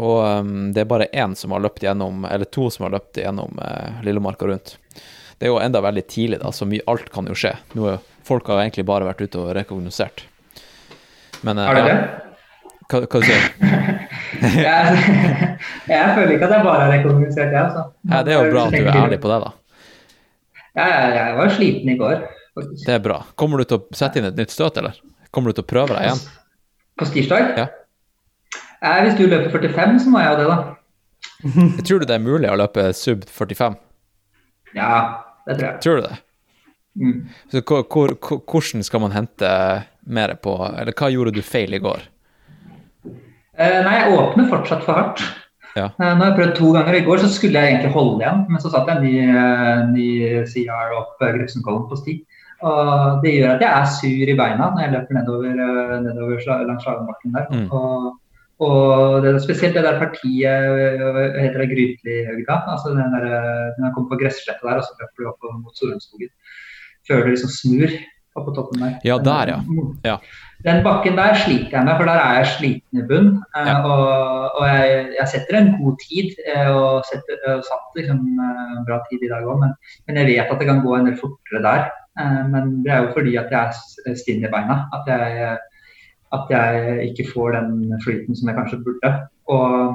Og 0.02 0.18
um, 0.20 0.70
det 0.74 0.84
er 0.84 0.90
bare 0.90 1.10
én 1.12 1.36
som 1.38 1.54
har 1.56 1.64
løpt 1.64 1.84
gjennom, 1.84 2.26
eller 2.28 2.48
to 2.48 2.68
som 2.72 2.86
har 2.88 2.96
løpt 2.96 3.20
gjennom 3.22 3.60
uh, 3.60 4.02
Lillemarka 4.04 4.48
rundt. 4.48 4.76
Det 5.38 5.48
er 5.48 5.52
jo 5.52 5.60
enda 5.62 5.82
veldig 5.82 6.04
tidlig, 6.06 6.40
da, 6.42 6.52
så 6.54 6.68
mye, 6.68 6.84
alt 6.90 7.08
kan 7.12 7.28
jo 7.28 7.36
skje. 7.36 7.56
Nå 7.74 7.88
er, 7.90 8.02
folk 8.26 8.50
har 8.50 8.62
egentlig 8.64 8.84
bare 8.88 9.08
vært 9.08 9.24
ute 9.24 9.40
og 9.40 9.54
rekognosert. 9.56 10.24
Men 11.42 11.58
Har 11.58 11.74
dere 11.78 11.88
ja, 11.90 11.96
det? 11.96 12.34
hva, 12.92 13.00
hva 13.06 13.22
sier 13.24 13.42
du? 13.42 13.66
Jeg, 14.42 15.02
jeg 15.86 16.14
føler 16.16 16.30
ikke 16.34 16.46
at 16.48 16.52
jeg 16.56 16.64
bare 16.64 16.78
har 16.80 16.88
rekognosert, 16.90 17.52
jeg. 17.52 17.60
Altså. 17.60 17.82
Ja, 18.10 18.22
det 18.26 18.32
er 18.32 18.40
jo 18.40 18.54
bra 18.54 18.62
at 18.66 18.72
du 18.74 18.78
er 18.80 18.96
ærlig 19.04 19.18
på 19.22 19.30
det, 19.30 19.36
da. 19.44 19.50
Ja, 20.72 20.86
jeg 21.12 21.36
var 21.36 21.52
sliten 21.52 21.92
i 21.92 21.96
går, 22.00 22.16
faktisk. 22.56 22.86
Det 22.88 22.94
er 22.96 23.02
bra. 23.04 23.18
Kommer 23.38 23.60
du 23.60 23.68
til 23.68 23.78
å 23.78 23.96
sette 23.96 24.18
inn 24.18 24.26
et 24.26 24.40
nytt 24.40 24.50
støt, 24.54 24.80
eller? 24.80 24.96
Kommer 25.30 25.52
du 25.52 25.60
til 25.60 25.66
å 25.66 25.70
prøve 25.70 25.94
deg 25.94 26.08
igjen? 26.08 26.22
På 26.98 27.06
tirsdag? 27.12 27.52
Ja. 27.60 27.68
Eh, 28.82 28.98
hvis 29.06 29.18
du 29.20 29.26
løper 29.28 29.52
45, 29.52 30.00
så 30.02 30.14
må 30.14 30.24
jeg 30.24 30.32
jo 30.32 30.40
det, 30.40 30.48
da. 30.50 30.58
Tror 31.86 32.02
du 32.02 32.08
det 32.08 32.16
er 32.16 32.24
mulig 32.24 32.50
å 32.50 32.58
løpe 32.58 32.88
sub 32.96 33.22
45? 33.30 33.78
Ja, 34.74 34.92
det 35.46 35.58
tror 35.60 35.68
jeg. 35.68 35.80
Tror 35.84 36.00
du 36.00 36.06
det? 36.08 36.16
Mm. 36.98 37.22
Så 37.48 37.62
hvor, 37.64 37.82
hvor, 37.88 38.12
hvor- 38.20 38.42
hvordan 38.50 38.82
skal 38.84 39.00
man 39.00 39.12
hente 39.14 39.48
mer 40.06 40.34
på 40.44 40.52
Eller 40.78 40.92
hva 40.92 41.08
gjorde 41.08 41.32
du 41.32 41.40
feil 41.42 41.72
i 41.74 41.80
går? 41.80 42.02
Eh, 43.58 43.78
nei, 43.84 43.94
jeg 44.00 44.12
åpner 44.18 44.48
fortsatt 44.50 44.84
for 44.84 44.96
hardt. 44.96 45.22
Ja. 45.76 45.86
Eh, 45.88 46.12
nå 46.12 46.20
har 46.20 46.30
jeg 46.32 46.38
prøvd 46.38 46.54
to 46.58 46.72
ganger. 46.74 46.94
I 46.98 47.04
går 47.06 47.20
så 47.22 47.28
skulle 47.32 47.60
jeg 47.60 47.72
egentlig 47.74 47.92
holde 47.94 48.20
igjen, 48.24 48.42
men 48.48 48.60
så 48.60 48.70
satt 48.72 48.88
jeg 48.88 48.96
en 48.96 49.04
ny, 49.06 49.16
eh, 49.24 49.82
ny 49.92 50.06
CR 50.48 50.92
opp 50.98 51.20
eh, 51.24 51.32
Grefsenkollen 51.36 51.86
på 51.90 51.96
sti. 52.00 52.18
Og 52.62 53.22
det 53.24 53.32
gjør 53.38 53.54
at 53.56 53.62
jeg 53.64 53.72
er 53.74 53.86
sur 53.90 54.32
i 54.32 54.36
beina 54.38 54.68
når 54.70 54.82
jeg 54.84 54.92
løper 54.96 55.16
nedover, 55.18 55.62
eh, 55.66 55.94
nedover 56.04 56.66
langs 56.68 56.84
Slagenbakken 56.84 57.32
der. 57.36 57.46
Mm. 57.52 57.66
Og, 57.72 58.12
og 58.62 59.22
det 59.24 59.32
er 59.34 59.38
spesielt 59.42 59.74
det 59.74 59.82
der 59.84 59.98
partiet 59.98 60.68
heter 61.42 61.58
det 61.64 61.70
Grytli-høgda. 61.72 62.60
Altså 62.72 62.92
den 62.94 63.12
der, 63.16 63.26
den 63.76 63.84
har 63.88 63.92
kommet 63.96 64.12
på 64.12 64.20
gressletta 64.20 64.62
der, 64.68 64.78
og 64.80 64.86
så 64.86 64.94
løper 65.00 65.24
du 65.24 65.30
opp 65.32 65.48
mot 65.64 65.76
Sorumskogen. 65.80 66.30
Før 67.12 67.26
det 67.28 67.34
liksom 67.36 67.52
snur 67.60 67.92
på 68.32 68.52
toppen 68.56 68.80
der. 68.80 68.92
Ja, 69.04 69.18
der, 69.20 69.50
ja. 69.52 69.58
Mm. 69.68 69.90
Ja. 70.08 70.16
Den 70.64 70.78
bakken 70.86 71.16
der 71.18 71.34
sliter 71.36 71.74
jeg 71.76 71.84
med, 71.84 71.96
for 71.98 72.08
der 72.08 72.20
er 72.22 72.38
jeg 72.38 72.46
sliten 72.54 73.00
i 73.02 73.06
bunn. 73.10 73.26
eh, 73.58 73.66
Ja. 73.68 73.74
Og, 73.84 74.54
og 74.56 74.64
jeg, 74.70 75.08
jeg 75.18 75.28
setter 75.28 75.58
en 75.58 75.72
god 75.82 75.98
tid, 76.00 76.30
eh, 76.48 76.70
og 76.72 77.02
setter, 77.10 77.42
og 77.50 77.64
satt 77.66 77.98
liksom 77.98 78.22
en 78.40 78.86
bra 78.88 79.02
tid 79.10 79.26
i 79.26 79.28
dag 79.32 79.44
òg, 79.44 79.58
men, 79.60 79.74
men 80.06 80.16
jeg 80.22 80.30
vet 80.30 80.52
at 80.54 80.62
det 80.62 80.68
kan 80.70 80.80
gå 80.86 80.94
en 80.96 81.10
del 81.10 81.18
fortere 81.20 81.60
der. 81.66 81.90
Eh, 82.22 82.40
Men 82.54 82.72
det 82.86 82.92
er 82.94 83.02
jo 83.04 83.12
fordi 83.18 83.36
at 83.36 83.52
jeg 83.52 83.74
er 84.06 84.16
stinn 84.22 84.46
i 84.46 84.52
beina. 84.54 84.78
At 84.96 85.12
jeg, 85.12 85.58
at 86.32 86.46
jeg 86.56 87.10
ikke 87.10 87.28
får 87.34 87.52
den 87.58 87.92
flyten 88.06 88.36
som 88.38 88.48
jeg 88.48 88.56
kanskje 88.56 88.80
burde. 88.86 89.12
Og, 89.52 89.92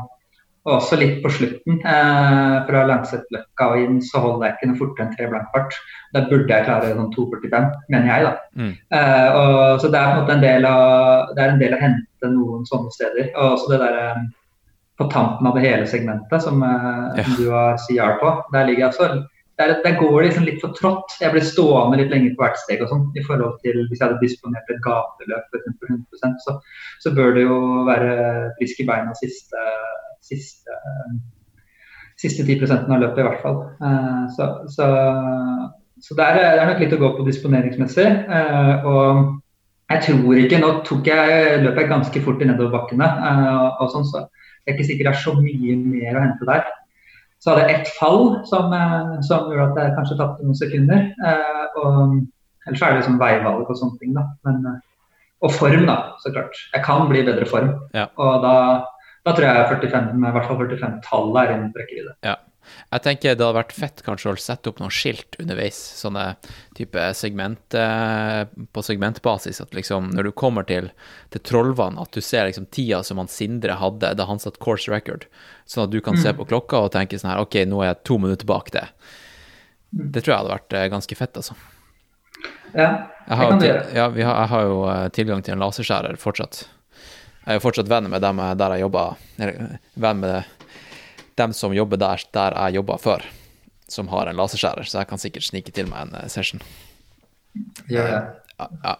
og 0.67 0.73
også 0.81 0.97
litt 0.99 1.21
på 1.23 1.31
slutten, 1.31 1.77
eh, 1.79 2.55
fra 2.67 2.81
Langsetløkka 2.89 3.67
og 3.71 3.83
inn, 3.85 4.01
så 4.03 4.19
holder 4.19 4.49
jeg 4.49 4.57
ikke 4.57 4.67
noe 4.71 4.79
fortere 4.81 5.05
enn 5.05 5.13
tre 5.15 5.27
blank 5.31 5.53
fart. 5.53 5.77
Da 6.13 6.25
burde 6.27 6.51
jeg 6.51 6.65
klare 6.67 6.89
sånn 6.91 7.13
2,45, 7.13 7.69
mener 7.93 8.09
jeg, 8.11 8.25
da. 8.25 8.33
Mm. 8.59 8.73
Eh, 8.99 9.29
og, 9.39 9.79
så 9.79 9.91
det 9.93 10.01
er 10.01 10.09
på 10.09 10.17
en 10.17 10.19
måte 10.25 10.35
en 10.35 10.43
del 10.43 10.67
av, 10.67 11.31
det 11.37 11.45
er 11.45 11.53
en 11.53 11.63
del 11.63 11.77
å 11.77 11.81
hente 11.85 12.33
noen 12.33 12.67
sånne 12.67 12.91
steder. 12.97 13.31
Og 13.37 13.55
også 13.55 13.71
det 13.71 13.79
der 13.85 13.97
eh, 14.01 14.27
på 14.99 15.07
tampen 15.13 15.47
av 15.47 15.55
det 15.55 15.63
hele 15.63 15.87
segmentet 15.87 16.43
som, 16.43 16.61
eh, 16.63 17.17
Ja. 17.21 17.23
som 17.23 17.39
du 17.39 17.49
har 17.53 17.79
CR 17.87 18.19
på. 18.19 18.35
Der 18.51 18.67
ligger 18.67 18.87
jeg 18.87 18.93
også 18.93 19.25
der, 19.57 19.73
der 19.83 19.95
går 19.99 20.19
det 20.21 20.25
liksom 20.27 20.45
litt 20.45 20.59
for 20.61 20.75
trått. 20.77 21.15
Jeg 21.21 21.33
blir 21.33 21.45
stående 21.45 21.97
litt 21.97 22.11
lenger 22.13 22.35
på 22.35 22.43
hvert 22.43 22.59
steg 22.61 22.83
og 22.83 22.91
sånn. 22.91 23.07
I 23.17 23.23
forhold 23.25 23.55
til 23.63 23.79
hvis 23.87 23.97
jeg 23.97 24.05
hadde 24.05 24.21
disponert 24.21 24.69
et 24.69 24.83
gateløp 24.85 25.47
for 25.49 25.57
eksempel 25.61 25.95
100 25.95 26.43
så, 26.43 26.55
så 27.01 27.13
bør 27.17 27.33
det 27.37 27.47
jo 27.47 27.57
være 27.87 28.11
frisk 28.59 28.83
i 28.83 28.87
beina 28.91 29.17
siste, 29.17 29.65
siste, 30.29 30.77
siste 32.21 32.45
10 32.45 32.69
av 32.77 33.01
løpet, 33.01 33.23
i 33.23 33.27
hvert 33.29 33.41
fall. 33.41 33.59
Eh, 33.81 34.23
så 34.37 34.51
så, 34.75 34.91
så 36.05 36.21
det, 36.21 36.29
er, 36.29 36.57
det 36.61 36.69
nok 36.71 36.85
litt 36.85 36.97
å 36.99 37.01
gå 37.01 37.13
på 37.17 37.27
disponeringsmessig. 37.27 38.07
eh, 38.37 38.87
og 38.93 39.35
jeg 39.87 40.03
tror 40.03 40.41
ikke 40.41 40.59
Nå 40.59 40.73
tok 40.83 41.07
jeg, 41.07 41.61
løp 41.63 41.77
jeg 41.79 41.89
ganske 41.89 42.21
fort 42.25 42.41
i 42.43 42.49
nedoverbakkene, 42.49 43.07
eh, 43.31 43.69
og 43.81 43.89
sånn, 43.93 44.05
så 44.05 44.27
det 44.27 44.73
er 44.73 44.77
ikke 44.77 44.91
sikkert 44.91 45.09
det 45.09 45.15
er 45.15 45.23
så 45.23 45.33
mye 45.39 45.77
mer 45.79 46.17
å 46.19 46.23
hente 46.27 46.47
der. 46.49 46.67
Så 47.43 47.51
hadde 47.53 47.67
jeg 47.67 47.79
ett 47.79 47.93
fall 47.99 48.41
som, 48.49 48.73
eh, 48.73 49.21
som 49.27 49.51
gjorde 49.51 49.69
at 49.71 49.79
jeg 49.83 49.95
kanskje 49.97 50.17
tapte 50.19 50.43
noen 50.43 50.57
sekunder. 50.57 51.05
eh, 51.25 51.65
og 51.77 52.17
Ellers 52.67 52.81
er 52.81 52.91
det 52.91 52.99
liksom 52.99 53.19
veivalg 53.21 53.69
og 53.69 53.79
sånne 53.79 53.99
ting. 54.01 54.13
da. 54.17 54.25
Men, 54.43 54.65
eh, 54.65 54.79
og 55.45 55.53
form, 55.53 55.85
da, 55.85 55.97
så 56.19 56.33
klart. 56.33 56.57
Jeg 56.73 56.83
kan 56.83 57.07
bli 57.07 57.21
i 57.21 57.25
bedre 57.27 57.45
form. 57.45 57.73
Ja. 57.93 58.07
Og 58.17 58.41
da, 58.43 58.53
da 59.25 59.33
tror 59.37 59.45
jeg 59.45 59.67
45, 59.69 60.17
i 60.17 60.31
hvert 60.33 60.47
fall 60.49 60.57
45-tallet 60.57 61.41
er 61.43 61.53
innen 61.53 61.73
rekkevidde. 61.77 62.15
Ja. 62.25 62.35
Jeg 62.87 63.03
tenker 63.03 63.35
det 63.35 63.43
hadde 63.43 63.57
vært 63.57 63.75
fett 63.75 64.01
kanskje 64.05 64.31
å 64.31 64.39
sette 64.39 64.71
opp 64.71 64.79
noen 64.81 64.93
skilt 64.93 65.35
underveis, 65.41 65.77
sånne 65.99 66.25
type 66.77 67.03
segment 67.19 67.75
eh, 67.75 68.43
på 68.73 68.83
segmentbasis, 68.85 69.59
at 69.63 69.75
liksom 69.75 70.11
når 70.15 70.29
du 70.29 70.33
kommer 70.39 70.67
til, 70.67 70.89
til 71.33 71.43
Trollvann, 71.47 71.99
at 71.99 72.15
du 72.15 72.23
ser 72.23 72.47
liksom 72.47 72.69
tida 72.71 73.01
som 73.03 73.19
han 73.21 73.31
Sindre 73.31 73.75
hadde 73.81 74.13
da 74.15 74.27
han 74.29 74.39
satt 74.39 74.59
course 74.63 74.91
record, 74.91 75.27
sånn 75.67 75.87
at 75.87 75.95
du 75.95 75.99
kan 76.03 76.19
se 76.19 76.31
på 76.33 76.47
klokka 76.47 76.85
og 76.85 76.93
tenke 76.95 77.19
sånn 77.19 77.33
her, 77.33 77.43
ok, 77.43 77.59
nå 77.67 77.81
er 77.83 77.91
jeg 77.91 78.03
to 78.07 78.19
minutter 78.23 78.47
bak 78.49 78.71
det. 78.75 78.87
Det 79.91 80.23
tror 80.23 80.33
jeg 80.33 80.39
hadde 80.43 80.55
vært 80.55 80.77
eh, 80.79 80.87
ganske 80.93 81.19
fett, 81.19 81.39
altså. 81.39 81.57
Ja, 82.75 82.89
det 83.27 83.37
kan 83.39 83.59
du 83.59 83.65
gjøre. 83.65 83.85
ja, 83.95 84.07
vi 84.13 84.25
har, 84.27 84.41
jeg 84.43 84.51
har 84.53 84.65
jo 84.67 84.81
eh, 84.91 85.05
tilgang 85.15 85.43
til 85.43 85.55
en 85.55 85.63
laserskjærer 85.63 86.19
fortsatt. 86.21 86.65
Jeg 87.47 87.55
er 87.55 87.59
jo 87.59 87.63
fortsatt 87.63 87.87
venn 87.87 88.09
med 88.11 88.23
dem 88.23 88.41
der 88.59 88.75
jeg 88.75 88.83
jobber, 88.83 89.19
venn 89.39 90.19
med 90.19 90.56
dem 91.37 91.53
som 91.53 91.75
jobber 91.75 91.97
der, 92.01 92.23
der 92.33 92.55
jeg 92.57 92.73
jobba 92.79 92.97
før, 93.01 93.21
som 93.87 94.07
har 94.11 94.27
en 94.27 94.37
laserskjærer, 94.39 94.83
så 94.87 94.99
jeg 95.01 95.07
kan 95.09 95.19
sikkert 95.21 95.45
snike 95.47 95.71
til 95.75 95.87
meg 95.89 95.99
en 96.07 96.15
eh, 96.21 96.29
session. 96.31 96.61
Gjør 97.89 98.07
det. 98.11 98.21
Ja, 98.57 98.65
ja. 98.83 98.95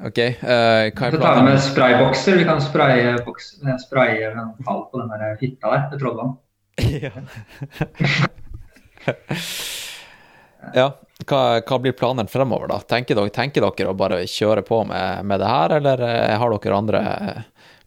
OK. 0.00 0.16
Uh, 0.16 0.22
hva 0.40 0.88
er 0.88 0.92
planen? 0.96 1.12
Vi 1.12 1.18
tar 1.20 1.44
med 1.44 1.58
spraybokser. 1.60 2.34
Vi 2.40 2.44
kan 2.48 2.60
spraye, 2.64 3.20
boks, 3.26 3.44
eh, 3.66 3.76
spraye 3.82 4.30
en 4.30 4.54
fall 4.64 4.82
på 4.90 4.96
den 5.02 5.10
der 5.12 5.22
hytta 5.42 5.66
der 5.74 5.82
ved 5.90 5.98
Trollvann. 6.00 6.32
ja. 10.80 10.88
Hva, 11.28 11.40
hva 11.60 11.76
blir 11.84 11.92
planene 11.92 12.32
fremover, 12.32 12.66
da? 12.72 12.78
Tenker 12.88 13.14
dere, 13.18 13.30
tenker 13.34 13.60
dere 13.66 13.92
å 13.92 13.98
bare 13.98 14.24
kjøre 14.24 14.62
på 14.64 14.78
med, 14.88 15.20
med 15.28 15.36
det 15.42 15.50
her, 15.52 15.68
eller 15.76 15.96
har 16.40 16.48
dere 16.56 16.78
andre 16.78 17.00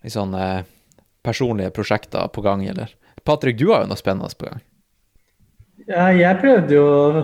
liksom, 0.05 0.37
personlige 1.23 1.73
prosjekter 1.75 2.29
på 2.33 2.43
gang, 2.45 2.65
eller? 2.67 2.91
Patrick, 3.23 3.57
du 3.59 3.69
har 3.71 3.83
jo 3.83 3.91
noe 3.91 3.99
spennende 3.99 4.31
på 4.37 4.49
gang. 4.49 4.61
Ja, 5.87 6.07
jeg 6.15 6.39
prøvde 6.39 6.77
jo 6.77 6.85
å 6.85 7.23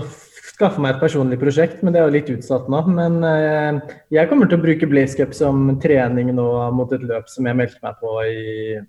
skaffe 0.60 0.82
meg 0.84 0.96
et 0.96 1.04
personlig 1.04 1.40
prosjekt, 1.40 1.84
men 1.84 1.96
det 1.96 2.02
er 2.02 2.10
jo 2.10 2.16
litt 2.18 2.32
utsatt 2.34 2.68
nå. 2.72 2.82
Men 2.92 3.20
eh, 3.24 3.98
jeg 4.16 4.30
kommer 4.32 4.50
til 4.50 4.60
å 4.60 4.64
bruke 4.64 4.90
Blaze 4.92 5.20
Cup 5.20 5.36
som 5.38 5.70
trening 5.84 6.34
nå 6.36 6.48
mot 6.76 6.92
et 6.96 7.06
løp 7.08 7.30
som 7.32 7.48
jeg 7.48 7.60
meldte 7.60 7.80
meg 7.86 8.02
på 8.02 8.16
i, 8.28 8.80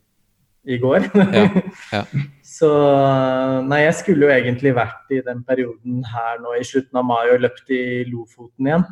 i 0.66 0.80
går. 0.82 1.10
Ja, 1.14 1.46
ja. 1.94 2.04
Så 2.50 2.68
nei, 3.62 3.84
jeg 3.84 3.94
skulle 4.00 4.26
jo 4.26 4.32
egentlig 4.34 4.74
vært 4.74 5.12
i 5.14 5.20
den 5.24 5.44
perioden 5.46 6.02
her 6.10 6.40
nå 6.42 6.56
i 6.58 6.66
slutten 6.66 6.98
av 6.98 7.06
mai 7.06 7.30
og 7.30 7.44
løpt 7.44 7.70
i 7.72 7.82
Lofoten 8.10 8.66
igjen. 8.66 8.88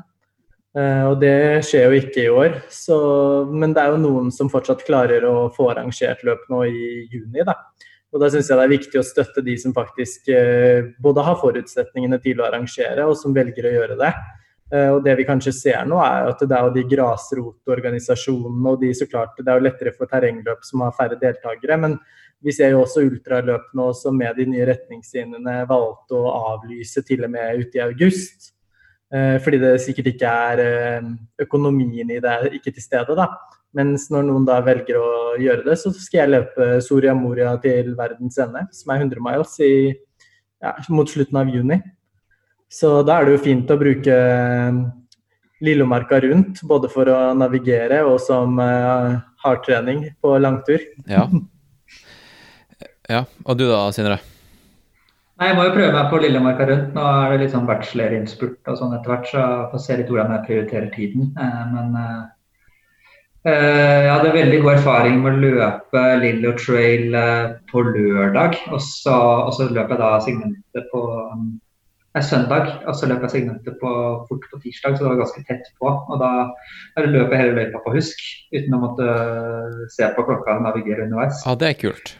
Eh, 0.78 1.04
og 1.08 1.18
det 1.22 1.64
skjer 1.66 1.88
jo 1.88 1.98
ikke 1.98 2.22
i 2.22 2.30
år. 2.30 2.56
Så, 2.72 2.96
men 3.50 3.74
det 3.74 3.82
er 3.82 3.94
jo 3.94 4.02
noen 4.02 4.32
som 4.34 4.50
fortsatt 4.52 4.84
klarer 4.86 5.26
å 5.26 5.48
få 5.54 5.70
arrangert 5.72 6.24
løp 6.26 6.46
nå 6.52 6.64
i 6.68 6.88
juni, 7.10 7.42
da. 7.46 7.56
Og 8.08 8.22
da 8.22 8.30
syns 8.32 8.48
jeg 8.48 8.56
det 8.56 8.64
er 8.64 8.72
viktig 8.72 9.00
å 9.00 9.04
støtte 9.04 9.44
de 9.44 9.54
som 9.60 9.74
faktisk 9.76 10.30
eh, 10.32 10.92
både 11.02 11.24
har 11.26 11.40
forutsetningene 11.40 12.20
til 12.24 12.40
å 12.40 12.46
arrangere, 12.48 13.04
og 13.04 13.18
som 13.20 13.34
velger 13.36 13.68
å 13.68 13.74
gjøre 13.74 13.98
det. 14.00 14.12
Eh, 14.72 14.90
og 14.94 15.02
det 15.04 15.16
vi 15.18 15.26
kanskje 15.28 15.54
ser 15.56 15.88
nå, 15.88 15.98
er 16.04 16.30
at 16.30 16.44
det 16.44 16.56
er 16.56 16.68
jo 16.68 16.76
de 16.76 16.86
grasrotorganisasjonene 16.88 18.72
og 18.72 18.80
de 18.84 18.92
så 18.96 19.08
klart 19.08 19.36
Det 19.40 19.48
er 19.48 19.60
jo 19.60 19.64
lettere 19.64 19.94
for 19.96 20.10
terrengløp 20.10 20.64
som 20.64 20.84
har 20.86 20.96
færre 20.96 21.20
deltakere. 21.20 21.80
Men 21.80 21.98
vi 22.44 22.54
ser 22.54 22.72
jo 22.72 22.84
også 22.84 23.02
ultraløp 23.08 23.72
nå 23.76 23.90
som 23.98 24.16
med 24.16 24.38
de 24.38 24.46
nye 24.52 24.68
retningslinjene 24.68 25.64
valgte 25.68 26.16
å 26.20 26.36
avlyse 26.54 27.02
til 27.04 27.26
og 27.26 27.34
med 27.34 27.64
ute 27.64 27.80
i 27.80 27.84
august. 27.84 28.54
Eh, 29.08 29.38
fordi 29.40 29.60
det 29.62 29.76
sikkert 29.80 30.10
ikke 30.10 30.30
er 30.50 30.60
eh, 30.60 31.06
økonomien 31.40 32.10
i 32.12 32.18
det 32.20 32.32
er 32.32 32.58
ikke 32.58 32.74
til 32.74 32.84
stede. 32.84 33.16
da. 33.16 33.30
Mens 33.76 34.08
når 34.12 34.26
noen 34.28 34.44
da 34.48 34.58
velger 34.64 34.98
å 35.00 35.08
gjøre 35.40 35.64
det, 35.64 35.76
så 35.80 35.92
skal 35.92 36.22
jeg 36.22 36.32
løpe 36.34 36.68
Soria 36.84 37.14
Moria 37.16 37.54
til 37.62 37.94
verdens 37.96 38.38
ende, 38.40 38.66
som 38.72 38.92
er 38.92 39.04
100 39.04 39.24
miles 39.24 39.54
i, 39.64 39.72
ja, 40.64 40.74
mot 40.92 41.08
slutten 41.08 41.40
av 41.40 41.52
juni. 41.52 41.80
Så 42.68 42.98
da 43.06 43.16
er 43.18 43.28
det 43.28 43.36
jo 43.36 43.44
fint 43.44 43.70
å 43.72 43.80
bruke 43.80 44.14
eh, 44.14 44.80
Lillomarka 45.64 46.20
rundt, 46.22 46.60
både 46.68 46.90
for 46.92 47.08
å 47.10 47.18
navigere 47.34 48.04
og 48.06 48.20
som 48.22 48.60
uh, 48.62 49.16
hardtrening 49.42 50.04
på 50.22 50.36
langtur. 50.38 50.84
Ja. 51.10 51.24
ja. 53.10 53.24
Og 53.42 53.58
du 53.58 53.64
da, 53.66 53.80
Sindre? 53.90 54.20
Nei, 55.38 55.52
Jeg 55.52 55.54
må 55.54 55.68
jo 55.68 55.74
prøve 55.76 55.92
meg 55.94 56.08
på 56.10 56.18
Lillemarka 56.18 56.66
rundt. 56.66 56.96
Nå 56.96 57.04
er 57.06 57.30
det 57.30 57.44
litt 57.44 57.52
sånn 57.52 57.68
bachelorinnspurt 57.68 58.70
og 58.72 58.80
sånn 58.80 58.96
etter 58.96 59.12
hvert, 59.12 59.28
så 59.30 59.38
jeg 59.38 59.68
får 59.70 59.82
se 59.84 59.96
litt 60.00 60.08
hvordan 60.10 60.34
jeg 60.34 60.46
prioriterer 60.48 60.88
tiden. 60.96 61.28
Eh, 61.38 61.60
men 61.74 61.92
eh, 62.00 62.24
eh, 63.52 63.98
jeg 64.02 64.10
hadde 64.10 64.32
veldig 64.34 64.58
god 64.64 64.72
erfaring 64.72 65.20
med 65.22 65.36
å 65.36 65.42
løpe 65.44 66.02
Lillo 66.24 66.56
Trail 66.58 67.14
på 67.70 67.84
lørdag. 67.86 68.58
Og 68.72 68.82
så, 68.82 69.14
og 69.14 69.52
så 69.54 69.68
løp 69.70 69.94
jeg 69.94 70.00
da 70.00 70.08
segmentet 70.24 70.88
på 70.90 71.02
nei, 71.14 72.22
søndag, 72.26 72.72
og 72.82 72.98
så 72.98 73.06
løp 73.06 73.22
jeg 73.28 73.34
segmentet 73.36 73.76
på, 73.78 73.92
fort 74.26 74.48
på 74.50 74.58
tirsdag, 74.64 74.96
så 74.96 75.04
det 75.04 75.12
var 75.12 75.20
ganske 75.20 75.44
tett 75.46 75.70
på. 75.78 75.92
Og 75.92 76.18
da 76.18 76.32
da 76.96 77.06
løp 77.06 77.30
jeg 77.30 77.44
hele 77.44 77.54
løypa 77.60 77.84
på 77.86 77.94
husk, 77.94 78.26
uten 78.56 78.74
å 78.74 78.82
måtte 78.88 79.06
se 79.94 80.10
på 80.18 80.26
klokka 80.26 80.58
og 80.58 80.66
navigere 80.66 81.06
underveis. 81.06 81.44
Ja, 81.46 81.54
det 81.62 81.70
er 81.70 81.78
kult. 81.86 82.16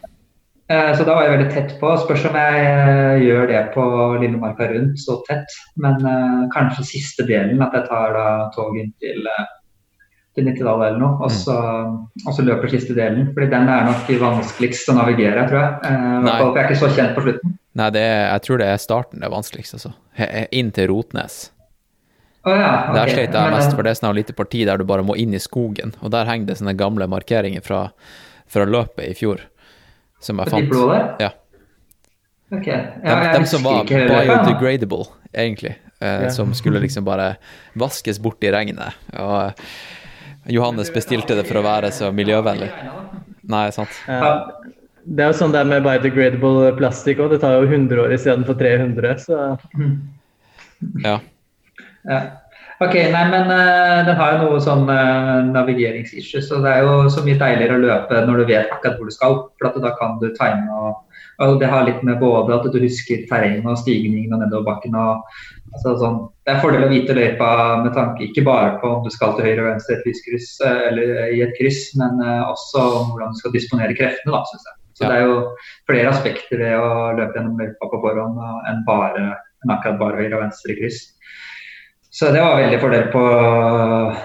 Eh, 0.69 0.97
Så 0.97 1.03
da 1.03 1.15
var 1.17 1.25
jeg 1.25 1.37
veldig 1.37 1.53
tett 1.53 1.71
på. 1.81 1.91
Spørs 2.03 2.27
om 2.29 2.35
jeg 2.37 2.65
eh, 2.65 3.23
gjør 3.25 3.47
det 3.49 3.61
på 3.73 3.85
Lillemarka 4.21 4.69
rundt 4.69 5.01
så 5.01 5.17
tett. 5.29 5.55
Men 5.81 5.97
eh, 6.05 6.43
kanskje 6.53 6.85
siste 6.91 7.25
delen, 7.25 7.61
at 7.65 7.73
jeg 7.73 7.89
tar 7.89 8.13
da 8.13 8.27
tog 8.53 8.77
inn 8.77 8.91
til, 9.01 9.25
til 10.37 10.45
Nittedal 10.45 10.85
eller 10.85 11.01
noe. 11.01 11.17
Og 11.25 11.33
så, 11.33 11.57
og 12.25 12.31
så 12.37 12.45
løper 12.45 12.69
siste 12.69 12.93
delen. 12.97 13.31
Fordi 13.33 13.49
den 13.49 13.71
er 13.73 13.89
nok 13.89 14.13
vanskeligst 14.21 14.93
å 14.93 14.99
navigere, 14.99 15.47
tror 15.49 15.63
jeg. 15.63 15.77
I 15.89 16.25
hvert 16.27 16.33
fall, 16.35 16.51
for 16.51 16.61
jeg 16.61 16.65
er 16.65 16.73
ikke 16.73 16.83
så 16.85 16.93
kjent 16.99 17.17
på 17.17 17.25
slutten. 17.25 17.57
Nei, 17.79 17.91
det 17.95 18.01
er, 18.05 18.25
jeg 18.35 18.45
tror 18.45 18.61
det 18.61 18.67
er 18.69 18.81
starten 18.81 19.21
det 19.21 19.29
er 19.29 19.33
vanskeligst, 19.33 19.77
altså. 19.79 19.95
Inn 20.57 20.73
til 20.75 20.89
Rotnes. 20.91 21.41
Å 22.47 22.53
ja, 22.55 22.71
Der 22.95 23.09
sliter 23.11 23.27
slet 23.27 23.35
jeg 23.35 23.53
mest, 23.53 23.73
for 23.75 23.83
det 23.85 23.91
er 23.91 23.97
sånn 23.99 24.15
lite 24.15 24.33
parti 24.35 24.61
der 24.67 24.79
du 24.79 24.85
bare 24.87 25.03
må 25.05 25.15
inn 25.19 25.33
i 25.35 25.41
skogen, 25.43 25.91
og 25.99 26.13
der 26.13 26.29
henger 26.29 26.47
det 26.47 26.59
sånne 26.61 26.73
gamle 26.79 27.07
markeringer 27.11 27.63
fra, 27.65 27.81
fra 28.47 28.65
løpet 28.69 29.09
i 29.09 29.15
fjor, 29.17 29.43
som 30.19 30.39
jeg 30.41 30.51
fant. 30.51 30.65
Diplo 30.65 30.87
der? 30.91 31.05
Ja. 31.19 31.29
Ok. 32.51 32.65
Ja, 32.67 32.79
De, 33.03 33.13
jeg 33.13 33.39
de 33.43 33.45
som 33.51 33.63
var 33.63 33.83
biodegradable, 33.85 35.05
egentlig, 35.33 35.75
eh, 36.01 36.23
Ja. 36.25 36.29
som 36.33 36.53
skulle 36.57 36.79
liksom 36.81 37.05
bare 37.05 37.35
vaskes 37.77 38.19
bort 38.21 38.43
i 38.43 38.51
regnet. 38.51 38.95
Og 39.13 39.35
eh, 39.45 39.51
Johannes 40.49 40.89
bestilte 40.91 41.35
det 41.37 41.45
for 41.47 41.59
å 41.61 41.63
være 41.63 41.91
så 41.93 42.11
miljøvennlig. 42.15 42.71
Nei, 43.49 43.69
sant. 43.75 43.89
Ja. 44.07 44.47
Det 45.09 45.23
er 45.23 45.31
jo 45.31 45.37
sånn 45.39 45.51
det 45.53 45.61
er 45.61 45.65
med 45.69 45.83
biodegradable 45.85 46.73
plastikk 46.77 47.19
òg. 47.23 47.31
Det 47.31 47.39
tar 47.41 47.55
jo 47.57 47.67
100 47.69 48.01
år 48.03 48.13
istedenfor 48.17 48.57
300. 48.59 49.15
Så 49.23 49.59
Ja. 51.03 51.19
Ok, 52.79 52.93
nei, 53.11 53.25
men 53.27 53.49
uh, 53.51 54.05
den 54.07 54.15
har 54.15 54.37
jo 54.37 54.45
noe 54.45 54.59
sånn 54.63 54.85
uh, 54.87 55.41
navigeringsissues, 55.49 56.45
så 56.47 56.61
det 56.63 56.71
er 56.71 56.85
jo 56.87 57.09
så 57.11 57.25
mye 57.25 57.35
deiligere 57.35 57.75
å 57.75 57.81
løpe 57.83 58.21
når 58.23 58.39
du 58.39 58.43
vet 58.53 58.71
akkurat 58.71 58.95
hvor 58.95 59.09
du 59.09 59.15
skal. 59.15 59.35
For 59.59 59.67
at 59.67 59.79
da 59.83 59.91
kan 59.99 60.15
du 60.21 60.29
time 60.37 60.77
og, 60.77 61.01
og 61.43 61.57
det 61.59 61.67
har 61.71 61.83
litt 61.87 61.99
med 62.07 62.21
både 62.23 62.55
at 62.55 62.69
du 62.71 62.79
husker 62.79 63.25
terrenget 63.27 63.67
og 63.67 63.81
stigningen 63.81 64.31
og 64.31 64.45
nedoverbakken 64.45 64.95
og 64.95 65.25
altså 65.73 65.97
sånn. 65.99 66.21
Det 66.47 66.55
er 66.55 66.63
fordel 66.63 66.87
å 66.87 66.91
vite 66.93 67.17
løypa 67.17 67.49
med 67.83 67.91
tanke 67.97 68.29
ikke 68.29 68.45
bare 68.47 68.77
på 68.79 68.93
om 68.93 69.03
du 69.03 69.11
skal 69.13 69.35
til 69.35 69.49
høyre 69.49 69.65
og 69.65 69.69
venstre 69.73 69.99
et 69.99 70.07
lyskryss, 70.07 70.55
eh, 70.63 70.81
eller 70.87 71.13
i 71.35 71.43
et 71.45 71.53
kryss, 71.59 71.83
men 71.99 72.23
uh, 72.23 72.47
også 72.53 72.85
om 73.01 73.11
hvordan 73.11 73.35
du 73.35 73.43
skal 73.43 73.55
disponere 73.59 73.97
kreftene, 73.99 74.33
da, 74.33 74.43
synes 74.49 74.71
jeg. 74.71 74.79
Så 74.99 75.05
Ja. 75.05 75.11
det 75.11 75.19
er 75.19 75.27
jo 75.27 75.37
flere 75.87 76.09
aspekter 76.15 76.63
ved 76.63 76.79
å 76.79 77.11
løpe 77.19 77.35
gjennom 77.35 77.59
løypa 77.59 77.91
på 77.91 78.01
forhånd 78.07 78.39
enn 78.71 78.83
bare 78.87 79.29
enn 79.63 79.71
akkurat 79.75 79.99
bare 79.99 80.23
høyre 80.23 80.37
og 80.37 80.43
venstre 80.47 80.75
kryss. 80.79 81.05
Så 82.09 82.31
det 82.33 82.41
var 82.41 82.57
veldig 82.57 82.79
fordel 82.81 83.09
på 83.13 83.21
uh, 83.21 84.23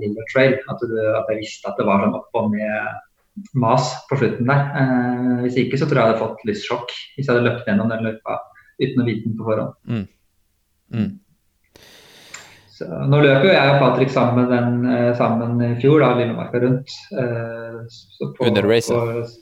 Lillo 0.00 0.24
Trail, 0.32 0.54
at, 0.72 0.80
du, 0.80 0.94
at 1.18 1.28
jeg 1.32 1.42
visste 1.42 1.68
at 1.68 1.76
det 1.80 1.86
var 1.88 2.00
sånn 2.04 2.16
opp 2.16 2.38
og 2.40 2.52
ned 2.54 3.50
mas 3.58 3.90
på 4.08 4.16
slutten 4.20 4.48
der. 4.48 4.62
Uh, 4.78 5.42
hvis 5.44 5.58
ikke 5.60 5.80
så 5.80 5.88
tror 5.90 6.00
jeg 6.00 6.04
jeg 6.06 6.12
hadde 6.14 6.22
fått 6.22 6.46
lyssjokk 6.48 6.94
hvis 7.16 7.26
jeg 7.26 7.32
hadde 7.34 7.46
løpt 7.48 7.68
gjennom 7.68 7.92
den 7.92 8.06
løypa 8.06 8.38
uten 8.80 9.02
å 9.02 9.06
vite 9.06 9.28
den 9.28 9.36
på 9.38 9.46
forhånd. 9.50 10.06
Mm. 10.94 11.12
Så, 12.74 12.88
nå 12.90 13.20
løper 13.22 13.46
jo 13.46 13.52
jeg 13.54 13.70
og 13.70 13.80
Patrick 13.84 14.10
sammen, 14.10 14.48
den, 14.50 14.80
eh, 14.90 15.12
sammen 15.14 15.60
i 15.62 15.74
fjor, 15.78 16.00
da, 16.02 16.08
Lillemarka 16.18 16.58
rundt. 16.62 16.90
eh, 17.14 17.76
så 17.86 18.32
på- 18.34 18.48
Under 18.48 18.66
racet. 18.66 19.36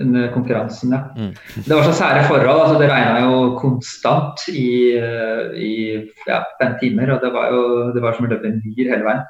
Under 0.00 0.30
konkurransen, 0.32 0.92
ja. 0.94 1.00
Mm. 1.16 1.32
Det 1.66 1.76
var 1.76 1.82
så 1.84 1.92
sære 1.98 2.22
forhold. 2.28 2.60
altså 2.62 2.78
Det 2.80 2.88
regna 2.88 3.20
jo 3.26 3.40
konstant 3.60 4.44
i, 4.48 4.96
eh, 4.96 5.50
i 5.60 5.72
ja, 6.28 6.38
fem 6.60 6.76
timer. 6.80 7.12
Og 7.16 7.20
det 7.24 7.32
var 7.34 7.50
jo 7.52 7.62
det 7.94 8.02
var 8.04 8.16
som 8.16 8.24
å 8.28 8.30
løpe 8.32 8.48
en 8.48 8.62
myr 8.64 8.88
hele 8.94 9.04
veien. 9.04 9.22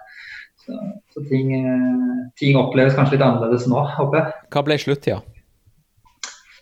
Så, 0.61 0.77
så 1.15 1.25
ting, 1.31 1.51
eh, 1.57 2.31
ting 2.39 2.59
oppleves 2.61 2.95
kanskje 2.95 3.17
litt 3.17 3.27
annerledes 3.27 3.67
nå, 3.71 3.83
håper 3.97 4.21
jeg. 4.21 4.35
Hva 4.55 4.65
ble 4.69 4.79
sluttida? 4.79 5.21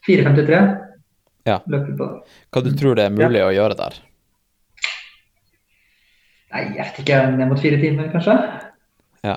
4.53 0.09 0.61
Ja. 1.49 1.59
løper 1.67 1.97
på. 1.99 2.07
Hva 2.53 2.65
du 2.65 2.71
tror 2.77 2.97
det 2.97 3.05
er 3.09 3.13
mulig 3.13 3.43
å 3.45 3.53
gjøre 3.53 3.77
der? 3.77 3.99
Nei, 6.55 6.63
jeg 6.79 6.81
vet 6.81 7.03
ikke. 7.05 7.21
Ned 7.37 7.51
mot 7.51 7.61
fire 7.61 7.77
timer, 7.81 8.09
kanskje? 8.15 8.39
Ja, 9.27 9.37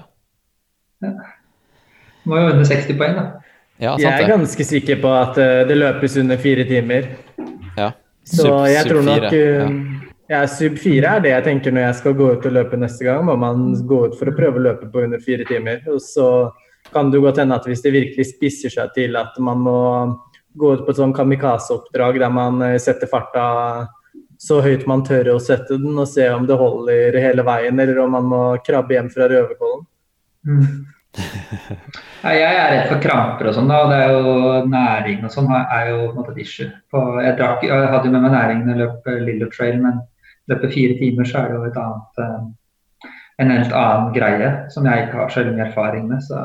Må 2.24 2.38
jo 2.38 2.51
under 2.53 2.65
60 2.69 2.93
poeng, 2.99 3.15
da. 3.17 3.40
Ja 3.82 3.95
jeg 3.99 4.11
er 4.13 4.29
ganske 4.29 4.65
sikker 4.67 5.01
på 5.01 5.11
at 5.17 5.38
eh, 5.41 5.63
det 5.69 5.77
løpes 5.79 6.17
under 6.21 6.38
fire 6.41 6.65
timer. 6.69 7.11
Ja. 7.77 7.91
Så 8.23 8.45
Sub- 8.45 8.69
jeg 8.69 8.86
sub 8.86 8.91
tror 8.91 9.05
nok 9.07 9.27
fire, 9.27 9.43
ja. 9.43 9.67
eh, 9.67 10.09
ja, 10.32 10.41
Sub 10.47 10.77
fire 10.79 11.15
er 11.17 11.23
det 11.23 11.32
jeg 11.34 11.47
tenker 11.49 11.73
når 11.75 11.88
jeg 11.88 11.99
skal 12.01 12.17
gå 12.19 12.27
ut 12.36 12.45
og 12.47 12.57
løpe 12.57 12.79
neste 12.79 13.07
gang. 13.07 13.25
Må 13.27 13.38
man 13.41 13.71
gå 13.88 14.03
ut 14.07 14.19
for 14.19 14.32
å 14.32 14.36
prøve 14.38 14.61
å 14.61 14.65
løpe 14.69 14.91
på 14.91 15.05
under 15.05 15.23
fire 15.23 15.47
timer. 15.49 15.82
Og 15.91 15.99
så 16.03 16.27
kan 16.93 17.11
det 17.11 17.23
godt 17.23 17.41
hende 17.41 17.57
at 17.57 17.65
hvis 17.67 17.84
det 17.84 17.95
virkelig 17.95 18.29
spisser 18.32 18.73
seg 18.73 18.93
til 18.95 19.17
at 19.19 19.36
man 19.43 19.65
må 19.65 19.79
gå 20.59 20.75
ut 20.75 20.86
på 20.86 20.93
et 20.93 20.99
sånn 20.99 21.15
kamikaze-oppdrag 21.15 22.19
der 22.21 22.32
man 22.34 22.61
eh, 22.65 22.77
setter 22.82 23.09
farta 23.09 23.88
så 24.41 24.57
høyt 24.65 24.88
man 24.89 25.03
tør 25.05 25.36
å 25.36 25.41
sette 25.41 25.77
den, 25.77 25.93
og 26.01 26.07
se 26.09 26.25
om 26.34 26.47
det 26.49 26.57
holder 26.57 27.17
hele 27.21 27.43
veien, 27.45 27.77
eller 27.77 27.99
om 28.01 28.15
man 28.17 28.25
må 28.25 28.41
krabbe 28.65 28.95
hjem 28.95 29.11
fra 29.13 29.27
Røverkollen. 29.29 29.84
Nei, 31.12 32.34
jeg 32.38 32.55
er 32.55 32.70
redd 32.72 32.88
for 32.88 33.01
kramper 33.03 33.49
og 33.49 33.55
sånn, 33.57 33.72
og 33.74 33.89
det 33.91 33.97
er 33.99 34.14
jo 34.16 34.62
næring 34.72 35.26
og 35.28 35.34
sånn 35.34 35.49
er 35.51 35.89
jo 35.89 35.97
på 36.05 36.14
en 36.14 36.20
måte 36.22 36.36
et 36.36 36.41
issue. 36.45 36.70
Jeg, 36.70 37.36
drakk, 37.39 37.66
jeg 37.68 37.91
hadde 37.91 38.07
jo 38.07 38.14
med 38.14 38.24
meg 38.24 38.36
næring 38.38 38.64
når 38.64 38.74
jeg 38.74 38.82
løp 38.86 39.12
Lillo 39.28 39.49
Trail, 39.51 39.82
men 39.84 39.99
løper 40.51 40.72
fire 40.74 40.97
timer, 41.01 41.28
så 41.28 41.41
er 41.41 41.51
det 41.51 41.57
jo 41.57 41.68
et 41.68 41.80
annet 41.82 42.24
eh, 42.24 42.41
en 43.41 43.51
helt 43.51 43.74
annen 43.74 44.12
greie 44.16 44.49
som 44.74 44.86
jeg 44.86 45.07
ikke 45.07 45.20
har 45.20 45.32
så 45.34 45.43
mye 45.47 45.66
erfaring 45.66 46.07
med. 46.09 46.22
Så 46.24 46.41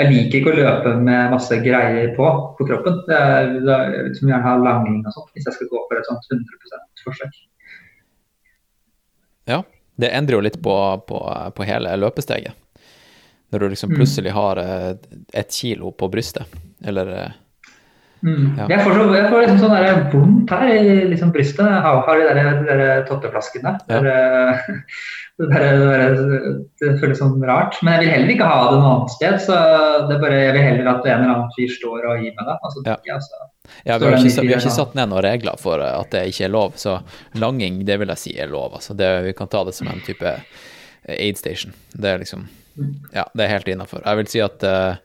jeg 0.00 0.10
liker 0.10 0.40
ikke 0.40 0.54
å 0.54 0.58
løpe 0.58 0.94
med 0.98 1.34
masse 1.34 1.58
greier 1.62 2.14
på 2.16 2.28
på 2.58 2.66
kroppen. 2.70 3.02
Det 3.08 3.18
er, 3.18 3.52
det 3.60 3.76
er, 3.76 3.96
liksom 4.08 4.32
gjerne 4.32 4.48
ha 4.48 4.56
langing 4.62 5.02
og 5.04 5.14
sånt 5.14 5.30
hvis 5.36 5.46
jeg 5.50 5.58
skal 5.58 5.70
gå 5.70 5.84
for 5.86 6.00
et 6.00 6.10
sånt 6.10 6.28
100% 6.32 7.06
forsøk. 7.06 7.40
Ja, 9.50 9.62
det 10.00 10.14
endrer 10.16 10.38
jo 10.38 10.44
litt 10.46 10.60
på, 10.64 10.76
på, 11.08 11.24
på 11.54 11.68
hele 11.68 11.92
løpesteget. 12.00 12.56
Når 13.52 13.60
du 13.60 13.68
liksom 13.68 13.92
plutselig 13.94 14.32
har 14.34 14.58
eh, 14.58 14.92
ett 15.32 15.52
kilo 15.52 15.92
på 15.92 16.08
brystet, 16.10 16.46
eller 16.84 17.10
eh, 17.14 17.32
Mm. 18.24 18.54
Ja. 18.56 18.66
Jeg 18.72 18.80
får, 18.80 18.94
så, 18.96 19.02
jeg 19.12 19.26
får 19.28 19.42
liksom 19.42 19.58
sånn 19.60 19.74
der 19.76 19.98
vondt 20.14 20.52
her 20.54 20.70
i 20.72 20.92
liksom 21.10 21.32
brystet. 21.34 21.66
Jeg 21.68 21.82
har, 21.84 22.20
de 22.22 22.28
der, 22.30 22.62
de 22.62 22.78
der 22.80 23.04
totteflaskene. 23.10 23.76
Ja. 23.90 24.00
Det, 25.34 25.48
der, 25.50 25.72
det, 25.74 25.86
der, 25.90 26.52
det, 26.78 26.90
føles 27.00 27.18
sånn 27.18 27.40
rart. 27.42 27.74
Men 27.82 27.96
jeg 27.96 28.04
vil 28.04 28.10
heller 28.12 28.30
ikke 28.36 28.46
ha 28.46 28.58
det 28.70 28.76
noe 28.78 28.90
annet 28.92 29.14
sted. 29.16 29.40
Så 29.42 29.56
det 30.06 30.20
bare, 30.22 30.36
jeg 30.44 30.52
vil 30.54 30.62
heller 30.62 30.90
at 30.92 31.08
en 31.08 31.24
eller 31.24 31.32
annen 31.32 31.48
fyr 31.56 31.72
står 31.74 32.06
og 32.06 32.20
gir 32.22 32.36
meg 32.36 32.46
det. 32.46 32.54
Altså, 32.54 32.82
Ja. 32.86 32.94
altså. 33.16 33.40
Ja, 33.82 33.96
vi 33.98 34.06
har, 34.06 34.14
ikke, 34.14 34.44
vi 34.46 34.52
har 34.54 34.62
ikke 34.62 34.76
satt 34.76 34.94
ned 34.94 35.10
noen 35.10 35.24
regler 35.26 35.58
for 35.58 35.82
eh, 35.82 35.96
at 35.98 36.14
det 36.14 36.22
ikke 36.30 36.46
er 36.46 36.54
lov, 36.54 36.78
så 36.78 37.00
langing, 37.42 37.82
det 37.88 37.98
vil 37.98 38.14
jeg 38.14 38.22
si 38.22 38.36
er 38.38 38.52
lov. 38.52 38.78
Altså. 38.78 38.94
Det, 38.94 39.10
vi 39.26 39.34
kan 39.34 39.50
ta 39.50 39.64
det 39.66 39.74
som 39.74 39.90
en 39.90 40.04
type 40.06 40.36
eh, 40.36 41.16
aid 41.18 41.42
station. 41.42 41.74
Det 41.98 42.14
er 42.14 42.22
liksom 42.22 42.46
Ja, 43.14 43.26
det 43.34 43.46
er 43.46 43.52
helt 43.52 43.70
innafor. 43.70 44.02
Jeg 44.04 44.20
vil 44.20 44.30
si 44.32 44.42
at 44.44 44.64
uh, 44.66 44.96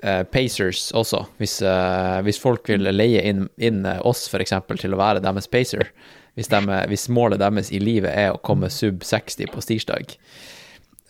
uh, 0.00 0.22
Pacers 0.32 0.86
også, 0.96 1.24
hvis, 1.40 1.58
uh, 1.62 2.20
hvis 2.24 2.40
folk 2.40 2.68
vil 2.70 2.88
leie 2.94 3.22
inn, 3.28 3.48
inn 3.56 3.84
oss 4.00 4.26
f.eks. 4.30 4.56
til 4.80 4.96
å 4.96 5.00
være 5.00 5.24
deres 5.24 5.50
pacer, 5.50 5.92
hvis, 6.34 6.50
de, 6.50 6.60
hvis 6.90 7.08
målet 7.14 7.42
deres 7.42 7.70
i 7.74 7.78
livet 7.82 8.10
er 8.10 8.32
å 8.34 8.40
komme 8.42 8.70
sub 8.72 9.04
60 9.06 9.52
på 9.54 9.62
stirsdag, 9.62 10.16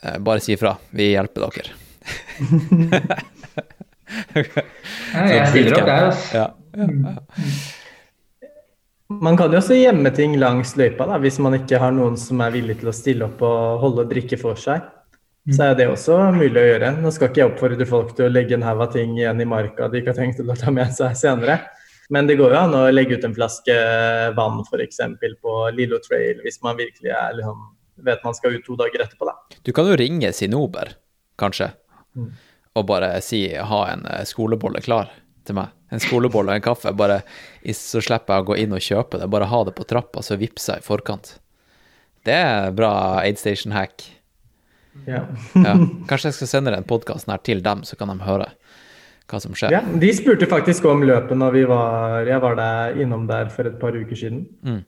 eh, 0.03 0.19
bare 0.21 0.43
si 0.45 0.53
ifra. 0.53 0.77
Vi 0.93 1.15
hjelper 1.15 1.49
dere. 1.49 1.65
Ja, 4.15 5.23
jeg 5.27 5.47
stiller 5.49 5.79
opp 5.79 5.87
der, 5.89 6.05
altså. 6.11 6.37
Ja, 6.37 6.43
ja, 6.77 7.15
Man 9.25 9.39
kan 9.39 9.53
jo 9.53 9.59
også 9.59 9.79
gjemme 9.79 10.13
ting 10.15 10.37
langs 10.39 10.75
løypa, 10.79 11.07
da, 11.09 11.17
hvis 11.23 11.41
man 11.43 11.57
ikke 11.57 11.81
har 11.81 11.95
noen 11.97 12.19
som 12.21 12.43
er 12.45 12.53
villig 12.55 12.77
til 12.83 12.91
å 12.93 12.95
stille 12.95 13.27
opp 13.27 13.43
og 13.47 13.81
holde 13.83 14.05
og 14.05 14.13
drikke 14.13 14.39
for 14.39 14.61
seg. 14.61 14.85
Så 15.53 15.61
er 15.67 15.75
det 15.77 15.91
også 15.93 16.17
mulig 16.33 16.57
å 16.57 16.65
gjøre. 16.65 16.91
Nå 17.05 17.11
skal 17.13 17.29
ikke 17.29 17.43
jeg 17.43 17.51
oppfordre 17.51 17.87
folk 17.89 18.15
til 18.17 18.31
å 18.31 18.33
legge 18.33 18.57
en 18.57 18.65
haug 18.65 18.81
av 18.81 18.95
ting 18.95 19.13
igjen 19.19 19.43
i 19.45 19.47
marka 19.49 19.91
de 19.93 20.01
ikke 20.01 20.15
har 20.15 20.21
tenkt 20.23 20.41
å 20.41 20.57
ta 20.57 20.73
med 20.73 20.95
seg 20.97 21.13
senere. 21.21 21.59
Men 22.13 22.29
det 22.29 22.39
går 22.41 22.53
jo 22.53 22.61
an 22.61 22.77
å 22.77 22.83
legge 22.93 23.19
ut 23.19 23.27
en 23.29 23.35
flaske 23.37 23.75
vann 24.37 24.63
f.eks. 24.65 25.01
på 25.45 25.57
Lillo 25.77 26.01
Trail 26.05 26.41
hvis 26.45 26.61
man 26.65 26.79
virkelig 26.81 27.13
er, 27.13 27.37
liksom, 27.37 27.61
vet 28.09 28.25
man 28.25 28.37
skal 28.37 28.57
ut 28.57 28.65
to 28.65 28.77
dager 28.81 29.05
etterpå. 29.05 29.29
Da. 29.29 29.61
Du 29.65 29.73
kan 29.77 29.89
jo 29.89 29.97
ringe 30.01 30.33
Sinober, 30.37 30.95
kanskje, 31.41 31.71
og 32.75 32.89
bare 32.89 33.17
si 33.25 33.47
ha 33.57 33.81
en 33.93 34.05
eh, 34.11 34.25
skolebolle 34.29 34.81
klar 34.85 35.13
til 35.45 35.61
meg. 35.61 35.73
En 35.93 36.03
skolebolle 36.03 36.53
og 36.53 36.59
en 36.59 36.65
kaffe. 36.65 36.93
Bare, 36.97 37.21
så 37.77 38.03
slipper 38.03 38.37
jeg 38.37 38.45
å 38.45 38.49
gå 38.49 38.59
inn 38.65 38.77
og 38.77 38.85
kjøpe 38.85 39.21
det. 39.21 39.31
Bare 39.31 39.49
ha 39.49 39.63
det 39.69 39.77
på 39.77 39.87
trappa, 39.89 40.25
så 40.25 40.41
vippser 40.41 40.79
jeg 40.79 40.85
i 40.85 40.89
forkant. 40.89 41.37
Det 42.25 42.35
er 42.35 42.75
bra 42.75 42.91
aid 43.21 43.39
station-hack. 43.39 44.07
Ja. 45.07 45.25
Ja. 45.55 45.75
Kanskje 46.09 46.31
jeg 46.31 46.39
skal 46.39 46.51
sende 46.51 46.75
den 46.75 46.87
podkasten 46.89 47.35
her 47.35 47.43
til 47.45 47.63
dem, 47.65 47.85
så 47.85 47.99
kan 48.01 48.13
de 48.13 48.19
høre 48.25 48.49
hva 49.31 49.41
som 49.41 49.55
skjer. 49.57 49.73
Ja, 49.73 49.83
de 49.83 50.11
spurte 50.17 50.49
faktisk 50.49 50.85
om 50.89 51.05
løpet 51.07 51.39
når 51.41 51.55
vi 51.55 51.63
var, 51.69 52.25
jeg 52.29 52.41
var 52.45 52.59
der 52.59 52.99
innom 53.01 53.29
der 53.29 53.49
for 53.53 53.69
et 53.69 53.79
par 53.81 53.97
uker 53.97 54.19
siden. 54.19 54.45
Mm. 54.65 54.83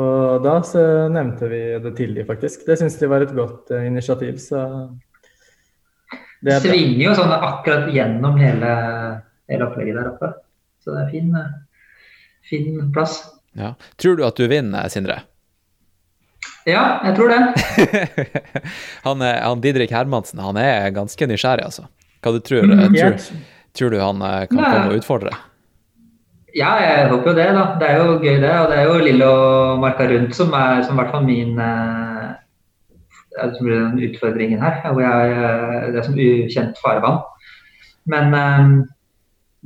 Og 0.00 0.44
da 0.44 0.58
så 0.64 0.82
nevnte 1.12 1.48
vi 1.50 1.60
det 1.84 1.94
til 1.98 2.14
de 2.16 2.24
faktisk. 2.28 2.64
Det 2.68 2.78
syns 2.80 2.96
de 3.00 3.08
var 3.10 3.24
et 3.24 3.34
godt 3.36 3.72
uh, 3.74 3.82
initiativ, 3.84 4.38
så 4.40 4.62
det 6.40 6.54
er. 6.54 6.62
Svinger 6.64 7.02
jo 7.04 7.16
sånn 7.18 7.34
akkurat 7.36 7.90
gjennom 7.92 8.38
hele, 8.40 8.70
hele 9.50 9.66
opplegget 9.66 9.98
der 9.98 10.12
oppe. 10.14 10.30
Så 10.80 10.94
det 10.94 11.02
er 11.02 11.10
fin, 11.12 11.34
eh, 11.36 11.50
fin 12.48 12.78
plass. 12.94 13.18
Ja. 13.58 13.74
Tror 14.00 14.16
du 14.16 14.24
at 14.24 14.40
du 14.40 14.46
vinner, 14.48 14.88
Sindre? 14.92 15.18
Ja, 16.68 17.00
jeg 17.06 17.16
tror 17.16 17.30
det. 17.32 17.38
han, 19.06 19.22
er, 19.24 19.38
han 19.40 19.62
Didrik 19.64 19.92
Hermansen 19.94 20.42
han 20.44 20.58
er 20.60 20.90
ganske 20.96 21.28
nysgjerrig, 21.30 21.64
altså. 21.70 21.86
Hva 22.20 22.34
du 22.36 22.42
tror, 22.44 22.66
Mm, 22.68 22.92
tror, 22.92 23.16
tror 23.78 23.94
du 23.94 24.00
han 24.00 24.20
eh, 24.26 24.42
kan 24.50 24.60
Nei. 24.60 24.72
komme 24.74 24.90
og 24.92 24.98
utfordre? 25.00 25.32
Ja, 26.56 26.74
jeg 26.82 27.08
håper 27.12 27.30
jo 27.30 27.36
det, 27.38 27.48
da. 27.54 27.64
Det 27.80 27.88
er 27.88 28.00
jo 28.02 28.18
gøy, 28.18 28.36
det. 28.42 28.52
Og 28.58 28.70
det 28.72 28.78
er 28.80 28.88
jo 28.88 29.04
Lillo 29.06 29.32
Marka 29.80 30.06
Rundt 30.10 30.34
som 30.36 30.52
er 30.58 30.82
som 30.82 30.96
i 30.96 31.00
hvert 31.00 31.12
fall 31.14 31.26
min 31.28 31.58
eh, 31.62 32.30
som 33.38 33.64
blir 33.64 33.78
den 33.78 34.02
utfordringen 34.10 34.60
her. 34.62 34.80
Hvor 34.84 35.04
jeg, 35.04 35.36
eh, 35.38 35.86
det 35.94 36.00
er 36.02 36.08
som 36.08 36.18
ukjent 36.18 36.82
farvann. 36.82 37.22
Men, 38.10 38.34
eh, 38.34 38.66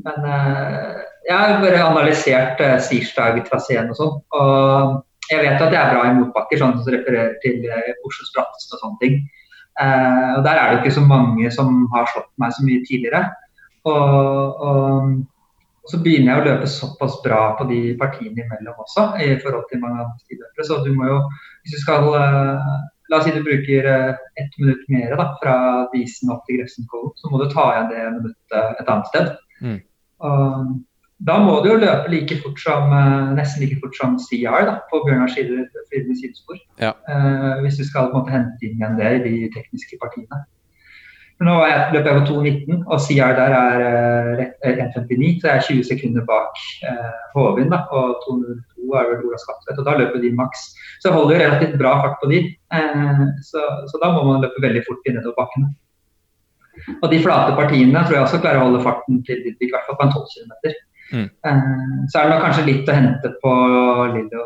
men 0.04 0.28
eh, 0.28 1.02
jeg 1.24 1.38
har 1.40 1.60
bare 1.62 1.80
analysert 1.80 2.58
uh, 2.60 2.74
Sirsdag-traseen 2.84 3.88
og 3.88 3.96
sånn. 3.96 4.16
Og 4.36 4.98
jeg 5.34 5.44
vet 5.44 5.64
at 5.66 5.74
jeg 5.74 5.80
er 5.80 5.92
bra 5.92 6.04
i 6.08 6.16
motbakker, 6.18 6.60
sånn 6.60 6.78
som 6.78 6.94
refererer 6.94 7.36
til 7.44 7.66
uh, 7.68 8.06
Oslos 8.08 8.32
bratteste 8.36 8.78
og 8.78 8.84
sånne 8.84 9.00
ting. 9.02 9.18
Eh, 9.82 10.32
og 10.38 10.44
der 10.46 10.54
er 10.54 10.70
det 10.70 10.82
ikke 10.82 10.94
så 10.94 11.02
mange 11.02 11.48
som 11.50 11.80
har 11.90 12.06
slått 12.12 12.30
meg 12.38 12.52
så 12.54 12.62
mye 12.62 12.84
tidligere. 12.86 13.24
Og, 13.90 14.60
og 14.62 15.14
og 15.84 15.92
så 15.92 15.98
begynner 16.00 16.30
jeg 16.30 16.40
å 16.40 16.44
løpe 16.46 16.68
såpass 16.72 17.18
bra 17.20 17.40
på 17.58 17.66
de 17.68 17.78
partiene 18.00 18.40
imellom 18.40 18.78
også, 18.80 19.02
i 19.20 19.34
forhold 19.42 19.66
til 19.68 19.82
mange 19.82 20.00
andre 20.00 20.22
stiløpere. 20.22 20.64
Så 20.64 20.78
du 20.80 20.94
må 20.96 21.10
jo, 21.10 21.18
hvis 21.60 21.74
du 21.76 21.80
skal 21.82 22.08
eh, 22.16 22.74
La 23.12 23.18
oss 23.18 23.26
si 23.28 23.34
du 23.34 23.42
bruker 23.44 23.84
eh, 23.84 24.22
ett 24.40 24.54
minutt 24.56 24.86
mer 24.88 25.12
da, 25.20 25.26
fra 25.42 25.56
Disen 25.92 26.30
opp 26.32 26.46
til 26.46 26.56
Grefsenkollen, 26.56 27.12
så 27.20 27.28
må 27.28 27.42
du 27.42 27.50
ta 27.52 27.66
igjen 27.74 27.90
det 27.90 28.04
minuttet 28.14 28.80
et 28.80 28.88
annet 28.94 29.10
sted. 29.10 29.28
Mm. 29.60 29.76
Og 30.24 30.70
da 31.22 31.36
må 31.38 31.60
du 31.62 31.70
jo 31.70 31.76
løpe 31.78 32.10
like 32.10 32.40
fort 32.42 32.58
som, 32.58 32.90
eh, 32.92 33.34
nesten 33.38 33.62
like 33.62 33.78
fort 33.80 33.94
som 33.96 34.16
CR 34.18 34.66
da, 34.66 34.80
på 34.90 35.02
Bjørnars 35.06 35.36
sidespor. 35.36 36.58
Ja. 36.80 36.92
Uh, 37.08 37.62
hvis 37.62 37.78
du 37.78 37.84
skal 37.86 38.10
på 38.10 38.18
en 38.18 38.24
måte 38.24 38.34
hente 38.34 38.66
inn 38.66 38.80
igjen 38.80 38.98
det 38.98 39.12
i 39.14 39.22
de 39.22 39.50
tekniske 39.54 39.98
partiene. 40.02 40.42
Men 41.38 41.48
nå 41.50 41.54
jeg, 41.66 41.78
løper 41.94 42.10
jeg 42.10 42.18
på 42.18 42.26
2,19, 42.30 42.82
og 42.86 43.00
CR 43.06 43.32
der 43.38 43.54
er 43.60 44.42
uh, 44.42 44.42
eh, 44.66 44.82
1,59, 44.90 45.40
så 45.40 45.48
jeg 45.48 45.54
er 45.54 45.66
20 45.68 45.86
sekunder 45.92 46.26
bak 46.26 46.58
uh, 46.90 47.14
Håvin. 47.34 47.70
da, 47.70 47.84
Og 47.94 48.18
2,02 48.26 48.98
er 48.98 49.08
vel 49.12 49.24
Ola 49.28 49.38
Skatvedt, 49.38 49.78
og 49.80 49.86
da 49.86 49.96
løper 50.00 50.22
de 50.22 50.34
maks. 50.34 50.66
Så 50.98 51.08
jeg 51.08 51.16
holder 51.16 51.36
jo 51.36 51.42
relativt 51.44 51.78
bra 51.78 51.94
fart 52.02 52.18
på 52.22 52.30
de. 52.34 52.42
uh, 52.74 53.26
så, 53.50 53.62
så 53.86 54.02
da 54.02 54.10
må 54.16 54.26
man 54.26 54.42
løpe 54.42 54.66
veldig 54.66 54.82
fort 54.88 55.06
i 55.06 55.14
nedoverbakkene. 55.14 55.70
Og 57.02 57.06
de 57.12 57.22
flate 57.22 57.54
partiene 57.54 58.02
tror 58.02 58.16
jeg 58.16 58.26
også 58.26 58.42
klarer 58.42 58.58
å 58.58 58.66
holde 58.66 58.82
farten 58.82 59.22
til 59.26 59.44
de, 59.44 59.54
i 59.54 59.70
hvert 59.70 59.86
fall 59.86 59.98
på 60.00 60.08
en 60.08 60.14
12 60.14 60.26
km. 60.34 60.74
Mm. 61.12 61.28
Eh, 61.28 61.62
så 62.10 62.20
er 62.20 62.30
det 62.30 62.42
kanskje 62.42 62.68
litt 62.68 62.90
å 62.90 62.96
hente 62.96 63.32
på 63.42 63.54
Lillo 64.14 64.44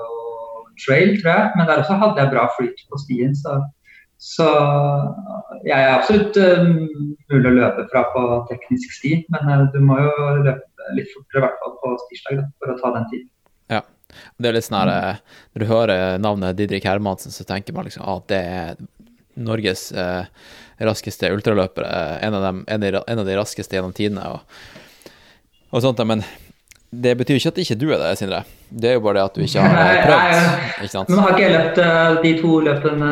Trail, 0.85 1.17
tror 1.21 1.33
jeg, 1.33 1.51
men 1.59 1.69
der 1.69 1.83
også 1.83 1.99
hadde 2.01 2.23
jeg 2.23 2.33
bra 2.35 2.47
flyt 2.59 2.87
på 2.91 3.03
stien. 3.07 3.35
så 3.37 3.61
så 4.19 4.47
jeg 5.63 5.79
er 5.79 5.93
absolutt 5.93 6.35
um, 6.43 6.89
mulig 7.31 7.53
å 7.53 7.55
løpe 7.55 7.85
fra 7.93 8.03
på 8.11 8.23
teknisk 8.51 8.97
sti, 8.97 9.13
men 9.31 9.47
uh, 9.47 9.69
du 9.71 9.79
må 9.79 9.99
jo 10.03 10.15
løpe 10.43 10.95
litt 10.97 11.11
fortere, 11.13 11.39
i 11.39 11.45
hvert 11.45 11.61
fall 11.63 11.77
på 11.79 11.93
tirsdag, 12.11 12.41
da, 12.41 12.47
for 12.59 12.73
å 12.73 12.79
ta 12.81 12.91
den 12.97 13.07
tiden. 13.13 13.29
Ja. 13.71 13.83
Det 14.41 14.51
er 14.51 14.57
litt 14.57 14.65
sånn 14.65 14.79
her 14.79 14.89
eh, 14.89 15.19
Når 15.53 15.61
du 15.61 15.67
hører 15.69 16.21
navnet 16.23 16.57
Didrik 16.57 16.87
Hermansen, 16.89 17.31
så 17.31 17.45
tenker 17.45 17.77
man 17.77 17.85
liksom 17.85 18.07
at 18.09 18.25
det 18.33 18.39
er 18.41 18.79
Norges 19.37 19.91
eh, 19.93 20.25
raskeste 20.81 21.29
ultraløpere. 21.35 21.91
En 22.25 22.39
av, 22.39 22.47
dem, 22.47 22.63
en, 22.65 22.87
av 22.87 22.95
de, 22.97 23.03
en 23.05 23.21
av 23.21 23.29
de 23.29 23.37
raskeste 23.37 23.77
gjennom 23.77 23.93
tidene 23.95 24.25
og, 24.33 24.57
og 25.69 25.85
sånt. 25.85 26.01
Men 26.09 26.25
det 26.91 27.13
betyr 27.19 27.37
ikke 27.37 27.51
at 27.53 27.59
ikke 27.61 27.75
du 27.77 27.87
er 27.93 27.99
det, 28.01 28.15
Sindre. 28.17 28.39
Det 28.71 28.89
er 28.91 28.95
jo 28.97 29.03
bare 29.05 29.19
det 29.19 29.25
at 29.29 29.35
du 29.37 29.43
ikke 29.45 29.61
har 29.61 29.75
eh, 29.77 29.99
prøvd. 30.09 30.63
Ikke 30.85 30.93
sant? 30.93 31.09
Men 31.13 31.19
har 31.21 31.35
ikke 31.35 31.43
jeg 31.45 31.53
løpt 31.55 31.81
uh, 31.85 32.21
de 32.23 32.31
to 32.41 32.61
løpene, 32.65 33.11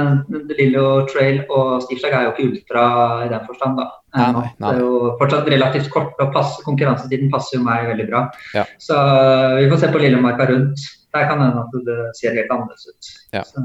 Lillo 0.57 0.85
Trail 1.11 1.43
og 1.53 1.83
Stiftag, 1.85 2.15
er 2.17 2.25
jo 2.27 2.33
ikke 2.33 2.47
ultra 2.55 2.85
i 3.27 3.29
den 3.33 3.45
forstand, 3.49 3.77
da. 3.81 3.87
Nei, 4.17 4.29
nei, 4.33 4.45
nei. 4.65 4.71
Det 4.71 4.79
er 4.79 4.81
jo 4.81 5.11
fortsatt 5.21 5.51
relativt 5.53 5.91
kort, 5.93 6.15
og 6.25 6.31
pass, 6.33 6.55
konkurransetiden 6.65 7.29
passer 7.35 7.59
jo 7.59 7.67
meg 7.67 7.91
veldig 7.91 8.07
bra. 8.09 8.23
Ja. 8.57 8.65
Så 8.81 8.97
uh, 8.97 9.59
vi 9.61 9.69
får 9.75 9.83
se 9.85 9.93
på 9.93 10.01
Lillemarka 10.05 10.49
rundt. 10.53 10.87
Der 11.17 11.29
kan 11.29 11.41
det 11.43 11.51
hende 11.51 11.67
at 11.67 11.77
det 11.91 11.99
ser 12.17 12.37
helt 12.37 12.51
annerledes 12.57 12.89
ut. 12.89 13.13
Ja. 13.37 13.45
Så, 13.45 13.61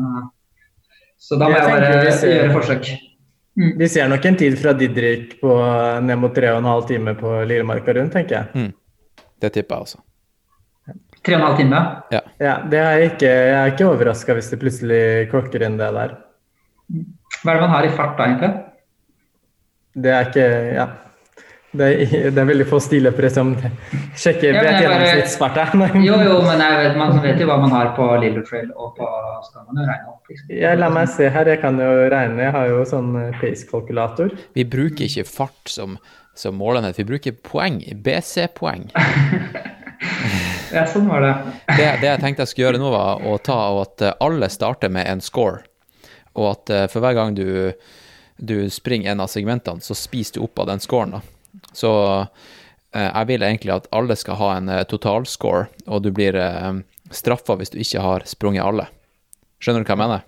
så 1.21 1.39
da 1.39 1.47
må 1.47 1.55
Jeg 1.55 1.63
jeg, 1.63 1.79
bare 1.79 2.11
ser- 2.19 2.35
gjøre 2.35 2.51
forsøk. 2.59 2.91
vi 3.79 3.87
ser 3.91 4.07
nok 4.11 4.25
en 4.27 4.37
tid 4.39 4.59
fra 4.59 4.71
Didrik 4.75 5.37
på 5.41 5.55
ned 6.03 6.19
mot 6.19 6.35
tre 6.35 6.51
og 6.51 6.61
en 6.61 6.69
halv 6.71 6.85
time 6.91 7.15
på 7.19 7.33
Lillemarka 7.47 7.95
rundt, 7.95 8.11
tenker 8.15 8.41
jeg. 8.41 8.71
Det 9.41 9.53
tipper 9.57 9.75
jeg 9.75 9.87
også. 9.89 10.01
Tre 11.21 11.35
og 11.35 11.39
en 11.41 11.45
halv 11.45 11.59
time. 11.59 11.79
Ja, 12.13 12.55
det 12.71 12.79
er 12.81 13.05
ikke, 13.05 13.29
jeg 13.29 13.57
er 13.59 13.71
ikke 13.75 13.89
overraska 13.91 14.33
hvis 14.37 14.49
det 14.49 14.59
plutselig 14.61 15.03
klokker 15.33 15.67
inn 15.67 15.77
det 15.81 15.91
der. 15.97 16.17
Hva 17.41 17.53
er 17.53 17.59
det 17.59 17.61
man 17.61 17.73
har 17.75 17.85
i 17.87 17.93
fart 17.93 18.17
da, 18.17 18.27
egentlig? 18.27 18.51
Det 20.01 20.11
er 20.17 20.29
ikke 20.31 20.49
Ja. 20.79 20.89
Det 21.71 21.85
er, 21.87 22.31
det 22.35 22.39
er 22.41 22.47
veldig 22.49 22.65
få 22.67 22.81
stiløpere 22.83 23.29
som 23.31 23.53
sjekker 24.19 24.57
Ja, 24.57 24.63
vet 24.65 24.81
gjennomsnittsfart 24.81 25.59
er. 25.61 25.69
Jo, 26.03 26.17
jo, 26.19 26.33
men 26.43 26.59
jeg 26.59 26.79
vet, 26.81 26.97
man 26.99 27.21
vet 27.23 27.39
jo 27.39 27.47
hva 27.47 27.55
man 27.61 27.71
har 27.71 27.93
på 27.95 28.07
Lillo 28.19 28.41
Trail, 28.43 28.73
og 28.75 28.97
på, 28.97 29.07
så 29.45 29.53
kan 29.53 29.69
man 29.69 29.79
jo 29.79 29.85
regne 29.87 30.11
opp. 30.11 30.25
Liksom. 30.27 30.49
Ja, 30.51 30.73
la 30.75 30.89
meg 30.91 31.07
se 31.13 31.29
her, 31.31 31.47
jeg 31.47 31.61
kan 31.63 31.79
jo 31.79 31.93
regne. 32.11 32.43
Jeg 32.43 32.51
har 32.57 32.67
jo 32.73 32.81
sånn 32.89 33.13
pace-kalkulator. 33.39 34.35
Vi 34.59 34.65
bruker 34.67 35.07
ikke 35.07 35.23
fart 35.29 35.71
som, 35.71 35.95
som 36.41 36.57
målenhet, 36.59 36.99
vi 36.99 37.07
bruker 37.07 37.37
poeng. 37.45 37.83
BC-poeng. 38.03 38.89
Ja, 40.71 40.85
sånn 40.87 41.09
var 41.11 41.21
det. 41.21 41.31
Det, 41.77 41.87
det 42.01 42.07
jeg 42.07 42.21
tenkte 42.21 42.45
jeg 42.45 42.51
skulle 42.51 42.69
gjøre 42.69 42.81
nå, 42.81 42.91
var 42.93 43.25
å 43.27 43.35
ta 43.43 43.57
og 43.73 43.81
at 43.83 44.05
eh, 44.07 44.15
alle 44.23 44.49
starter 44.51 44.91
med 44.93 45.07
en 45.09 45.23
score. 45.23 45.61
Og 46.39 46.47
at 46.53 46.71
eh, 46.73 46.85
for 46.91 47.03
hver 47.03 47.17
gang 47.17 47.35
du, 47.37 47.73
du 48.39 48.55
springer 48.71 49.11
en 49.11 49.23
av 49.23 49.31
segmentene, 49.31 49.83
så 49.83 49.97
spiser 49.97 50.39
du 50.39 50.45
opp 50.47 50.63
av 50.63 50.71
den 50.71 50.83
scoren. 50.83 51.17
da. 51.17 51.21
Så 51.75 51.91
eh, 52.21 53.09
jeg 53.09 53.29
vil 53.33 53.45
egentlig 53.47 53.75
at 53.75 53.89
alle 53.95 54.17
skal 54.19 54.39
ha 54.39 54.53
en 54.57 54.71
totalscore, 54.89 55.67
og 55.87 56.05
du 56.05 56.11
blir 56.15 56.39
straffa 57.11 57.57
hvis 57.59 57.73
du 57.73 57.81
ikke 57.83 58.03
har 58.05 58.27
sprunget 58.29 58.65
alle. 58.65 58.87
Skjønner 59.61 59.83
du 59.83 59.91
hva 59.91 59.97
jeg 59.97 60.03
mener? 60.05 60.25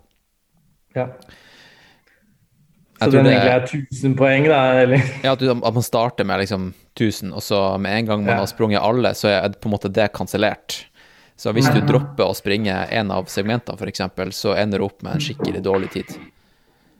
Ja. 0.94 1.08
Jeg 3.04 3.12
Så 3.12 3.12
tror 3.12 3.24
den 3.24 3.26
det- 3.26 3.34
egentlig 3.34 3.54
er 3.54 3.68
1000 3.92 4.16
poeng, 4.18 4.48
da? 4.48 4.62
Eller? 4.84 5.04
Ja, 5.24 5.32
at, 5.34 5.40
du, 5.40 5.50
at 5.52 5.74
man 5.74 5.84
starter 5.84 6.26
med 6.26 6.40
liksom 6.44 6.74
1000, 6.96 7.34
og 7.34 7.42
så 7.44 7.60
med 7.80 7.98
en 8.00 8.06
gang 8.06 8.24
man 8.26 8.34
Ja. 8.36 8.40
har 8.42 8.48
sprunget 8.48 8.82
alle, 8.82 9.12
så 9.14 9.28
er 9.30 9.50
på 9.54 9.68
en 9.70 9.74
måte 9.76 9.92
det 9.92 10.12
kansellert. 10.14 10.86
Så 11.36 11.52
hvis 11.52 11.66
du 11.74 11.80
Mhm. 11.82 11.88
dropper 11.90 12.24
å 12.30 12.36
springe 12.38 12.76
en 12.92 13.12
av 13.12 13.26
segmentene, 13.26 13.76
f.eks., 13.78 14.02
så 14.38 14.56
ender 14.56 14.78
du 14.80 14.86
opp 14.86 15.02
med 15.04 15.16
en 15.16 15.20
skikkelig 15.20 15.62
dårlig 15.64 15.90
tid. 15.92 16.06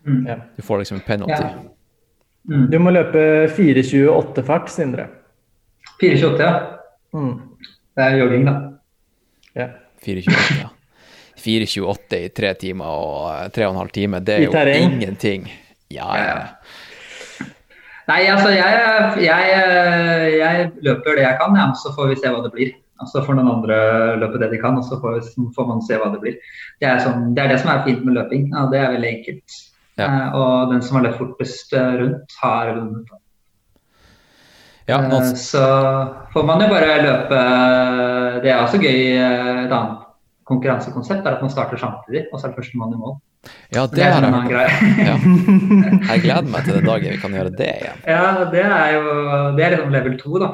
Mm. 0.06 0.28
Ja. 0.28 0.36
Du 0.58 0.62
får 0.64 0.80
liksom 0.80 0.96
en 0.98 1.04
penalty. 1.06 1.44
Ja. 1.44 1.54
Mm. 2.50 2.70
Du 2.72 2.78
må 2.80 2.92
løpe 2.92 3.48
4.28 3.56 4.44
fart, 4.44 4.68
Sindre. 4.70 5.08
4,28, 6.02 6.40
ja. 6.40 6.60
Mm. 7.14 7.42
Det 7.96 8.04
er 8.04 8.18
jogging, 8.18 8.46
da. 8.46 8.56
Ja. 9.56 9.68
4,28, 10.04 10.62
ja. 10.64 10.70
4,28 11.38 12.18
i 12.26 12.30
tre 12.30 12.54
timer 12.56 12.86
og 12.86 13.44
eh, 13.46 13.48
tre 13.54 13.66
og 13.68 13.74
en 13.76 13.80
halv 13.84 13.92
time, 13.96 14.20
det 14.24 14.40
er 14.40 14.46
jo 14.48 14.92
ingenting. 14.92 15.48
Ja, 15.94 16.10
ja. 16.18 16.38
Nei, 18.10 18.22
altså 18.28 18.50
jeg, 18.52 18.80
jeg, 19.24 19.52
jeg 20.36 20.72
løper 20.84 21.16
det 21.16 21.24
jeg 21.24 21.38
kan, 21.40 21.56
ja, 21.56 21.70
så 21.80 21.94
får 21.96 22.10
vi 22.12 22.18
se 22.20 22.32
hva 22.34 22.42
det 22.44 22.52
blir. 22.56 22.74
Og 23.02 23.08
så 23.10 23.24
får 23.26 23.36
noen 23.38 23.50
andre 23.52 23.78
løpe 24.22 24.40
det 24.42 24.50
de 24.54 24.60
kan, 24.62 24.76
og 24.80 24.84
så 24.88 24.98
får, 25.02 25.22
får 25.56 25.68
man 25.70 25.82
se 25.88 25.98
hva 26.00 26.10
det 26.14 26.20
blir. 26.24 26.36
Det 26.84 26.88
er, 26.90 27.00
sånn, 27.04 27.32
det 27.36 27.44
er 27.46 27.54
det 27.54 27.62
som 27.64 27.72
er 27.74 27.82
fint 27.88 28.04
med 28.06 28.16
løping. 28.20 28.50
Ja, 28.54 28.66
det 28.72 28.80
er 28.82 28.94
veldig 28.96 29.10
enkelt. 29.18 29.58
Ja. 30.00 30.08
Eh, 30.08 30.36
og 30.40 30.72
den 30.74 30.82
som 30.86 30.98
har 31.00 31.06
løpt 31.08 31.20
fortest 31.22 31.74
eh, 31.78 31.92
rundt, 32.02 32.38
har 32.44 32.72
vunnet. 32.78 33.12
ja 34.90 35.00
Eh, 35.00 35.28
Så 35.40 35.64
får 36.34 36.44
man 36.48 36.60
jo 36.62 36.68
bare 36.72 36.96
løpe 37.04 37.42
Det 38.44 38.52
er 38.52 38.58
også 38.64 38.80
gøy. 38.84 39.16
eh, 39.16 39.66
Et 39.66 39.72
annet 39.72 40.00
konkurransekonsept 40.50 41.26
er 41.26 41.38
at 41.38 41.42
man 41.42 41.52
starter 41.54 41.78
samtidig, 41.80 42.26
og 42.34 42.40
så 42.40 42.48
er 42.48 42.52
det 42.52 42.58
førstemann 42.60 42.94
i 42.94 43.00
mål. 43.00 43.16
Ja, 43.74 43.86
Det 43.88 43.98
det 43.98 44.04
er 44.08 44.18
en 44.18 44.28
annen 44.30 44.50
greie. 44.52 44.72
Ja. 45.04 45.16
Jeg 46.14 46.22
gleder 46.24 46.52
meg 46.52 46.68
til 46.68 46.78
den 46.78 46.86
dagen 46.88 47.16
vi 47.16 47.18
kan 47.22 47.34
gjøre 47.36 47.52
det 47.58 47.72
igjen. 47.82 48.06
Ja, 48.08 48.28
det 48.54 48.64
er 48.64 48.94
jo 48.96 49.02
det 49.58 49.66
er 49.66 49.76
liksom 49.76 49.92
level 49.98 50.16
2, 50.22 50.38
da. 50.44 50.52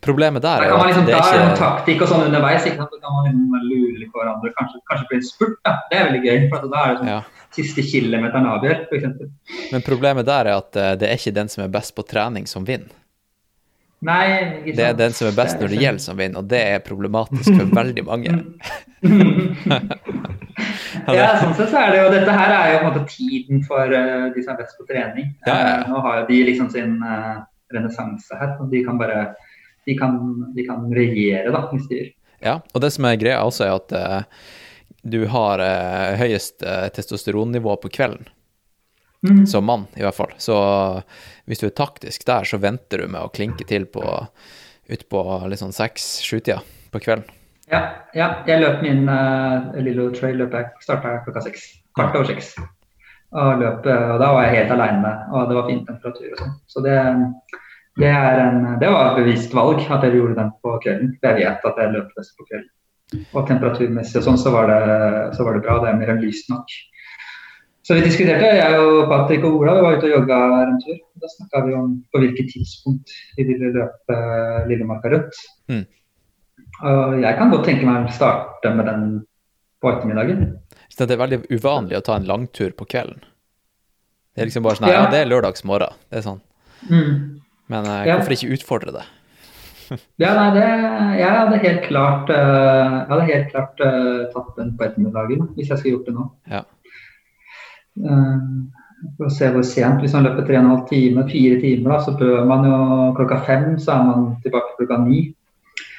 Problemet 0.00 0.40
der 0.42 0.62
er 0.64 0.70
jo 0.70 0.76
man 0.80 0.88
at 0.88 0.94
liksom 0.94 1.06
det 1.06 1.12
Da 1.12 1.24
er 1.28 1.34
det 1.34 1.40
ikke 1.44 1.58
taktikk 1.60 2.02
og 2.04 2.08
sånn 2.08 2.22
underveis. 2.24 2.64
ikke 2.64 2.80
sant? 2.80 2.94
Da 2.94 3.00
kan 3.04 3.16
man 3.18 3.26
liksom 3.28 3.66
lure 3.68 3.98
litt 4.00 4.12
på 4.14 4.22
hverandre. 4.22 4.52
Kanskje, 4.56 4.80
kanskje 4.88 5.08
bli 5.10 5.18
en 5.18 5.26
spurt. 5.26 5.58
da. 5.66 5.74
Det 5.90 5.98
er 5.98 6.06
veldig 6.08 6.22
gøy. 6.24 6.38
for 6.48 6.70
Da 6.72 6.84
er 6.84 6.94
det 6.94 7.02
sånn 7.02 7.10
ja. 7.12 7.18
siste 7.58 7.84
kilometeren 7.84 8.48
avgjør, 8.48 8.86
f.eks. 8.88 9.68
Men 9.74 9.84
problemet 9.84 10.28
der 10.30 10.48
er 10.48 10.56
at 10.56 10.80
eh, 10.80 10.94
det 11.02 11.10
er 11.10 11.20
ikke 11.20 11.36
den 11.36 11.52
som 11.52 11.66
er 11.66 11.74
best 11.74 11.94
på 11.94 12.06
trening, 12.08 12.48
som 12.48 12.64
vinner. 12.64 12.96
Nei. 14.00 14.64
Det 14.64 14.80
er 14.80 14.94
den 14.96 15.12
som 15.12 15.28
er 15.28 15.34
best 15.36 15.58
når 15.60 15.74
det 15.74 15.80
gjelder, 15.82 16.00
som 16.00 16.16
vinner, 16.16 16.40
og 16.40 16.46
det 16.48 16.60
er 16.72 16.78
problematisk 16.84 17.50
for 17.52 17.68
veldig 17.76 18.04
mange. 18.06 18.32
ja, 21.10 21.26
sånn 21.40 21.52
sett 21.58 21.72
så 21.72 21.82
er 21.82 21.92
det 21.92 21.98
jo 21.98 22.06
Dette 22.14 22.36
her 22.36 22.54
er 22.54 22.72
jo 22.72 22.78
på 22.78 22.80
en 22.80 22.88
måte 22.88 23.02
tiden 23.12 23.60
for 23.68 23.84
uh, 23.92 24.30
de 24.32 24.44
som 24.44 24.54
er 24.54 24.62
best 24.62 24.80
på 24.80 24.88
trening. 24.88 25.26
Ja, 25.44 25.52
ja. 25.52 25.74
Eh, 25.74 25.92
nå 25.92 26.00
har 26.06 26.22
jo 26.22 26.24
de 26.30 26.38
liksom 26.48 26.68
sin 26.72 26.96
uh, 27.04 27.44
renessanse 27.76 28.32
her. 28.40 28.50
og 28.56 28.72
De 28.72 28.80
kan 28.86 29.00
bare 29.00 29.18
de 29.88 29.94
kan, 29.96 30.16
de 30.56 30.62
kan 30.64 30.88
regjere, 30.92 31.52
da, 31.52 31.60
hvis 31.72 31.86
de 31.90 32.02
vil. 32.02 32.10
Ja, 32.44 32.58
og 32.72 32.84
det 32.84 32.92
som 32.94 33.04
er 33.08 33.20
greia 33.20 33.40
også, 33.44 33.64
er 33.66 33.72
at 33.80 33.90
du 35.02 35.24
har 35.32 35.56
høyest 36.20 36.60
testosteronnivå 36.96 37.72
på 37.80 37.88
kvelden, 37.92 38.28
Mm. 39.20 39.46
som 39.46 39.64
mann 39.64 39.84
i 39.96 40.00
hvert 40.00 40.16
fall. 40.16 40.30
Så 40.40 40.54
hvis 41.50 41.62
du 41.62 41.66
er 41.66 41.74
taktisk 41.74 42.22
der, 42.28 42.46
så 42.46 42.60
venter 42.62 43.02
du 43.02 43.10
med 43.10 43.24
å 43.26 43.32
klinke 43.34 43.66
til 43.66 43.88
på 43.90 44.04
utpå 44.90 45.20
litt 45.50 45.60
sånn 45.60 45.74
seks-sju-tida 45.74 46.60
på 46.90 47.02
kvelden. 47.02 47.26
Ja, 47.70 47.80
ja, 48.16 48.28
jeg 48.48 48.62
løp 48.64 48.80
min 48.82 49.04
uh, 49.06 49.70
Lillo 49.78 50.08
Trail 50.14 50.40
løp 50.40 50.54
jeg 50.56 50.82
starta 50.82 51.20
klokka 51.26 51.44
seks. 51.44 51.68
Kvart 51.94 52.16
over 52.18 52.26
seks. 52.32 52.56
Og, 53.30 53.60
løp, 53.60 53.86
eh, 53.86 54.08
og 54.10 54.18
da 54.18 54.32
var 54.34 54.48
jeg 54.48 54.56
helt 54.56 54.72
aleine, 54.74 55.10
og 55.30 55.46
det 55.46 55.54
var 55.54 55.68
fin 55.68 55.84
temperatur 55.86 56.32
og 56.32 56.40
sånn. 56.40 56.56
Så 56.72 56.82
det, 56.82 56.96
det, 58.02 58.10
en, 58.10 58.64
det 58.82 58.90
var 58.90 59.12
et 59.12 59.20
bevisst 59.20 59.54
valg 59.54 59.84
at 59.86 60.06
jeg 60.06 60.16
gjorde 60.18 60.38
den 60.40 60.50
på 60.58 60.72
kvelden. 60.82 61.12
For 61.20 61.30
jeg 61.30 61.46
vet 61.46 61.68
at 61.70 61.78
jeg 61.78 61.94
løper 61.94 62.18
best 62.18 62.34
på 62.34 62.48
kvelden. 62.48 62.72
Og 63.34 63.46
temperaturmessig 63.46 64.18
og 64.18 64.26
sånn, 64.26 64.40
så 64.42 64.54
var 64.54 64.70
det, 64.70 64.80
så 65.38 65.46
var 65.46 65.54
det 65.54 65.62
bra. 65.62 65.78
Det 65.84 65.92
er 65.92 66.00
mer 66.02 66.12
lyst 66.18 66.50
nok. 66.50 66.74
Så 67.90 67.96
vi 67.98 68.04
diskuterte, 68.04 68.46
jeg 68.54 68.74
og 68.78 69.08
Patrick 69.10 69.42
og 69.48 69.64
Ola 69.64 69.72
vi 69.74 69.80
var 69.82 69.96
ute 69.98 70.06
og 70.06 70.12
jogga 70.12 70.36
en 70.62 70.76
tur. 70.78 70.98
Da 71.18 71.30
snakka 71.32 71.62
vi 71.64 71.72
om 71.74 71.96
på 72.14 72.20
hvilket 72.22 72.52
tidspunkt 72.52 73.10
vi 73.34 73.48
ville 73.48 73.72
løpe 73.74 74.18
Lillemarka 74.68 75.10
rundt. 75.10 75.40
Mm. 75.66 75.80
Og 76.86 77.16
jeg 77.24 77.38
kan 77.40 77.50
godt 77.50 77.66
tenke 77.66 77.88
meg 77.88 78.06
å 78.06 78.14
starte 78.14 78.70
med 78.78 78.86
den 78.86 79.10
på 79.82 79.90
ettermiddagen. 79.90 80.46
Så 80.86 81.02
det 81.02 81.16
er 81.16 81.22
veldig 81.24 81.40
uvanlig 81.50 81.98
å 81.98 82.04
ta 82.06 82.14
en 82.20 82.30
langtur 82.30 82.70
på 82.78 82.86
kvelden. 82.94 83.26
Det 84.38 84.44
er 84.44 84.52
liksom 84.52 84.68
bare 84.68 84.78
sånn 84.78 84.92
Ja. 84.92 85.00
ja, 85.00 85.10
det 85.10 85.24
er 85.24 85.32
lørdagsmorgen. 85.34 85.98
Det 86.14 86.22
er 86.22 86.28
sånn. 86.30 86.40
Mm. 86.86 87.40
Men 87.74 87.90
eh, 87.90 88.06
Ja. 88.06 88.20
hvorfor 88.20 88.38
ikke 88.38 88.54
utfordre 88.54 88.94
det? 89.00 89.06
Ja, 90.22 90.36
nei, 90.38 90.50
det, 90.54 90.66
jeg 91.18 91.30
hadde 91.34 91.56
helt 91.64 91.86
klart, 91.88 92.30
uh, 92.30 93.00
jeg 93.02 93.08
hadde 93.10 93.30
helt 93.32 93.48
klart 93.50 93.80
uh, 93.82 94.28
tatt 94.30 94.52
den 94.54 94.76
på 94.78 94.86
ettermiddagen 94.86 95.48
hvis 95.56 95.72
jeg 95.72 95.80
skulle 95.80 95.96
gjort 95.96 96.06
det 96.06 96.14
nå. 96.14 96.26
Ja. 96.46 96.62
Eh, 97.98 98.38
for 99.16 99.28
å 99.28 99.32
se 99.32 99.48
hvor 99.52 99.64
sent. 99.66 100.02
Hvis 100.04 100.14
man 100.16 100.26
løper 100.28 100.46
3,5 100.48 100.86
timer, 100.90 101.28
fire 101.30 101.60
timer, 101.62 101.94
da, 101.94 102.00
så 102.04 102.16
bør 102.20 102.42
man 102.48 102.66
jo 102.68 102.80
klokka 103.18 103.40
fem, 103.46 103.70
så 103.80 103.94
er 103.96 104.08
man 104.08 104.26
tilbake 104.44 104.76
klokka 104.78 105.00
ni. 105.06 105.22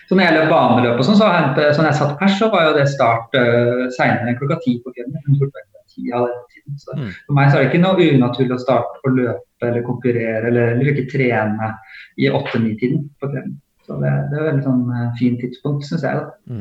Så 0.10 0.18
når 0.18 0.28
jeg 0.28 0.36
løp 0.36 0.50
baneløp 0.52 1.00
og 1.00 1.06
sånn, 1.08 1.18
så 1.18 1.28
så 1.32 1.82
når 1.82 1.88
jeg 1.88 1.98
satt 2.02 2.18
pers, 2.20 2.34
så 2.38 2.50
var 2.52 2.66
jo 2.68 2.74
det 2.76 2.90
start 2.92 3.38
uh, 3.40 3.86
seinere 3.96 4.28
enn 4.28 4.38
klokka 4.38 4.58
ti 4.66 4.74
på 4.84 4.92
kvelden. 4.92 5.24
Så 5.24 6.98
Mm. 6.98 7.08
For 7.28 7.36
meg 7.38 7.50
så 7.50 7.58
er 7.58 7.64
det 7.64 7.70
ikke 7.72 7.84
noe 7.84 8.10
unaturlig 8.16 8.56
å 8.56 8.62
starte 8.62 9.02
å 9.08 9.14
løpe 9.16 9.68
eller 9.68 9.84
konkurrere 9.88 10.50
eller, 10.50 10.74
eller 10.76 10.92
ikke 10.92 11.10
trene 11.12 11.72
i 12.20 12.30
åtte-ni-tiden 12.32 13.06
på 13.20 13.32
kvelden. 13.32 13.58
Så 13.88 13.98
det, 14.02 14.12
det 14.32 14.38
er 14.38 14.44
et 14.44 14.50
veldig 14.52 14.66
sånn 14.68 14.84
eh, 14.96 15.10
fint 15.20 15.42
tidspunkt, 15.42 15.88
syns 15.88 16.06
jeg. 16.08 16.22
da. 16.22 16.56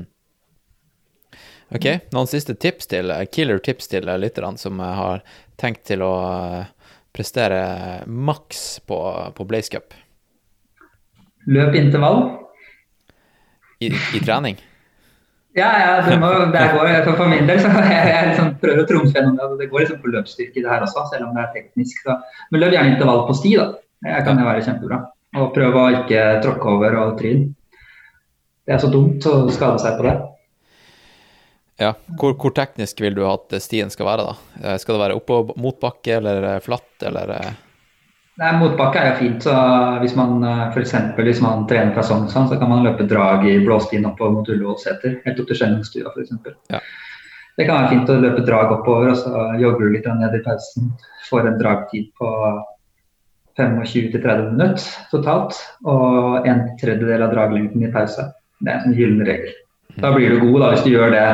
Ok, 1.70 1.86
noen 2.10 2.26
siste 2.26 2.56
tips 2.58 2.90
til, 2.90 3.12
killer 3.30 3.60
tips 3.62 3.86
til 3.92 4.08
lytterne 4.18 4.58
som 4.58 4.80
eh, 4.82 4.94
har 4.98 5.20
tenkt 5.60 5.84
til 5.86 6.02
å 6.02 6.14
eh, 6.26 6.96
prestere 7.14 7.60
maks 8.06 8.80
på, 8.90 8.98
på 9.36 9.46
Blaze 9.46 9.70
Cup 9.70 9.94
Løp 11.50 11.76
intervall. 11.78 12.24
i, 13.80 13.88
i 13.90 14.20
trening? 14.20 14.58
Ja, 15.54 15.70
ja, 15.82 15.92
det, 16.06 16.18
må, 16.20 16.28
det 16.52 16.64
går, 16.74 17.14
for 17.18 17.30
min 17.30 17.46
del 17.48 17.62
så 17.62 17.70
jeg, 17.90 18.02
jeg 18.12 18.32
liksom 18.32 18.50
prøver 18.62 18.82
å 18.82 18.88
trumfe 18.90 19.14
gjennom 19.14 19.38
det. 19.38 19.48
Det 19.62 19.70
går 19.70 19.84
liksom 19.84 20.02
på 20.02 20.12
løpsstyrke 20.12 20.62
det 20.62 20.70
her 20.70 20.84
også, 20.86 21.06
selv 21.14 21.28
om 21.28 21.38
det 21.38 21.46
er 21.46 21.54
teknisk. 21.54 22.02
Så. 22.04 22.18
Men 22.50 22.64
løp 22.64 22.74
gjerne 22.76 22.94
intervall 22.94 23.24
på 23.30 23.38
sti, 23.38 23.54
da. 23.58 23.70
Det 24.04 24.20
kan 24.26 24.42
jo 24.42 24.46
være 24.46 24.66
kjempebra. 24.66 25.00
Og 25.38 25.50
prøv 25.54 25.78
å 25.78 25.86
ikke 26.02 26.26
tråkke 26.44 26.74
over 26.74 26.98
og 27.02 27.16
tryn. 27.18 27.48
Det 28.66 28.76
er 28.76 28.82
så 28.82 28.90
dumt 28.92 29.26
å 29.26 29.34
skade 29.50 29.82
seg 29.82 29.98
på 29.98 30.06
det. 30.06 30.14
Ja, 31.80 31.94
hvor, 32.20 32.34
hvor 32.36 32.52
teknisk 32.52 33.00
vil 33.00 33.16
du 33.16 33.24
at 33.24 33.54
stien 33.64 33.88
skal 33.92 34.08
være, 34.10 34.28
da? 34.28 34.36
Eh, 34.60 34.78
Skal 34.82 34.96
det 34.96 35.04
være 35.06 35.16
oppå 35.16 35.40
motbakke 35.56 36.18
eller 36.18 36.46
eh, 36.54 36.62
flatt, 36.64 36.92
eller 37.08 37.34
eh, 37.38 37.52
Nei, 38.40 38.50
Motbakke 38.56 39.00
er 39.00 39.08
jo 39.10 39.16
fint. 39.18 39.44
så 39.44 39.54
Hvis 40.00 40.14
man 40.16 40.44
f.eks. 40.72 40.94
hvis 41.18 41.42
man 41.44 41.66
trener 41.68 41.92
fra 41.92 42.04
sånn, 42.06 42.28
så 42.32 42.56
kan 42.56 42.70
man 42.70 42.86
løpe 42.86 43.04
drag 43.08 43.44
i 43.44 43.58
blåstien 43.60 44.06
oppover 44.08 44.38
mot 44.38 44.48
Ullevålseter. 44.48 45.18
Helt 45.26 45.42
opp 45.42 45.50
til 45.50 45.58
Skjennungstua 45.58 46.12
f.eks. 46.14 46.30
Ja. 46.72 46.80
Det 47.58 47.66
kan 47.68 47.82
være 47.82 47.90
fint 47.90 48.12
å 48.12 48.16
løpe 48.22 48.46
drag 48.46 48.72
oppover, 48.78 49.10
og 49.12 49.18
så 49.20 49.44
jogger 49.60 49.84
du 49.84 49.92
litt 49.92 50.08
ned 50.08 50.38
i 50.38 50.40
pausen. 50.46 50.88
Får 51.28 51.50
en 51.50 51.58
dragtid 51.60 52.08
på 52.16 52.30
25-30 53.60 54.54
minutter 54.54 54.88
totalt, 55.12 55.60
og 55.84 56.48
en 56.48 56.64
tredjedel 56.80 57.26
av 57.26 57.34
draglengden 57.34 57.84
i 57.84 57.92
pause. 57.92 58.30
Det 58.64 58.72
er 58.72 58.88
en 58.88 58.96
gyllen 58.96 59.26
regel. 59.28 59.52
Da 60.02 60.12
blir 60.14 60.34
du 60.34 60.44
god 60.44 60.60
da, 60.62 60.70
hvis 60.74 60.84
du 60.86 60.92
gjør 60.92 61.14
det 61.14 61.24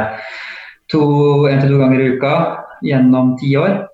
to, 0.93 1.03
en 1.51 1.61
til 1.63 1.75
to 1.75 1.83
ganger 1.83 2.03
i 2.03 2.09
uka 2.17 2.33
gjennom 2.87 3.37
ti 3.41 3.53
år. 3.59 3.85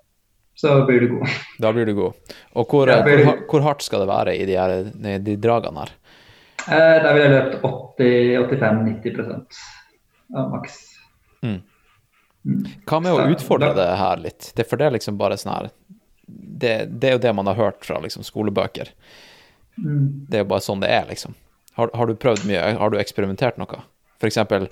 så 0.55 0.85
blir 0.85 1.01
du 1.01 1.07
god. 1.15 1.29
Da 1.63 1.73
blir 1.73 1.85
du 1.85 1.93
god. 1.97 2.33
Og 2.53 2.69
hvor, 2.69 2.87
du... 2.87 3.11
hvor, 3.25 3.37
hvor 3.49 3.65
hardt 3.65 3.81
skal 3.81 4.03
det 4.03 4.09
være 4.11 4.35
i 4.37 4.45
de, 4.45 4.57
her, 4.59 5.19
de 5.19 5.37
dragene 5.41 5.85
her? 5.85 5.93
Eh, 6.63 6.97
der 7.03 7.09
vil 7.13 7.23
jeg 7.23 7.33
løpt 7.33 7.55
80-85-90 7.99 9.63
av 10.37 10.51
maks. 10.53 10.77
Mm. 11.43 11.59
Mm. 12.43 12.61
Hva 12.87 12.99
med 13.01 13.15
å 13.15 13.25
utfordre 13.33 13.73
det 13.75 13.89
her 13.99 14.21
litt? 14.21 14.51
Det, 14.55 14.67
for 14.67 14.79
det 14.79 14.87
er 14.87 14.95
liksom 14.97 15.17
bare 15.19 15.39
sånn 15.39 15.55
her 15.55 15.69
det, 16.27 16.73
det 16.89 17.09
er 17.09 17.17
jo 17.17 17.23
det 17.23 17.33
man 17.35 17.49
har 17.49 17.59
hørt 17.59 17.85
fra 17.85 17.99
liksom, 18.03 18.23
skolebøker. 18.23 18.91
Mm. 19.77 20.27
Det 20.29 20.39
er 20.39 20.45
jo 20.45 20.51
bare 20.53 20.63
sånn 20.63 20.83
det 20.83 20.91
er, 20.93 21.07
liksom. 21.09 21.35
Har, 21.77 21.91
har 21.97 22.07
du 22.07 22.15
prøvd 22.19 22.45
mye? 22.47 22.61
Har 22.79 22.93
du 22.93 22.99
eksperimentert 23.01 23.59
noe? 23.59 23.81
Eksempel 24.29 24.67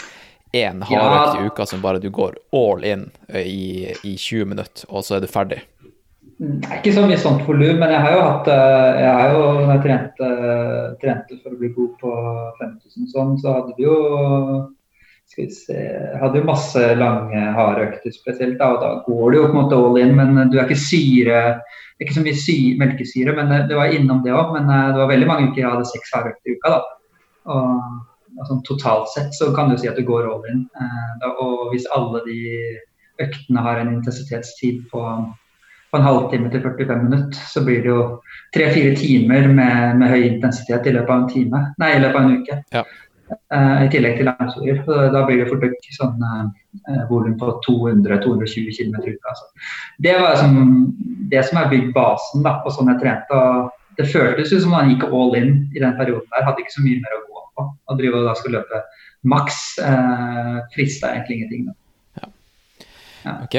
én 0.55 0.81
hardøkt 0.83 1.39
i 1.39 1.47
uka 1.47 1.65
som 1.67 1.83
bare 1.83 2.01
du 2.03 2.09
går 2.11 2.35
all 2.55 2.83
in 2.83 3.05
i, 3.35 3.91
i 4.03 4.15
20 4.17 4.49
minutter, 4.51 4.83
og 4.89 5.05
så 5.07 5.17
er 5.17 5.23
du 5.23 5.29
ferdig. 5.31 5.61
Mm, 6.41 6.57
Det 6.59 6.69
er 6.69 6.81
ikke 6.81 6.95
så 6.97 7.05
mye 7.07 7.21
sånt 7.21 7.45
volum, 7.47 7.79
men 7.79 7.93
jeg 7.93 8.01
har 8.03 8.17
jo 8.17 8.21
hatt 8.25 8.51
Jeg 8.51 9.13
har 9.19 9.33
jo 9.35 9.41
når 9.61 9.71
jeg 9.71 9.83
trente, 9.85 10.29
trente 11.03 11.39
for 11.39 11.55
å 11.55 11.59
bli 11.61 11.71
god 11.77 11.95
på 12.01 12.13
5000 12.59 13.11
sånn, 13.13 13.35
så 13.39 13.57
hadde 13.59 13.75
vi 13.77 13.87
jo 13.87 13.97
skal 15.31 15.45
vi 15.45 15.53
se, 15.55 15.81
hadde 16.19 16.41
jo 16.41 16.47
masse 16.49 16.81
lange, 16.99 17.41
hardøkter 17.55 18.11
spesielt. 18.11 18.57
Da, 18.59 18.73
og 18.73 18.81
da 18.81 18.89
går 19.05 19.31
det 19.31 19.37
jo 19.37 19.45
på 19.45 19.53
en 19.53 19.59
måte 19.61 19.77
all 19.79 19.99
in, 20.01 20.11
men 20.17 20.51
du 20.51 20.57
er 20.59 20.65
ikke 20.65 20.81
syre 20.81 21.39
det 22.01 22.07
er 22.07 22.09
ikke 22.09 22.17
så 22.17 22.21
mye 22.25 22.37
sy 22.41 22.53
melkesyre, 22.81 23.33
men 23.37 23.51
det, 23.51 23.57
det 23.69 23.75
var 23.77 23.91
innom 23.93 24.23
det 24.25 24.31
òg. 24.33 24.55
Men 24.55 24.65
det 24.65 24.97
var 24.97 25.09
veldig 25.11 25.27
mange 25.29 25.51
uker 25.51 25.61
jeg 25.61 25.69
hadde 25.69 25.85
seks 25.85 26.13
hardøkter 26.15 26.49
i 26.49 26.55
uka. 26.57 26.71
da. 26.73 26.79
Og, 27.53 27.99
sånn 28.47 28.63
totalt 28.67 29.11
sett 29.13 29.35
så 29.37 29.51
kan 29.55 29.69
du 29.71 29.77
si 29.77 29.89
at 29.89 29.99
du 29.99 30.05
går 30.07 30.29
all 30.29 30.47
in. 30.51 30.65
Eh, 30.79 31.27
og 31.43 31.71
hvis 31.73 31.89
alle 31.95 32.23
de 32.27 32.39
øktene 33.21 33.63
har 33.65 33.81
en 33.81 33.95
intensitetstid 33.97 34.87
på 34.91 35.05
på 35.91 35.99
en 35.99 36.05
halvtime 36.07 36.47
til 36.47 36.61
45 36.63 37.03
minutter, 37.03 37.39
så 37.51 37.63
blir 37.65 37.81
det 37.83 37.89
jo 37.91 38.03
tre-fire 38.55 38.95
timer 38.95 39.47
med, 39.51 39.97
med 39.99 40.07
høy 40.07 40.21
intensitet 40.23 40.87
i 40.87 40.93
løpet 40.95 41.11
av 41.11 41.17
en 41.17 41.31
time, 41.33 41.63
nei, 41.83 41.89
i 41.95 41.99
løpet 41.99 42.19
av 42.19 42.27
en 42.29 42.37
uke. 42.37 42.59
Ja. 42.71 42.83
Eh, 43.31 43.83
I 43.85 43.89
tillegg 43.91 44.17
til 44.19 44.27
langturer. 44.27 44.79
Da 45.13 45.23
blir 45.27 45.41
det 45.41 45.49
fort 45.49 45.63
vekk 45.63 45.91
sånn 45.95 46.23
eh, 46.27 47.03
volum 47.11 47.37
på 47.39 47.53
200-220 47.67 48.71
km 48.77 48.97
i 49.03 49.13
uka. 49.15 49.33
Altså. 49.33 49.45
Det 50.03 50.15
var 50.19 50.35
liksom, 50.35 50.57
det 51.31 51.43
som 51.47 51.61
er 51.61 51.71
bygd 51.71 51.93
basen 51.95 52.47
da, 52.47 52.57
på 52.63 52.73
sånn 52.75 52.91
jeg 52.93 53.03
trente. 53.03 53.43
og 53.43 53.71
Det 53.99 54.07
føltes 54.11 54.51
jo 54.55 54.61
som 54.63 54.75
man 54.75 54.91
gikk 54.91 55.07
all 55.09 55.35
in 55.39 55.53
i 55.75 55.83
den 55.83 55.95
perioden 55.99 56.27
der. 56.31 56.47
Hadde 56.47 56.63
ikke 56.63 56.77
så 56.77 56.85
mye 56.85 57.03
mer 57.03 57.17
å 57.17 57.23
gå 57.27 57.30
på. 57.57 57.67
Å 57.91 57.97
drive 57.99 58.21
og 58.21 58.27
da 58.29 58.33
skal 58.39 58.55
løpe 58.59 58.81
maks 59.31 59.59
eh, 59.85 60.57
frister 60.73 61.13
egentlig 61.13 61.41
ingenting. 61.41 61.67
Da. 61.67 61.77
Ok? 63.45 63.55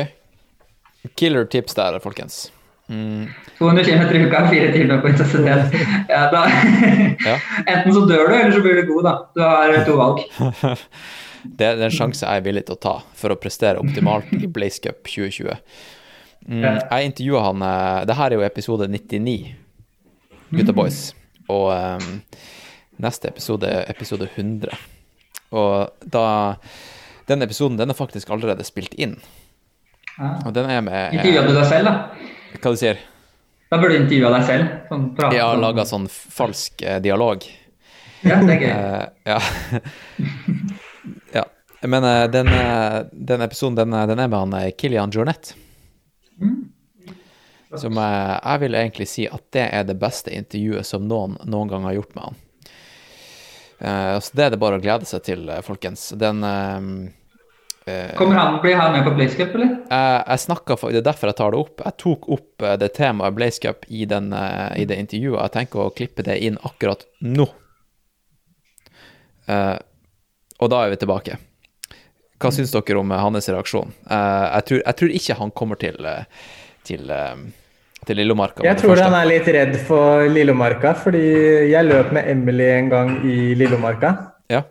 Killer 1.18 1.45
tips 1.51 1.74
der, 1.78 1.99
folkens. 2.03 2.45
Mm, 2.90 3.28
200 3.59 3.84
km 3.86 4.03
i 4.16 4.22
uka, 4.26 4.40
fire 4.51 4.72
timer 4.74 4.99
på 5.01 5.09
intensitet. 5.12 5.76
Ja, 6.11 6.24
da, 6.32 6.43
Ja. 7.28 7.36
Enten 7.70 7.95
så 7.95 8.03
dør 8.11 8.26
du, 8.28 8.34
eller 8.34 8.53
så 8.57 8.61
blir 8.64 8.80
du 8.82 8.88
god. 8.90 9.05
da. 9.07 9.14
Du 9.36 9.43
har 9.47 9.76
to 9.86 9.97
valg. 9.99 10.24
det, 11.59 11.68
er 11.68 11.82
en 11.86 11.95
sjanse 11.95 12.26
jeg 12.26 12.43
er 12.43 12.45
villig 12.45 12.66
til 12.68 12.76
å 12.76 12.82
ta 12.82 12.95
for 13.18 13.34
å 13.34 13.38
prestere 13.38 13.80
optimalt 13.82 14.30
i 14.34 14.51
Blaze 14.51 14.82
Cup 14.82 15.07
2020. 15.07 15.55
Mm, 16.43 16.59
Ja. 16.59 16.72
jeg 16.90 17.07
intervjua 17.12 17.40
han 17.45 17.61
eh, 17.62 18.01
Det 18.11 18.16
her 18.18 18.32
er 18.32 18.40
jo 18.40 18.43
episode 18.49 18.88
99, 18.90 19.36
Gutta 20.51 20.74
Boys. 20.74 21.01
Og 21.47 21.68
eh, 21.70 22.09
neste 23.03 23.30
episode 23.32 23.68
er 23.68 23.88
episode 23.90 24.28
100. 24.30 24.72
Og 25.53 26.09
da 26.09 26.57
Den 27.28 27.44
episoden 27.44 27.76
den 27.78 27.92
er 27.92 27.96
faktisk 27.96 28.30
allerede 28.34 28.64
spilt 28.66 28.94
inn. 28.94 29.16
Ja. 30.18 30.34
Og 30.46 30.53
den 30.55 30.68
er 30.68 30.82
med 30.84 31.14
Intervjua 31.16 31.46
du 31.46 31.55
deg 31.57 31.66
selv, 31.70 31.88
da? 31.88 32.28
Hva 32.59 32.72
du 32.74 32.78
sier 32.80 32.98
Da 33.70 33.78
burde 33.80 33.94
du 33.94 34.03
intervjua 34.03 34.32
deg 34.34 34.46
selv. 34.48 34.72
Sånn, 34.90 35.07
prate 35.16 35.38
ja, 35.38 35.48
laga 35.57 35.86
sånn 35.88 36.09
falsk 36.11 36.82
eh, 36.84 36.98
dialog. 37.05 37.46
Ja, 38.22 38.36
det 38.44 38.59
er 38.59 38.61
gøy. 38.61 38.72
Eh, 38.74 39.07
ja. 39.32 39.38
ja. 41.38 41.46
Men 41.88 42.05
eh, 42.05 42.26
den, 42.30 42.53
eh, 42.53 42.98
den 43.12 43.46
episoden, 43.46 43.78
den, 43.80 43.96
eh, 43.96 44.07
den 44.11 44.20
er 44.20 44.28
med 44.28 44.38
han 44.38 44.55
eh, 44.61 44.68
Kilian 44.76 45.14
Jornet. 45.14 45.55
Mm. 46.42 46.61
Som 47.80 47.96
eh, 47.98 48.34
jeg 48.36 48.62
vil 48.66 48.78
egentlig 48.82 49.09
si 49.09 49.26
at 49.26 49.46
det 49.57 49.64
er 49.72 49.88
det 49.88 49.96
beste 50.00 50.34
intervjuet 50.36 50.86
som 50.86 51.09
noen 51.09 51.38
noen 51.48 51.72
gang 51.72 51.88
har 51.88 51.96
gjort 51.96 52.14
med 52.18 52.28
han. 52.28 52.40
Eh, 53.83 54.18
så 54.22 54.37
det 54.39 54.45
er 54.47 54.55
det 54.55 54.61
bare 54.62 54.78
å 54.78 54.83
glede 54.83 55.09
seg 55.09 55.24
til, 55.26 55.49
eh, 55.51 55.62
folkens. 55.66 56.11
Den 56.18 56.45
eh, 56.47 58.12
Kommer 58.14 58.39
han, 58.39 58.61
bli 58.62 58.76
her 58.78 58.93
med 58.95 59.03
på 59.03 59.11
Blaze 59.16 59.35
Cup, 59.35 59.57
eller? 59.59 59.72
jeg, 59.91 60.24
jeg 60.28 60.78
for- 60.78 60.93
Det 60.95 61.01
er 61.01 61.09
derfor 61.09 61.33
jeg 61.33 61.37
tar 61.41 61.51
det 61.51 61.59
opp. 61.59 61.80
Jeg 61.83 61.97
tok 61.99 62.28
opp 62.30 62.66
det 62.78 62.93
temaet 62.95 63.35
Blaze 63.35 63.59
Cup 63.59 63.89
i, 63.89 64.05
den, 64.07 64.30
i 64.33 64.85
det 64.87 65.01
intervjuet. 65.03 65.41
Jeg 65.43 65.55
tenker 65.57 65.83
å 65.83 65.91
klippe 65.91 66.22
det 66.22 66.39
inn 66.47 66.61
akkurat 66.62 67.03
nå. 67.26 67.49
Uh, 69.51 69.78
og 70.62 70.70
da 70.70 70.85
er 70.85 70.93
vi 70.93 71.01
tilbake. 71.03 71.39
Hva 72.43 72.53
syns 72.55 72.70
dere 72.74 73.01
om 73.01 73.11
hans 73.11 73.49
reaksjon? 73.51 73.91
Uh, 74.07 74.47
jeg, 74.61 74.64
tror, 74.68 74.83
jeg 74.85 74.99
tror 75.01 75.16
ikke 75.18 75.39
han 75.39 75.55
kommer 75.59 75.78
til, 75.83 75.99
til, 76.87 77.11
eh, 77.11 77.43
til 78.07 78.18
Lillomarka. 78.18 78.64
Jeg 78.66 78.80
tror 78.80 79.00
han 79.03 79.14
er 79.16 79.28
litt 79.30 79.48
redd 79.55 79.76
for 79.86 80.26
Lillomarka, 80.30 80.94
fordi 81.05 81.22
jeg 81.70 81.88
løp 81.88 82.12
med 82.14 82.28
Emily 82.32 82.68
en 82.74 82.90
gang 82.92 83.12
i 83.26 83.53
Lillomarka. 83.59 84.12
Ja. 84.53 84.64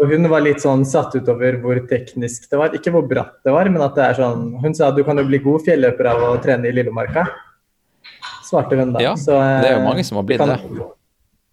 Og 0.00 0.10
hun 0.10 0.26
var 0.30 0.42
litt 0.44 0.60
sånn 0.64 0.82
satt 0.88 1.14
ut 1.14 1.28
over 1.30 1.60
hvor 1.62 1.78
teknisk 1.88 2.48
det 2.50 2.60
var. 2.60 2.74
Ikke 2.76 2.92
hvor 2.94 3.06
bratt 3.08 3.38
det 3.46 3.54
var, 3.54 3.70
men 3.70 3.84
at 3.84 3.94
det 3.96 4.08
er 4.08 4.18
sånn 4.18 4.48
Hun 4.62 4.74
sa 4.74 4.90
at 4.90 4.98
du 4.98 5.04
kan 5.06 5.18
jo 5.20 5.26
bli 5.28 5.40
god 5.44 5.64
fjelløper 5.68 6.10
av 6.10 6.24
å 6.28 6.34
trene 6.42 6.68
i 6.68 6.74
Lillomarka. 6.74 7.26
Svarte 8.44 8.76
hun 8.78 8.92
da. 8.94 9.02
Ja, 9.02 9.14
Så, 9.16 9.38
eh, 9.38 9.62
det 9.62 9.70
er 9.70 9.78
jo 9.78 9.86
mange 9.86 10.04
som 10.04 10.20
har 10.20 10.26
blitt 10.28 10.42
kan, 10.42 10.52
det. 10.52 10.90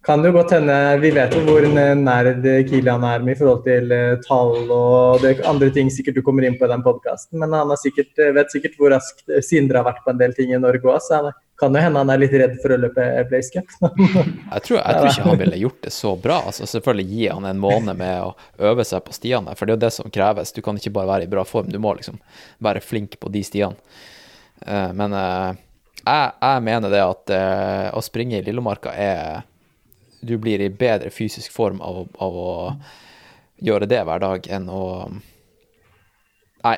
Kan 0.02 0.22
det 0.22 0.32
jo 0.32 0.34
godt 0.34 0.50
hende 0.56 0.76
Vi 1.02 1.12
vet 1.14 1.34
jo 1.36 1.42
hvor 1.46 1.64
nerd 1.70 2.46
Kilian 2.66 3.04
er 3.06 3.22
med 3.22 3.36
i 3.36 3.38
forhold 3.38 3.62
til 3.66 3.92
eh, 3.94 4.16
tall 4.24 4.70
og 4.74 5.22
det 5.22 5.36
andre 5.46 5.68
ting 5.74 5.92
sikkert 5.94 6.18
du 6.18 6.24
kommer 6.26 6.46
inn 6.46 6.56
på 6.58 6.66
i 6.66 6.72
den 6.72 6.82
podkasten, 6.82 7.38
men 7.38 7.54
han 7.54 7.70
har 7.70 7.78
sikkert, 7.78 8.10
eh, 8.18 8.32
vet 8.34 8.50
sikkert 8.50 8.74
hvor 8.78 8.90
raskt 8.90 9.30
Sindre 9.46 9.78
har 9.78 9.86
vært 9.86 10.02
på 10.02 10.10
en 10.10 10.18
del 10.18 10.34
ting 10.34 10.50
i 10.50 10.58
Norge 10.58 10.82
òg, 10.82 10.98
så 11.04 11.20
det 11.28 11.32
kan 11.60 11.78
jo 11.78 11.84
hende 11.84 12.02
han 12.02 12.10
er 12.10 12.18
litt 12.18 12.34
redd 12.34 12.56
for 12.64 12.74
å 12.74 12.78
løpe 12.82 13.04
Blaze 13.30 13.54
Cup. 13.54 13.70
Jeg 13.84 14.64
tror, 14.66 14.80
jeg 14.80 14.96
tror 14.96 15.06
ikke 15.12 15.28
han 15.28 15.38
ville 15.44 15.60
gjort 15.60 15.86
det 15.86 15.92
så 15.94 16.10
bra. 16.18 16.40
Altså, 16.50 16.66
selvfølgelig 16.68 17.06
gi 17.12 17.28
han 17.30 17.46
en 17.46 17.62
måned 17.62 17.98
med 18.00 18.24
å 18.24 18.32
øve 18.72 18.84
seg 18.88 19.04
på 19.06 19.14
stiene, 19.14 19.54
for 19.54 19.68
det 19.68 19.76
er 19.76 19.78
jo 19.78 19.84
det 19.84 19.92
som 19.94 20.10
kreves. 20.18 20.54
Du 20.56 20.58
kan 20.66 20.80
ikke 20.80 20.94
bare 20.98 21.10
være 21.12 21.28
i 21.28 21.30
bra 21.30 21.46
form, 21.46 21.70
du 21.70 21.78
må 21.82 21.94
liksom 22.00 22.18
være 22.66 22.82
flink 22.82 23.14
på 23.22 23.30
de 23.32 23.44
stiene. 23.46 23.78
Eh, 24.66 24.90
men 24.98 25.14
jeg, 25.14 26.34
jeg 26.42 26.66
mener 26.66 26.90
det 26.90 27.06
at 27.06 27.34
å 27.94 28.02
springe 28.02 28.40
i 28.40 28.44
Lillomarka 28.44 28.90
er 28.98 29.46
Du 30.22 30.36
blir 30.38 30.60
i 30.62 30.68
bedre 30.70 31.10
fysisk 31.10 31.52
form 31.52 31.80
av, 31.82 32.04
av 32.22 32.36
å 32.38 32.52
gjøre 33.62 33.86
det 33.90 34.00
hver 34.06 34.22
dag 34.22 34.46
enn 34.54 34.68
å 34.70 34.82
Nei. 36.62 36.76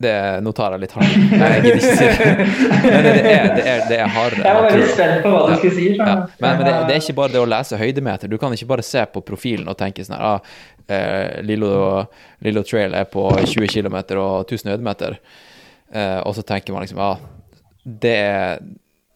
Det, 0.00 0.12
nå 0.44 0.52
tar 0.52 0.74
jeg 0.74 0.82
litt 0.82 0.92
hardt. 0.92 1.12
Jeg 1.16 1.60
gidder 1.64 1.76
ikke 1.78 1.96
si 1.96 2.06
det. 2.08 2.46
Men 2.84 3.06
det 3.06 3.12
er, 3.16 3.46
det 3.56 3.62
er, 3.64 3.78
det 3.88 3.96
er 4.04 4.10
hardere. 4.12 4.42
Jeg 4.44 4.56
var 4.58 4.66
veldig 4.68 4.88
spent 4.92 5.22
på 5.24 5.30
hva 5.32 5.38
du 5.46 5.52
Ja. 5.52 5.56
skulle 5.56 5.76
si. 5.76 5.86
Ja, 5.96 6.08
men, 6.42 6.58
men 6.58 6.64
det, 6.68 6.72
det 6.90 6.96
er 6.96 7.00
ikke 7.00 7.14
bare 7.16 7.32
det 7.32 7.40
å 7.40 7.46
lese 7.48 7.78
høydemeter. 7.80 8.28
Du 8.32 8.36
kan 8.42 8.52
ikke 8.56 8.68
bare 8.74 8.84
se 8.84 9.04
på 9.14 9.22
profilen 9.24 9.68
og 9.72 9.78
tenke 9.80 10.04
sånn 10.04 10.18
her 10.18 10.26
ah, 10.34 10.50
eh, 10.92 11.38
Lillo, 11.48 11.70
Lillo 12.44 12.64
Trail 12.68 12.92
er 13.00 13.08
på 13.08 13.24
20 13.40 13.72
km 13.72 13.96
og 14.20 14.44
1000 14.44 14.74
høydemeter. 14.74 15.16
Eh, 15.96 16.18
og 16.28 16.36
så 16.36 16.44
tenker 16.44 16.76
man 16.76 16.84
liksom 16.84 17.00
ah, 17.00 17.16
det, 17.84 18.16
er, 18.20 18.60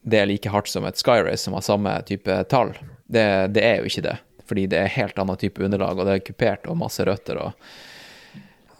det 0.00 0.22
er 0.22 0.30
like 0.32 0.48
hardt 0.56 0.72
som 0.72 0.88
et 0.88 0.96
Skyrace 1.00 1.44
som 1.44 1.58
har 1.58 1.66
samme 1.66 1.92
type 2.08 2.40
tall. 2.52 2.72
Det, 3.10 3.26
det 3.56 3.64
er 3.66 3.80
jo 3.82 3.90
ikke 3.90 4.04
det. 4.06 4.16
Fordi 4.50 4.64
det 4.70 4.80
er 4.80 4.92
helt 4.96 5.18
annen 5.22 5.38
type 5.38 5.62
underlag, 5.62 5.98
og 5.98 6.08
det 6.08 6.16
er 6.16 6.24
kupert 6.26 6.66
og 6.70 6.78
masse 6.80 7.04
røtter. 7.06 7.38
og 7.38 7.52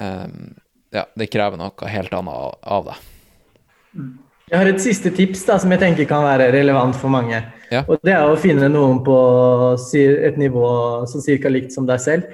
um, 0.03 0.51
ja, 0.91 1.05
det 1.19 1.31
krever 1.31 1.61
noe 1.61 1.91
helt 1.93 2.15
annet 2.19 2.59
av- 2.67 2.91
deg. 2.91 3.07
Jeg 4.51 4.59
har 4.59 4.67
et 4.67 4.83
siste 4.83 5.13
tips 5.15 5.45
da, 5.47 5.61
som 5.63 5.71
jeg 5.71 5.79
tenker 5.79 6.09
kan 6.11 6.25
være 6.27 6.49
relevant 6.51 6.97
for 6.99 7.13
mange. 7.13 7.39
Ja. 7.71 7.85
Og 7.87 8.01
Det 8.03 8.11
er 8.17 8.27
å 8.27 8.39
finne 8.39 8.67
noen 8.73 8.99
på 9.07 9.17
et 9.95 10.39
nivå 10.41 10.67
som 11.07 11.23
cirka 11.23 11.53
likt 11.53 11.71
som 11.75 11.87
deg 11.87 12.03
selv, 12.03 12.33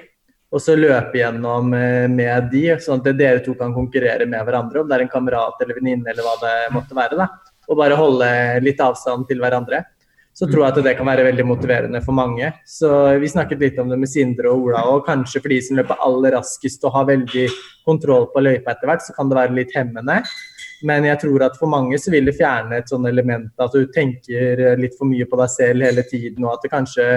og 0.49 0.63
så 0.63 0.73
løpe 0.79 1.19
gjennom 1.19 1.73
eh, 1.75 2.07
med 2.09 2.49
de, 2.53 2.63
sånn 2.81 3.03
at 3.03 3.19
dere 3.19 3.43
to 3.45 3.53
kan 3.59 3.73
konkurrere 3.75 4.25
med 4.25 4.41
hverandre, 4.47 4.81
om 4.81 4.89
det 4.89 4.95
er 4.97 5.03
en 5.05 5.11
kamerat 5.11 5.61
eller 5.61 5.77
venninne 5.77 6.09
eller 6.09 6.25
hva 6.25 6.33
det 6.41 6.55
måtte 6.73 6.97
være. 6.97 7.19
da, 7.19 7.27
Og 7.67 7.77
bare 7.77 7.99
holde 7.99 8.29
litt 8.63 8.81
avstand 8.81 9.27
til 9.29 9.43
hverandre. 9.43 9.83
Så 10.37 10.45
tror 10.45 10.67
jeg 10.67 10.75
at 10.75 10.85
det 10.85 10.93
kan 10.99 11.07
være 11.09 11.23
veldig 11.25 11.45
motiverende 11.49 12.01
for 12.05 12.13
mange. 12.13 12.51
Så 12.69 12.91
Vi 13.17 13.29
snakket 13.31 13.63
litt 13.63 13.79
om 13.81 13.89
det 13.89 13.97
med 13.97 14.11
Sindre 14.11 14.51
og 14.51 14.67
Ola, 14.67 14.83
og 14.91 15.07
kanskje 15.07 15.41
for 15.41 15.49
de 15.49 15.57
som 15.65 15.79
løper 15.79 16.03
aller 16.05 16.35
raskest 16.37 16.85
og 16.85 16.93
har 16.93 17.07
veldig 17.09 17.47
kontroll 17.87 18.27
på 18.29 18.43
løypa 18.45 18.75
etter 18.75 18.91
hvert, 18.91 19.01
så 19.01 19.15
kan 19.17 19.31
det 19.31 19.39
være 19.39 19.57
litt 19.57 19.73
hemmende. 19.73 20.19
Men 20.85 21.07
jeg 21.09 21.17
tror 21.23 21.47
at 21.47 21.57
for 21.57 21.71
mange 21.71 21.97
så 21.97 22.13
vil 22.13 22.29
det 22.29 22.35
fjerne 22.37 22.77
et 22.77 22.91
sånn 22.91 23.07
element 23.09 23.49
at 23.65 23.73
du 23.73 23.87
tenker 23.89 24.77
litt 24.77 24.93
for 24.99 25.09
mye 25.09 25.25
på 25.25 25.39
deg 25.41 25.49
selv 25.55 25.87
hele 25.87 26.05
tiden, 26.05 26.45
og 26.45 26.53
at 26.53 26.67
det 26.67 26.73
kanskje 26.75 27.07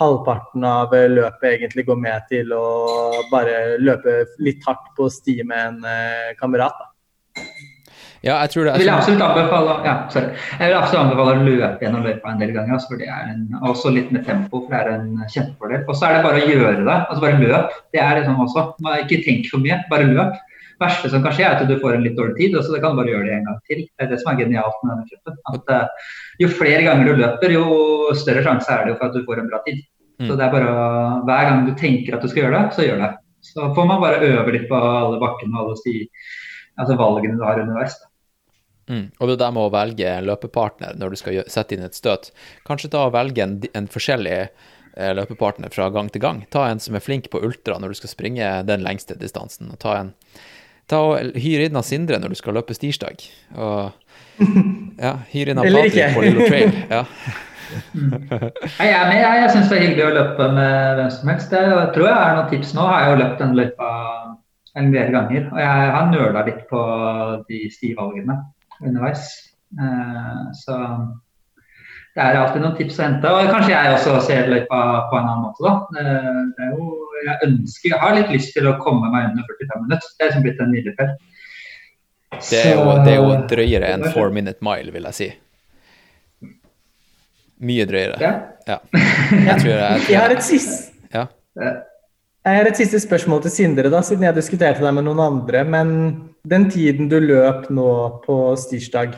halvparten 0.00 0.64
av 0.66 0.94
løpet 0.94 1.50
egentlig 1.50 1.84
går 1.86 2.00
med 2.00 2.24
til 2.32 2.50
å 2.56 2.64
bare 3.30 3.76
løpe 3.78 4.22
litt 4.42 4.64
hardt 4.66 4.88
på 4.96 5.10
sti 5.12 5.42
med 5.44 5.68
en 5.68 5.86
eh, 5.90 6.32
kamerat. 6.40 6.80
Da. 6.80 6.93
Ja, 8.24 8.38
jeg 8.40 8.54
tror 8.54 8.64
det. 8.64 8.72
Jeg 8.78 8.86
vil 8.86 8.90
absolutt 8.94 9.22
anbefale, 9.26 9.74
ja. 9.84 9.94
Jeg 10.14 10.70
vil 10.70 10.76
absolutt 10.78 11.00
anbefale 11.02 11.34
å 11.34 11.44
løpe 11.44 11.84
gjennom 11.84 12.06
løypa 12.06 12.32
en 12.32 12.40
del 12.40 12.54
ganger. 12.54 12.72
Altså, 12.78 12.90
for 12.94 13.02
det 13.02 13.10
er 13.12 13.28
en, 13.34 13.44
også 13.68 13.92
litt 13.92 14.10
med 14.14 14.24
tempo, 14.24 14.62
for 14.64 14.72
det 14.72 14.80
er 14.80 14.92
en 14.94 15.10
kjempefordel. 15.34 15.84
Og 15.84 15.98
så 15.98 16.08
er 16.08 16.16
det 16.16 16.24
bare 16.24 16.40
å 16.40 16.48
gjøre 16.48 16.80
det. 16.80 16.96
altså 16.96 17.20
Bare 17.26 17.40
løp. 17.42 17.78
Det 17.92 18.00
er 18.00 18.18
liksom 18.20 18.42
også. 18.46 18.66
Man, 18.86 19.04
ikke 19.04 19.20
tenk 19.26 19.48
for 19.52 19.64
mye, 19.64 19.78
bare 19.90 20.08
løp. 20.08 20.38
Verste 20.80 21.10
som 21.12 21.22
kan 21.22 21.34
skje, 21.36 21.44
er 21.46 21.58
at 21.58 21.68
du 21.68 21.76
får 21.82 21.98
en 21.98 22.06
litt 22.06 22.16
dårlig 22.18 22.34
tid, 22.38 22.56
og 22.58 22.64
så 22.66 22.80
kan 22.82 22.94
du 22.96 23.02
bare 23.02 23.12
gjøre 23.12 23.28
det 23.28 23.34
en 23.36 23.50
gang 23.50 23.58
til. 23.70 23.82
Det 23.86 24.06
er 24.06 24.08
det 24.10 24.20
som 24.22 24.32
er 24.32 24.40
genialt 24.40 24.80
med 24.82 24.94
denne 24.94 25.10
cupen. 25.10 25.36
At 25.52 25.74
uh, 25.74 26.08
jo 26.42 26.48
flere 26.50 26.86
ganger 26.86 27.10
du 27.10 27.20
løper, 27.20 27.54
jo 27.54 27.66
større 28.18 28.46
sjanse 28.46 28.72
er 28.72 28.88
det 28.88 28.96
for 28.96 29.10
at 29.10 29.14
du 29.14 29.22
får 29.28 29.42
en 29.42 29.52
bra 29.52 29.60
tid. 29.68 29.84
Mm. 30.22 30.30
Så 30.30 30.38
det 30.38 30.46
er 30.46 30.56
bare 30.56 30.72
hver 31.28 31.46
gang 31.50 31.68
du 31.68 31.74
tenker 31.78 32.16
at 32.16 32.24
du 32.24 32.30
skal 32.30 32.46
gjøre 32.46 32.56
det, 32.56 32.74
så 32.74 32.88
gjør 32.88 33.04
det. 33.04 33.12
Så 33.44 33.68
får 33.76 33.86
man 33.90 34.02
bare 34.02 34.24
øve 34.24 34.56
litt 34.56 34.66
på 34.70 34.80
alle 34.80 35.20
bakkene 35.20 35.54
og 35.58 35.62
alle 35.62 35.78
sti, 35.82 35.94
altså 36.80 36.98
valgene 36.98 37.38
du 37.38 37.44
har 37.46 37.60
underveis. 37.60 37.96
Da. 38.00 38.13
Mm. 38.90 39.04
Og 39.18 39.30
det 39.30 39.38
der 39.42 39.52
med 39.54 39.66
å 39.66 39.72
velge 39.74 40.08
en 40.10 40.28
løpepartner 40.28 40.96
når 41.00 41.14
du 41.14 41.20
skal 41.20 41.42
sette 41.50 41.76
inn 41.76 41.84
et 41.86 41.98
støt, 41.98 42.30
kanskje 42.68 42.92
ta 42.94 43.06
og 43.08 43.14
velge 43.16 43.44
en, 43.44 43.58
en 43.74 43.90
forskjellig 43.90 44.38
eh, 44.42 45.12
løpepartner 45.18 45.72
fra 45.74 45.90
gang 45.94 46.10
til 46.12 46.24
gang. 46.24 46.44
Ta 46.54 46.68
en 46.70 46.82
som 46.82 46.96
er 46.96 47.04
flink 47.04 47.30
på 47.32 47.42
ultra 47.44 47.78
når 47.80 47.94
du 47.94 48.02
skal 48.02 48.14
springe 48.14 48.50
den 48.68 48.84
lengste 48.86 49.18
distansen. 49.20 49.72
og 49.72 49.80
ta 49.84 50.00
en 50.02 50.14
Ta 50.90 51.00
og 51.00 51.36
Hyr 51.40 51.64
inn 51.64 51.78
av 51.80 51.86
Sindre 51.88 52.18
når 52.20 52.34
du 52.34 52.36
skal 52.36 52.58
løpe 52.58 52.74
stirsdag. 52.76 53.22
Og 53.56 53.92
ja, 55.00 55.16
hyr 55.32 55.52
inn 55.52 55.60
av 55.60 55.68
Patrick 55.72 56.16
på 56.16 56.24
Lillo 56.26 56.48
Trail. 56.48 56.74
Ja. 56.90 57.04
mm. 57.94 58.10
Jeg 58.76 58.90
er 58.90 59.06
med. 59.08 59.16
Jeg, 59.16 59.38
jeg 59.40 59.52
syns 59.54 59.70
det 59.70 59.78
er 59.78 59.84
hyggelig 59.86 60.06
å 60.10 60.14
løpe 60.18 60.48
med 60.58 60.98
hvem 60.98 61.12
som 61.14 61.30
helst. 61.32 61.54
Det 61.54 61.62
jeg 61.64 61.92
tror 61.96 62.10
jeg 62.10 62.18
er 62.18 62.36
noen 62.36 62.50
tips 62.52 62.74
nå. 62.76 62.84
Har 62.90 63.00
jeg 63.00 63.14
jo 63.14 63.20
løpt 63.22 63.40
den 63.40 63.56
løypa 63.60 63.90
en 64.74 64.90
del 64.92 65.14
ganger. 65.14 65.48
Og 65.52 65.62
jeg 65.62 65.94
har 65.96 66.10
nøla 66.12 66.44
litt 66.48 66.64
på 66.70 66.82
de 67.48 67.62
stivalgene 67.72 68.38
underveis. 68.88 69.28
Eh, 69.80 70.40
så 70.60 70.78
det 72.14 72.22
er 72.22 72.38
alltid 72.38 72.62
noen 72.62 72.76
tips 72.78 72.98
å 73.00 73.04
hente. 73.08 73.30
Og 73.34 73.50
kanskje 73.50 73.74
jeg 73.74 73.94
også 73.96 74.16
ser 74.26 74.50
løypa 74.50 74.80
på 75.10 75.18
en 75.18 75.28
annen 75.28 75.46
måte, 75.48 75.64
da. 75.66 76.02
Eh, 76.02 76.42
det 76.56 76.66
er 76.68 76.74
jo, 76.76 76.90
jeg 77.24 77.38
ønsker, 77.48 77.88
jeg 77.90 78.02
har 78.04 78.18
litt 78.18 78.34
lyst 78.34 78.52
til 78.56 78.68
å 78.70 78.76
komme 78.82 79.10
meg 79.14 79.32
under 79.32 79.46
45 79.48 79.86
minutter. 79.86 80.12
Det 80.14 80.26
er 80.26 80.30
liksom 80.30 80.46
blitt 80.46 80.62
en 80.62 80.74
milepæl. 80.74 81.14
Det 82.34 82.60
er 82.60 82.72
jo, 82.74 82.84
det 83.06 83.12
er 83.14 83.20
jo 83.20 83.34
drøyere 83.50 83.90
enn 83.94 84.08
four 84.14 84.32
minute 84.34 84.64
mile, 84.66 84.94
vil 84.94 85.08
jeg 85.10 85.18
si. 85.20 85.30
Mye 87.64 87.86
drøyere. 87.88 88.18
Ja. 88.22 88.32
Ja. 88.64 88.78
Jeg 88.94 89.58
tror 89.60 89.74
jeg, 89.74 90.04
Jeg 90.08 90.20
har 90.24 90.32
et 90.32 90.42
siste 90.42 90.94
ja. 91.12 91.26
Jeg 92.44 92.60
har 92.60 92.68
et 92.68 92.76
siste 92.76 92.98
spørsmål 93.00 93.38
til 93.46 93.52
Sindre, 93.54 93.88
da, 93.88 94.02
siden 94.04 94.26
jeg 94.26 94.36
diskuterte 94.36 94.84
det 94.84 94.90
med 94.92 95.06
noen 95.06 95.20
andre. 95.24 95.62
Men 95.64 95.92
den 96.44 96.66
tiden 96.68 97.08
du 97.08 97.16
løp 97.22 97.70
nå 97.72 97.92
på 98.26 98.36
stirsdag, 98.60 99.14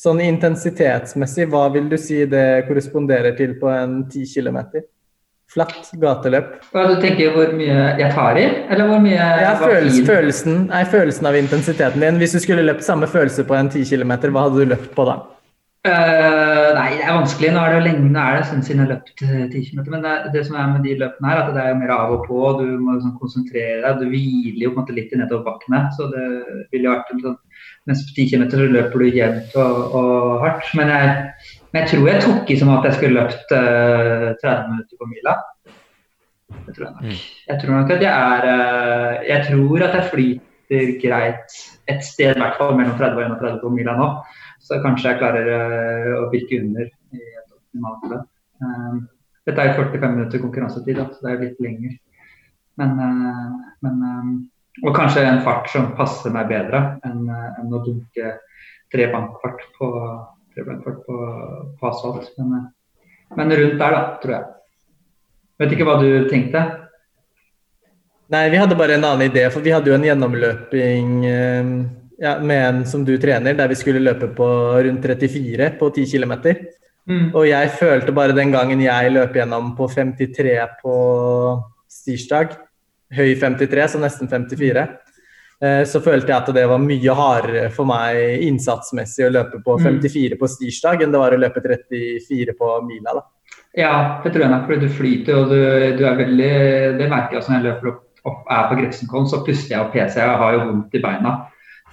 sånn 0.00 0.22
intensitetsmessig, 0.24 1.50
hva 1.52 1.66
vil 1.74 1.90
du 1.90 1.98
si 2.00 2.22
det 2.24 2.64
korresponderer 2.64 3.36
til 3.36 3.58
på 3.60 3.68
en 3.68 3.98
10 4.06 4.24
km? 4.32 4.56
Flatt 5.52 5.90
gateløp. 6.00 6.54
Hva 6.72 6.86
du 6.88 6.94
tenker 7.02 7.34
hvor 7.34 7.52
mye 7.58 7.76
jeg 8.00 8.08
tar 8.16 8.40
i, 8.40 8.46
eller 8.70 8.88
hvor 8.88 9.04
mye 9.04 9.18
Ja, 9.18 9.52
følelsen, 9.60 10.08
følelsen, 10.08 10.58
nei, 10.70 10.84
følelsen 10.88 11.28
av 11.28 11.36
intensiteten 11.36 12.06
din. 12.06 12.22
Hvis 12.22 12.38
du 12.38 12.40
skulle 12.40 12.64
løpt 12.64 12.86
samme 12.86 13.10
følelse 13.10 13.44
på 13.44 13.58
en 13.58 13.68
10 13.68 13.84
km, 13.90 14.16
hva 14.30 14.46
hadde 14.46 14.62
du 14.62 14.72
løpt 14.72 14.94
på 14.96 15.04
da? 15.10 15.18
Eh, 15.80 16.70
nei, 16.76 16.88
det 16.98 17.04
er 17.08 17.14
vanskelig. 17.16 17.50
Nå 17.54 17.60
er 17.64 17.70
det 17.72 17.76
jo 17.78 17.84
lenge 17.86 18.08
nå 18.12 18.20
er 18.20 18.34
det 18.36 18.48
siden 18.50 18.64
siden 18.66 18.82
jeg 18.82 18.84
har 18.84 18.90
løpt 18.90 19.22
eh, 19.24 19.44
10 19.48 19.60
km. 19.70 19.84
Men 19.94 20.02
det, 20.04 20.16
det 20.34 20.42
som 20.44 20.58
er 20.60 20.66
med 20.74 20.82
de 20.84 20.96
løpene 21.00 21.30
her, 21.30 21.38
at 21.40 21.54
det 21.54 21.62
er 21.62 21.70
jo 21.70 21.78
mer 21.80 21.92
av 21.94 22.12
og 22.16 22.26
på. 22.26 22.40
Du 22.58 22.66
må 22.76 22.96
liksom 22.98 23.14
konsentrere 23.20 23.78
deg. 23.86 24.02
Du 24.02 24.12
hviler 24.12 24.66
jo 24.66 24.72
på 24.74 24.76
en 24.76 24.82
måte 24.82 24.96
litt 24.98 25.14
i 25.14 25.20
nedoverbakkene. 25.20 25.80
Så 25.96 26.10
det 26.12 26.26
ville 26.74 26.92
vært 26.92 27.14
sånn 27.14 27.38
Mens 27.88 28.02
på 28.04 28.12
10 28.12 28.28
km 28.28 28.42
så 28.52 28.66
løper 28.68 29.00
du 29.00 29.16
jevnt 29.16 29.56
og, 29.60 29.94
og 29.96 30.44
hardt. 30.44 30.68
Men 30.76 30.92
jeg, 30.92 31.14
men 31.72 31.80
jeg 31.80 31.90
tror 31.94 32.10
jeg 32.10 32.24
tok 32.26 32.52
i 32.52 32.58
som 32.60 32.72
at 32.74 32.86
jeg 32.88 32.98
skulle 32.98 33.22
løpt 33.22 33.54
uh, 33.56 34.26
30 34.42 34.68
minutter 34.68 35.00
på 35.00 35.08
mila. 35.08 35.34
Det 36.66 36.76
tror 36.76 36.86
jeg 36.86 36.92
nok. 36.92 37.08
Mm. 37.08 37.24
Jeg 37.48 37.62
tror 37.62 37.74
nok 37.76 37.94
at 37.96 38.04
jeg 38.04 38.12
er 38.12 38.46
uh, 38.50 39.16
Jeg 39.30 39.48
tror 39.48 39.86
at 39.86 39.96
jeg 39.96 40.08
flyter 40.12 40.92
greit 41.00 41.58
et 41.90 42.04
sted, 42.04 42.36
i 42.36 42.44
hvert 42.44 42.60
fall 42.60 42.76
mellom 42.76 43.00
30 43.00 43.16
og 43.16 43.40
31 43.40 43.60
på 43.64 43.74
mila 43.80 43.96
nå. 43.96 44.12
Så 44.70 44.78
kanskje 44.84 45.10
jeg 45.10 45.18
klarer 45.18 45.48
eh, 45.50 46.12
å 46.14 46.28
bikke 46.30 46.60
under 46.62 46.86
i 46.86 47.24
et 47.24 47.48
optimalt 47.50 48.04
løp. 48.06 48.28
Um, 48.62 49.00
dette 49.48 49.64
er 49.64 49.74
45 49.74 50.12
minutter 50.14 50.42
konkurransetid, 50.42 51.00
så 51.00 51.24
det 51.24 51.32
er 51.32 51.42
litt 51.42 51.62
lenger. 51.64 51.96
Men, 52.78 52.96
eh, 53.02 53.50
men 53.82 54.48
Og 54.86 54.94
kanskje 54.94 55.24
en 55.26 55.42
fart 55.42 55.66
som 55.68 55.90
passer 55.98 56.30
meg 56.30 56.46
bedre 56.48 56.78
enn 57.04 57.24
eh, 57.26 57.48
enn 57.58 57.72
å 57.74 57.80
dunke 57.82 58.36
tre 58.92 59.08
bankfart 59.10 59.64
på, 59.74 59.88
tre 60.54 60.64
bankfart 60.68 61.02
på, 61.06 61.16
på 61.80 61.88
asfalt. 61.90 62.30
Men, 62.38 62.54
eh, 62.54 63.34
men 63.36 63.50
rundt 63.50 63.82
der, 63.82 63.96
da, 63.96 64.04
tror 64.22 64.36
jeg. 64.36 64.46
Vet 65.60 65.74
ikke 65.74 65.88
hva 65.88 65.98
du 65.98 66.30
tenkte? 66.30 66.62
Nei, 68.30 68.46
vi 68.54 68.62
hadde 68.62 68.78
bare 68.78 68.94
en 68.94 69.08
annen 69.08 69.26
idé, 69.26 69.48
for 69.50 69.66
vi 69.66 69.74
hadde 69.74 69.90
jo 69.90 69.98
en 69.98 70.06
gjennomløping 70.06 71.10
eh, 71.26 71.74
ja, 72.20 72.38
med 72.38 72.68
en 72.68 72.86
som 72.86 73.04
du 73.04 73.14
trener, 73.18 73.56
der 73.56 73.70
vi 73.70 73.78
skulle 73.78 74.02
løpe 74.02 74.28
på 74.36 74.46
rundt 74.84 75.06
34 75.06 75.70
på 75.80 75.90
10 75.90 76.06
km. 76.12 76.34
Mm. 77.08 77.30
Og 77.34 77.46
jeg 77.48 77.70
følte 77.78 78.12
bare 78.14 78.36
den 78.36 78.52
gangen 78.52 78.82
jeg 78.84 79.12
løp 79.12 79.36
gjennom 79.36 79.72
på 79.76 79.88
53 79.88 80.58
på 80.82 80.96
tirsdag, 82.04 82.52
høy 83.16 83.32
53, 83.40 83.86
så 83.94 84.02
nesten 84.02 84.28
54, 84.30 84.84
eh, 85.64 85.82
så 85.88 86.02
følte 86.04 86.30
jeg 86.30 86.36
at 86.36 86.52
det 86.54 86.66
var 86.68 86.82
mye 86.82 87.16
hardere 87.16 87.70
for 87.74 87.88
meg 87.88 88.44
innsatsmessig 88.46 89.26
å 89.26 89.32
løpe 89.32 89.62
på 89.64 89.78
Mm. 89.80 90.00
54 90.02 90.36
på 90.38 90.50
tirsdag 90.60 91.02
enn 91.02 91.12
det 91.12 91.22
var 91.22 91.32
å 91.32 91.40
løpe 91.40 91.62
34 91.64 92.54
på 92.58 92.74
mila. 92.84 93.14
da. 93.16 93.22
Ja, 93.74 94.20
det 94.22 94.32
tror 94.32 94.42
jeg 94.44 94.50
nok, 94.50 94.66
fordi 94.66 94.80
du 94.86 94.92
flyter 94.92 95.34
og 95.36 95.48
du, 95.48 95.96
du 95.96 96.04
er 96.04 96.16
veldig 96.18 96.98
Det 96.98 97.08
merker 97.08 97.32
jeg 97.32 97.38
også 97.38 97.52
når 97.52 97.60
jeg 97.60 97.68
løper 97.70 97.88
opp, 97.88 98.04
opp 98.24 98.50
er 98.50 98.68
på 98.68 98.78
Grefsenkollen, 98.80 99.28
så 99.30 99.44
puster 99.46 99.74
jeg 99.74 99.80
og 99.80 99.92
peser. 99.92 100.20
Jeg 100.20 100.36
har 100.42 100.52
jo 100.52 100.64
vondt 100.66 100.94
i 100.94 101.02
beina 101.02 101.34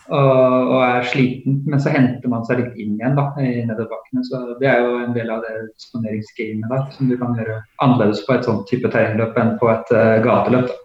og, 0.08 0.72
og 0.72 0.82
er 0.86 1.06
sliten. 1.12 1.62
Men 1.68 1.82
så 1.84 1.92
henter 1.94 2.32
man 2.32 2.46
seg 2.48 2.62
litt 2.62 2.80
inn 2.80 2.96
igjen 2.98 3.18
da, 3.18 3.28
i 3.42 3.64
nedoverbakkene. 3.68 4.24
Så 4.28 4.42
det 4.62 4.70
er 4.72 4.84
jo 4.84 4.98
en 5.04 5.16
del 5.16 5.32
av 5.34 5.44
det 5.46 5.68
disponeringsgamet 5.74 6.72
da, 6.72 6.82
som 6.96 7.12
du 7.12 7.16
kan 7.20 7.38
gjøre 7.38 7.60
annerledes 7.84 8.24
på 8.28 8.36
et 8.38 8.48
sånt 8.48 8.68
type 8.72 8.92
terrengløp 8.94 9.38
enn 9.42 9.56
på 9.62 9.72
et 9.74 9.96
uh, 9.96 10.18
gateløp. 10.26 10.72
Da. 10.72 10.84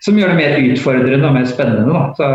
Som 0.00 0.16
gjør 0.16 0.32
det 0.32 0.40
mer 0.40 0.72
utfordrende 0.72 1.28
og 1.28 1.36
mer 1.36 1.48
spennende. 1.50 1.96
Da. 1.96 2.04
Så 2.16 2.30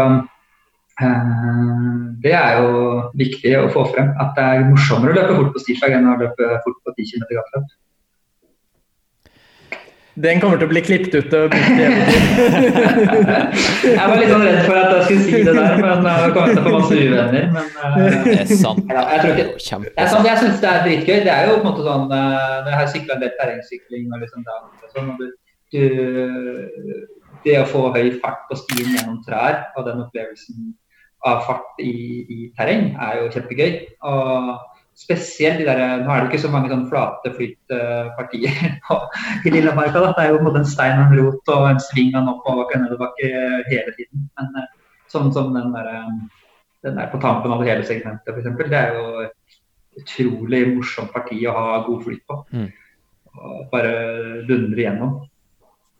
uh, 1.01 1.95
det 2.25 2.35
er 2.37 2.61
jo 2.61 2.75
viktig 3.19 3.55
å 3.61 3.71
få 3.73 3.87
frem. 3.93 4.13
At 4.21 4.35
det 4.37 4.45
er 4.51 4.69
morsommere 4.69 5.15
å 5.15 5.19
løpe 5.21 5.39
fort 5.39 5.55
på 5.55 5.65
stirsdag 5.65 5.97
enn 5.97 6.11
å 6.11 6.19
løpe 6.21 6.53
fort 6.67 6.79
på 6.83 6.95
10 6.97 7.11
km 7.13 7.27
gateløp. 7.39 7.73
Den 10.15 10.39
kommer 10.39 10.55
til 10.55 10.69
å 10.69 10.71
bli 10.71 10.79
klippet 10.85 11.15
ut 11.17 11.33
og 11.35 11.49
brukt 11.51 11.75
i 11.75 11.85
Jeg 13.95 14.05
var 14.07 14.15
litt 14.21 14.29
sånn 14.31 14.45
redd 14.45 14.61
for 14.63 14.77
at 14.79 14.93
jeg 14.93 15.01
skulle 15.07 15.23
si 15.25 15.41
det 15.43 15.55
der, 15.57 15.73
men 15.81 16.07
jeg 16.07 16.31
kommer 16.37 16.53
til 16.53 16.59
å 16.61 16.63
få 16.63 16.71
masse 16.75 16.99
uvenner. 16.99 17.49
Men 17.55 17.65
uh, 17.81 17.81
Det 18.23 18.35
er 18.37 18.51
sant. 18.61 18.79
Ja, 18.93 19.01
jeg 19.11 19.19
tror 19.25 19.33
Det 19.35 19.43
ikke- 19.43 19.81
det 19.89 20.05
er 20.05 20.11
sånn, 20.13 20.29
jeg 20.29 20.37
syns 20.43 20.61
det 20.61 20.69
er 20.71 20.85
dritgøy. 20.85 21.17
Det 21.25 21.33
er 21.33 21.49
jo 21.49 21.57
på 21.57 21.59
en 21.59 21.67
måte 21.67 21.83
sånn 21.89 22.05
uh, 22.13 22.55
Når 22.61 22.69
jeg 22.71 22.79
har 22.79 22.93
sykla 22.93 23.17
en 23.17 23.25
del 23.25 23.33
terrengsykling 23.41 24.05
og 24.07 24.23
liksom 24.23 24.47
og 24.53 24.87
sånn, 24.95 25.11
du, 25.19 25.27
du, 25.75 25.83
Det 27.43 27.59
å 27.59 27.67
få 27.73 27.81
høy 27.97 28.07
fart 28.23 28.47
på 28.47 28.55
stien 28.63 28.95
gjennom 28.95 29.19
trær 29.27 29.65
og 29.75 29.83
den 29.89 29.99
opplevelsen 30.05 30.71
av 31.25 31.43
fart 31.43 31.79
i, 31.81 31.91
i 32.29 32.39
terreng 32.55 32.93
er 33.01 33.19
jo 33.19 33.29
kjempegøy. 33.33 33.71
Og 34.05 34.49
spesielt 34.95 35.59
de 35.59 35.67
der, 35.67 35.81
Nå 36.03 36.11
er 36.11 36.23
det 36.23 36.29
ikke 36.31 36.45
så 36.45 36.51
mange 36.53 36.71
sånn 36.71 36.87
flate 36.91 37.33
flytpartier 37.35 38.61
i 39.45 39.51
Lillemarka. 39.51 39.99
Da. 39.99 40.13
Det 40.15 40.23
er 40.23 40.33
jo 40.33 40.45
både 40.45 40.63
en 40.63 40.71
stein 40.71 41.01
og 41.01 41.11
en 41.11 41.19
rot 41.19 41.51
og 41.55 41.67
en 41.69 41.83
sving 41.83 42.15
en 42.15 42.31
oppoverbakke 42.31 42.79
og 42.79 42.85
nedoverbakke 42.85 43.31
hele 43.71 43.95
tiden. 43.97 44.29
Men 44.39 44.61
eh, 44.61 44.71
sånn 45.11 45.33
som 45.35 45.51
den 45.55 45.75
der, 45.75 45.91
eh, 45.91 46.47
den 46.87 46.97
der 47.01 47.11
på 47.11 47.19
tampen 47.23 47.53
av 47.53 47.63
det 47.63 47.73
hele 47.73 47.87
segmentet, 47.87 48.31
f.eks. 48.31 48.71
Det 48.71 48.81
er 48.81 48.95
jo 48.95 49.27
utrolig 49.99 50.63
morsomt 50.73 51.13
parti 51.15 51.43
å 51.47 51.55
ha 51.55 51.77
god 51.85 52.03
flyt 52.07 52.25
på. 52.27 52.41
Mm. 52.55 52.67
Bare 53.71 53.93
dundre 54.47 54.79
igjennom. 54.79 55.15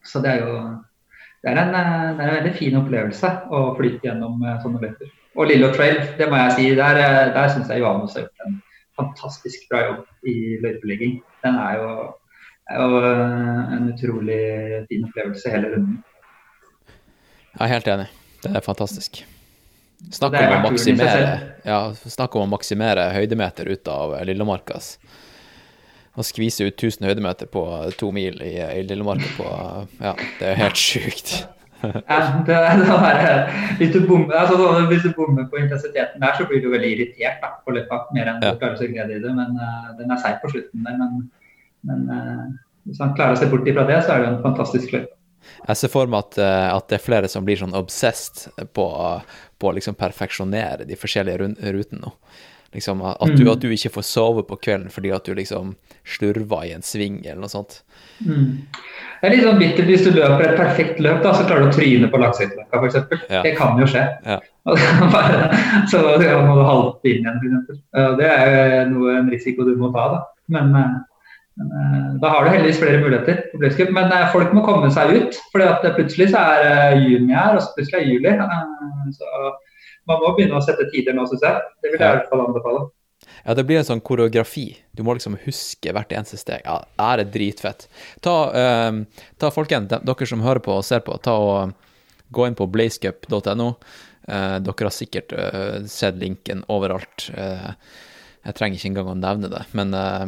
Så 0.06 0.22
det 0.24 0.38
er 0.38 0.44
jo 0.46 0.60
det 1.46 1.52
er, 1.52 1.60
en, 1.62 1.76
eh, 1.78 2.18
det 2.18 2.24
er 2.24 2.30
en 2.30 2.38
veldig 2.40 2.52
fin 2.58 2.76
opplevelse 2.80 3.30
å 3.54 3.66
flyte 3.78 4.08
gjennom 4.08 4.40
eh, 4.42 4.56
sånne 4.64 4.80
løyper. 4.82 5.12
Og 5.36 5.50
Lillo 5.52 5.68
Trail, 5.76 6.00
det 6.18 6.30
må 6.32 6.40
jeg 6.40 6.56
si, 6.56 6.70
der, 6.80 6.98
eh, 6.98 7.34
der 7.36 7.52
syns 7.54 7.70
jeg 7.70 7.84
Johannes 7.84 8.16
har 8.18 8.24
gjort 8.24 8.48
en 8.48 8.56
fantastisk 8.98 9.68
bra 9.72 9.84
jobb 9.90 10.28
i 10.30 10.36
løypelegging. 10.64 11.20
Den 11.44 11.60
er 11.62 11.80
jo, 11.82 11.94
er 12.72 12.82
jo 12.82 13.00
eh, 13.04 13.78
en 13.78 13.88
utrolig 13.94 14.42
fin 14.90 15.08
opplevelse 15.10 15.54
hele 15.54 15.72
runden. 15.76 16.02
Jeg 17.56 17.64
er 17.64 17.72
helt 17.72 17.88
enig. 17.88 18.10
Det 18.44 18.52
er 18.52 18.66
fantastisk. 18.66 19.24
Snakk 20.12 20.36
om 20.38 20.52
å 20.58 20.64
maksimere, 20.68 21.38
ja, 21.66 21.80
snakk 21.96 22.36
om 22.36 22.44
å 22.46 22.52
maksimere 22.52 23.08
høydemeter 23.16 23.70
ut 23.72 23.88
av 23.90 24.18
Lillemarka. 24.28 24.76
ass. 24.78 24.98
Å 26.16 26.24
skvise 26.24 26.68
ut 26.68 26.76
1000 26.78 27.08
høydemeter 27.08 27.50
på 27.52 27.64
to 28.00 28.12
mil 28.16 28.38
i, 28.44 28.54
i 28.60 28.84
Lillemarka 28.88 29.32
på 29.40 29.48
Ja, 30.04 30.14
det 30.40 30.52
er 30.52 30.60
helt 30.62 30.80
sjukt. 30.90 31.38
Ja, 31.94 32.20
det, 32.48 32.58
er, 32.58 33.42
hvis, 33.80 33.94
du 33.94 34.06
bommer, 34.08 34.36
altså, 34.42 34.58
sånn, 34.60 34.88
hvis 34.92 35.06
du 35.06 35.12
bommer 35.18 35.48
på 35.52 35.60
intensiteten 35.62 36.24
der, 36.24 36.36
så 36.38 36.48
blir 36.50 36.64
du 36.64 36.70
veldig 36.74 36.92
irritert 36.96 37.42
da, 37.44 37.56
på 37.66 37.76
løypa. 37.76 38.06
Mer 38.16 38.32
enn 38.34 38.44
Ja. 38.44 38.54
du 38.54 38.62
klarer 38.62 38.78
å 38.78 38.82
se 38.82 38.92
glede 38.92 39.18
i 39.18 39.24
det. 39.24 39.34
Men 39.38 39.58
uh, 39.60 39.92
den 40.00 40.14
er 40.14 40.22
seig 40.24 40.40
på 40.44 40.54
slutten 40.54 40.88
der. 40.88 40.98
Men, 41.02 41.28
men 41.90 42.08
uh, 42.10 42.48
hvis 42.90 43.02
han 43.02 43.16
klarer 43.18 43.38
å 43.38 43.42
se 43.42 43.50
bort 43.52 43.68
ifra 43.70 43.86
det, 43.90 44.02
så 44.06 44.16
er 44.16 44.24
det 44.24 44.32
en 44.34 44.42
fantastisk 44.46 44.94
løype. 44.96 45.14
Jeg 45.66 45.78
ser 45.78 45.92
for 45.94 46.10
meg 46.10 46.26
at, 46.26 46.38
eh, 46.42 46.68
at 46.74 46.88
det 46.90 46.98
er 46.98 47.06
flere 47.06 47.30
som 47.30 47.46
blir 47.46 47.60
sånn 47.60 47.76
obsessed 47.78 48.48
på, 48.74 48.86
på 49.62 49.70
å 49.70 49.74
liksom 49.78 49.98
perfeksjonere 49.98 50.88
de 50.90 50.98
forskjellige 50.98 51.52
rutene 51.76 52.02
nå. 52.02 52.14
Liksom 52.76 53.02
at 53.08 53.32
du, 53.38 53.44
Mm. 53.46 53.52
at 53.54 53.62
du 53.64 53.70
ikke 53.72 53.94
får 53.96 54.04
sove 54.04 54.44
på 54.44 54.58
kvelden 54.60 54.92
fordi 54.92 55.12
at 55.16 55.24
du 55.26 55.34
liksom 55.38 55.76
slurver 56.04 56.66
i 56.68 56.74
en 56.76 56.84
sving 56.84 57.22
eller 57.26 57.40
noe 57.46 57.50
sånt. 57.54 57.78
Mm. 58.26 58.68
Det 59.22 59.30
er 59.30 59.32
litt 59.34 59.46
sånn 59.48 59.62
bittert 59.62 59.88
hvis 59.88 60.04
du 60.04 60.12
løper 60.12 60.44
et 60.50 60.58
perfekt 60.60 61.00
løp, 61.00 61.24
da, 61.24 61.32
så 61.34 61.46
klarer 61.48 61.66
du 61.66 61.70
å 61.72 61.74
tryne 61.78 62.10
på 62.12 62.20
Langsøytløkka 62.22 62.82
f.eks. 62.84 63.24
Ja. 63.32 63.42
Det 63.46 63.56
kan 63.58 63.80
jo 63.80 63.88
skje. 63.90 64.04
Ja. 64.28 64.40
Så 65.92 66.02
ja, 66.22 66.38
må 66.46 66.56
du 66.60 66.64
halte 66.68 67.10
inn 67.10 67.26
igjen, 67.26 67.42
f.eks. 67.66 67.82
Det 68.20 68.30
er 68.30 68.54
jo 68.84 68.86
noe, 68.94 69.18
en 69.22 69.32
risiko 69.32 69.66
du 69.68 69.76
må 69.80 69.92
ta. 69.96 70.08
da. 70.14 70.22
Men, 70.52 70.76
eh, 70.76 70.96
men 71.56 71.72
eh, 71.80 72.10
da 72.22 72.34
har 72.34 72.46
du 72.46 72.52
heldigvis 72.54 72.82
flere 72.82 73.00
muligheter. 73.02 73.46
Men 73.96 74.12
eh, 74.12 74.28
folk 74.34 74.54
må 74.54 74.66
komme 74.68 74.92
seg 74.94 75.16
ut. 75.16 75.40
at 75.64 75.88
plutselig 75.96 76.30
så 76.34 76.44
er 76.44 77.00
juni 77.00 77.34
her, 77.34 77.56
og 77.56 77.64
så 77.64 77.72
plutselig 77.78 78.04
er 78.04 78.12
juli. 78.12 78.36
Så 79.16 79.32
man 80.10 80.22
må 80.22 80.34
begynne 80.38 80.60
å 80.60 80.64
sette 80.66 80.88
tider 80.92 81.16
nå, 81.18 81.26
syns 81.30 81.44
jeg. 81.46 81.64
Det 81.82 81.92
vil 81.94 82.00
jeg 82.02 82.08
i 82.12 82.20
hvert 82.20 82.30
fall 82.32 82.46
anbefale. 82.46 82.86
Ja, 83.46 83.54
det 83.58 83.64
blir 83.66 83.80
en 83.80 83.88
sånn 83.88 84.04
koreografi. 84.06 84.68
Du 84.94 85.02
må 85.06 85.16
liksom 85.18 85.38
huske 85.46 85.94
hvert 85.96 86.12
eneste 86.14 86.38
steg. 86.38 86.62
Ja, 86.66 86.80
det 87.00 87.26
er 87.26 87.32
dritfett. 87.34 87.88
Ta, 88.26 88.36
uh, 88.54 89.28
ta 89.42 89.52
folkens, 89.54 89.90
de- 89.90 90.02
dere 90.06 90.28
som 90.30 90.44
hører 90.46 90.62
på 90.66 90.76
og 90.78 90.86
ser 90.86 91.02
på, 91.06 91.16
ta 91.26 91.34
og 91.42 91.74
gå 92.36 92.48
inn 92.50 92.58
på 92.58 92.68
blazecup.no. 92.70 93.70
Uh, 94.26 94.58
dere 94.66 94.90
har 94.90 94.94
sikkert 94.94 95.34
uh, 95.38 95.86
sett 95.90 96.18
linken 96.22 96.64
overalt. 96.74 97.30
Eh, 97.38 97.70
jeg 98.46 98.58
trenger 98.58 98.78
ikke 98.78 98.90
engang 98.92 99.12
å 99.14 99.18
nevne 99.18 99.50
det. 99.50 99.62
Men 99.78 99.94
eh, 99.98 100.26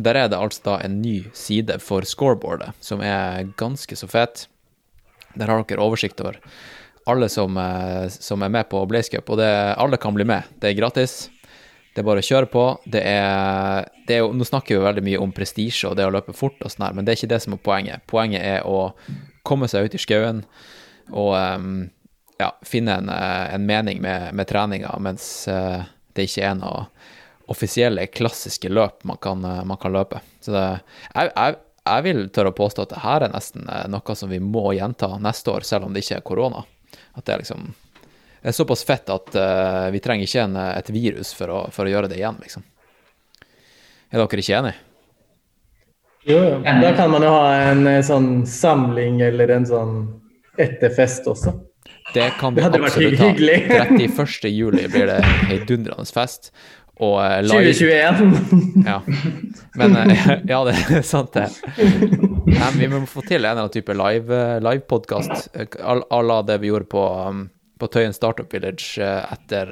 der 0.00 0.16
er 0.22 0.28
det 0.32 0.38
altså 0.40 0.64
da 0.70 0.76
en 0.84 1.00
ny 1.02 1.18
side 1.36 1.80
for 1.84 2.06
scoreboardet, 2.08 2.70
som 2.84 3.02
er 3.04 3.50
ganske 3.60 3.96
så 3.98 4.08
fet. 4.08 4.46
Der 5.36 5.50
har 5.50 5.64
dere 5.68 5.84
oversikt 5.84 6.20
over 6.24 6.38
alle 7.08 7.28
som, 7.28 7.56
eh, 7.56 8.08
som 8.08 8.42
er 8.42 8.48
med 8.48 8.68
på 8.68 8.86
Blaze 8.86 9.10
Cup, 9.10 9.30
og 9.30 9.38
det, 9.40 9.48
alle 9.76 9.96
kan 9.96 10.14
bli 10.14 10.26
med. 10.28 10.42
Det 10.60 10.70
er 10.70 10.76
gratis. 10.76 11.30
Det 11.94 12.02
er 12.02 12.06
bare 12.06 12.20
å 12.20 12.26
kjøre 12.26 12.50
på. 12.52 12.64
Det 12.84 13.00
er, 13.00 13.88
det 14.06 14.18
er 14.18 14.34
nå 14.36 14.44
snakker 14.44 14.76
vi 14.76 14.84
veldig 14.84 15.04
mye 15.06 15.20
om 15.24 15.32
prestisje 15.34 15.88
og 15.88 15.96
det 15.96 16.04
å 16.04 16.12
løpe 16.12 16.36
fort, 16.36 16.60
og 16.60 16.70
sånn 16.70 16.84
her, 16.86 16.98
men 16.98 17.06
det 17.06 17.14
er 17.14 17.20
ikke 17.22 17.32
det 17.32 17.40
som 17.42 17.56
er 17.56 17.62
poenget. 17.64 18.04
Poenget 18.06 18.44
er 18.44 18.68
å 18.68 18.92
komme 19.48 19.70
seg 19.72 19.88
ut 19.88 19.96
i 19.96 20.02
skauen 20.02 20.44
og 21.08 21.32
um, 21.32 21.88
ja, 22.36 22.52
finne 22.68 23.00
en, 23.00 23.08
eh, 23.08 23.54
en 23.56 23.64
mening 23.64 24.02
med, 24.04 24.28
med 24.36 24.50
treninga, 24.50 24.92
mens 25.00 25.24
uh, 25.48 25.88
det 26.12 26.28
ikke 26.28 26.44
er 26.44 26.58
noe 26.60 26.84
offisielle, 27.48 28.04
klassiske 28.12 28.68
løp 28.68 29.00
man 29.08 29.16
kan, 29.24 29.40
man 29.40 29.80
kan 29.80 29.94
løpe. 29.96 30.20
Så 30.44 30.52
det, 30.52 30.66
jeg, 31.14 31.32
jeg, 31.32 31.56
jeg 31.88 32.04
vil 32.04 32.26
tørre 32.28 32.52
å 32.52 32.58
påstå 32.58 32.84
at 32.84 32.92
det 32.92 33.00
her 33.00 33.24
er 33.24 33.32
nesten 33.32 33.64
noe 33.88 34.16
som 34.20 34.28
vi 34.28 34.42
må 34.44 34.74
gjenta 34.76 35.14
neste 35.24 35.54
år, 35.56 35.64
selv 35.64 35.88
om 35.88 35.96
det 35.96 36.04
ikke 36.04 36.20
er 36.20 36.26
korona. 36.28 36.68
At 37.18 37.26
det 37.26 37.34
er 37.34 37.44
liksom 37.44 37.68
det 38.38 38.52
er 38.52 38.54
såpass 38.54 38.84
fett 38.86 39.10
at 39.10 39.34
uh, 39.34 39.90
vi 39.90 40.00
trenger 40.00 40.28
ikke 40.28 40.42
en, 40.46 40.56
eh, 40.56 40.76
et 40.78 40.90
virus 40.94 41.32
for 41.34 41.50
å, 41.50 41.62
for 41.74 41.88
å 41.88 41.90
gjøre 41.90 42.10
det 42.12 42.20
igjen, 42.20 42.36
liksom. 42.38 42.62
Er 44.08 44.22
dere 44.22 44.44
ikke 44.44 44.60
enig? 44.60 44.74
Jo, 46.28 46.38
jo. 46.44 46.60
Da 46.62 46.92
kan 46.96 47.10
man 47.10 47.26
jo 47.26 47.32
ha 47.34 47.48
en 47.72 47.82
eh, 47.90 47.98
sånn 48.06 48.46
samling 48.48 49.20
eller 49.26 49.50
en 49.56 49.66
sånn 49.68 49.94
etterfest 50.60 51.26
også. 51.30 51.54
Det 52.14 52.30
kan 52.38 52.54
vi 52.56 52.62
Det 52.62 52.80
absolutt 52.80 53.18
ha. 53.20 53.28
hyggelig. 53.28 53.58
31. 53.98 54.48
juli 54.54 54.86
blir 54.92 55.10
det 55.10 55.18
heidundrende 55.50 56.06
fest. 56.14 56.52
Og 56.98 57.14
eh, 57.22 57.42
live 57.46 57.74
2021. 57.78 58.86
Ja. 58.86 58.96
Men 59.78 59.96
eh, 59.96 60.32
ja, 60.52 60.58
det 60.66 60.74
er 60.98 61.04
sant, 61.06 61.36
det. 61.36 61.46
Nei, 62.48 62.70
vi 62.80 62.88
må 62.90 63.04
få 63.06 63.22
til 63.22 63.38
en 63.38 63.44
eller 63.44 63.54
annen 63.54 63.74
type 63.74 63.94
live- 63.94 64.58
livepodkast 64.64 65.48
à 65.78 66.20
la 66.26 66.40
det 66.42 66.58
vi 66.62 66.72
gjorde 66.72 66.90
på, 66.90 67.04
um, 67.28 67.44
på 67.78 67.90
Tøyen 67.94 68.16
Startup 68.16 68.50
Village 68.54 68.98
eh, 68.98 69.32
etter 69.36 69.70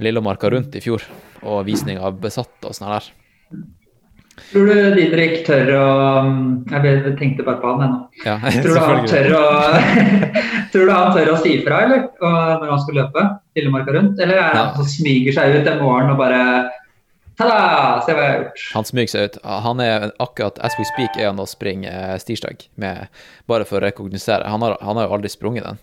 Lillemarka 0.00 0.50
rundt 0.52 0.76
i 0.76 0.82
fjor, 0.84 1.04
og 1.44 1.64
visning 1.68 2.00
av 2.00 2.18
Besatt 2.20 2.64
og 2.68 2.74
sånn 2.76 2.90
her. 2.94 3.12
Tror 4.50 4.66
du 4.68 4.94
Didrik 4.94 5.38
tør 5.46 5.70
å 5.78 5.84
um, 6.26 6.40
Jeg 6.68 7.14
tenkte 7.18 7.44
bare 7.46 7.56
på 7.62 7.70
han 7.72 7.84
ennå. 7.86 8.00
Ja, 8.26 8.34
Tror 8.62 8.74
du 8.76 8.80
han 8.84 9.06
tør 9.08 9.28
å 9.38 9.44
Tror 10.72 10.86
du 10.86 10.92
han 10.92 11.12
tør 11.16 11.30
å 11.32 11.36
si 11.40 11.54
ifra, 11.56 11.78
eller? 11.86 12.02
Og 12.20 12.36
når 12.60 12.72
han 12.74 12.82
skal 12.84 12.98
løpe 13.00 13.24
Lillemarka 13.56 13.94
rundt? 13.96 14.20
Eller 14.20 14.36
er 14.42 14.50
det 14.52 14.58
Ja. 14.60 14.66
han 14.66 14.76
som 14.82 14.90
smyger 14.92 15.32
seg 15.38 15.56
ut 15.60 15.70
en 15.72 15.80
morgen 15.82 16.12
og 16.12 16.20
bare 16.20 16.42
Ta-da! 17.36 18.00
Se 18.04 18.14
hva 18.16 18.22
jeg 18.24 18.32
har 18.32 18.38
gjort. 18.46 18.60
Han 18.72 18.86
smyger 18.88 19.12
seg 19.12 19.26
ut. 19.28 19.34
Han 19.44 19.80
er 19.84 20.06
akkurat 20.24 20.60
as 20.64 20.72
we 20.80 20.86
speak 20.88 21.18
er 21.20 21.26
han 21.28 21.40
og 21.42 21.48
springer 21.50 21.92
eh, 21.92 22.14
stirsdag, 22.22 22.62
med, 22.80 23.10
bare 23.44 23.66
for 23.68 23.76
å 23.76 23.82
rekognosere. 23.84 24.46
Han 24.48 24.64
har, 24.64 24.78
han 24.80 24.96
har 24.96 25.04
jo 25.10 25.16
aldri 25.18 25.28
sprunget 25.32 25.66
den, 25.68 25.82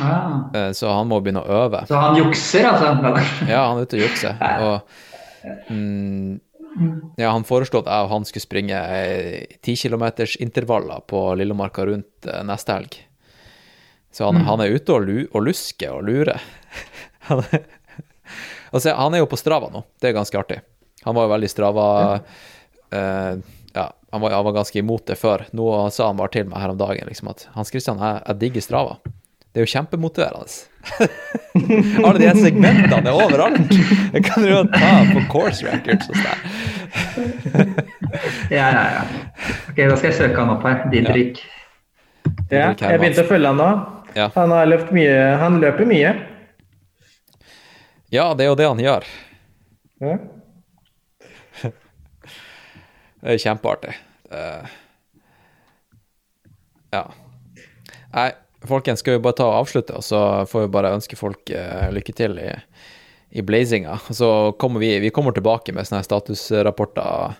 Ah. 0.00 0.44
eh, 0.56 0.70
så 0.76 0.88
han 0.92 1.08
må 1.08 1.18
begynne 1.24 1.40
å 1.44 1.56
øve. 1.66 1.80
Så 1.88 1.96
han 2.00 2.16
jukser, 2.20 2.68
altså? 2.68 2.92
Ja, 3.48 3.62
han 3.70 3.80
er 3.80 3.88
ute 3.88 3.96
og 3.96 4.04
jukser. 4.04 4.36
Og 4.60 5.72
mm, 5.72 6.36
ja, 7.16 7.30
han 7.30 7.44
foreslo 7.46 7.82
at 7.82 7.88
jeg 7.90 8.06
og 8.06 8.12
han 8.12 8.26
skulle 8.28 8.44
springe 8.44 8.78
ti 9.64 9.74
kilometers 9.78 10.36
intervaller 10.42 11.02
på 11.08 11.20
Lillemarka 11.38 11.86
rundt 11.88 12.28
eh, 12.28 12.42
neste 12.48 12.76
helg. 12.76 12.98
Så 14.12 14.28
han, 14.28 14.42
han 14.44 14.60
er 14.60 14.74
ute 14.76 14.92
og, 14.92 15.06
lu, 15.08 15.18
og 15.32 15.46
lusker 15.46 15.94
og 15.96 16.04
lurer. 16.08 16.42
Han 17.28 17.38
er, 17.54 17.60
altså, 18.74 18.96
han 18.98 19.14
er 19.14 19.20
jo 19.20 19.28
på 19.30 19.38
Strava 19.38 19.68
nå, 19.70 19.84
det 20.02 20.08
er 20.08 20.16
ganske 20.16 20.38
artig. 20.40 20.56
Han 21.04 21.14
var 21.14 21.28
jo 21.28 21.30
veldig 21.30 21.50
Strava 21.52 21.84
eh, 22.18 23.36
Ja, 23.76 23.84
han 24.10 24.24
var, 24.24 24.34
han 24.34 24.46
var 24.48 24.56
ganske 24.56 24.80
imot 24.80 25.06
det 25.06 25.14
før. 25.20 25.44
Nå 25.54 25.68
sa 25.94 26.08
han 26.08 26.18
bare 26.18 26.32
til 26.34 26.48
meg 26.50 26.58
her 26.64 26.72
om 26.74 26.80
dagen 26.80 27.06
liksom 27.06 27.30
at 27.30 27.46
Hans 27.54 27.70
Christian, 27.70 28.02
jeg, 28.02 28.24
jeg 28.26 28.40
digger 28.42 28.66
Strava. 28.66 28.98
Det 29.52 29.60
er 29.60 29.66
jo 29.66 29.68
kjempemotiverende. 29.68 30.48
Alle 32.06 32.18
de 32.18 32.30
segmentene 32.40 33.10
er 33.10 33.12
overalt. 33.12 33.74
Det 34.14 34.22
kan 34.24 34.44
du 34.44 34.48
jo 34.48 34.62
ta 34.72 34.92
på 35.10 35.24
course 35.32 35.66
records 35.66 36.08
og 36.08 36.16
sånn. 36.16 37.74
Ja, 38.48 38.70
ja, 38.72 38.84
ja. 38.96 39.02
Ok, 39.68 39.76
Da 39.76 39.96
skal 39.98 40.08
jeg 40.08 40.16
søke 40.16 40.38
han 40.40 40.54
opp 40.54 40.64
her. 40.64 40.86
Didrik. 40.92 41.42
Ja, 42.48 42.70
jeg 42.72 43.00
begynte 43.02 43.26
å 43.26 43.28
følge 43.28 43.52
han 43.52 43.60
nå. 43.60 43.68
Ja. 44.16 44.30
Han 44.38 44.52
har 44.56 44.68
løpt 44.72 44.92
mye. 44.96 45.16
Han 45.40 45.60
løper 45.60 45.88
mye. 45.88 46.14
ja, 48.12 48.24
det 48.36 48.44
er 48.46 48.50
jo 48.50 48.56
det 48.56 48.68
han 48.70 48.80
gjør. 48.80 49.08
Ja. 50.02 50.16
Det 53.22 53.36
er 53.36 53.38
kjempeartig. 53.38 53.92
Uh, 54.32 54.64
ja. 56.90 57.02
Nei, 58.16 58.30
folkens, 58.70 59.00
skal 59.02 59.16
vi 59.18 59.22
bare 59.24 59.36
ta 59.38 59.46
og 59.48 59.58
avslutte, 59.62 59.94
og 59.98 60.04
så 60.06 60.20
får 60.50 60.66
vi 60.66 60.72
bare 60.74 60.92
ønske 60.96 61.16
folk 61.18 61.50
uh, 61.54 61.88
lykke 61.94 62.14
til 62.18 62.38
i, 62.42 62.48
i 63.38 63.42
blazinga. 63.46 63.98
Så 64.14 64.52
kommer 64.60 64.80
vi, 64.82 64.94
vi 65.02 65.10
kommer 65.14 65.32
tilbake 65.36 65.74
med 65.76 65.88
sånne 65.88 66.04
statusrapporter 66.06 67.36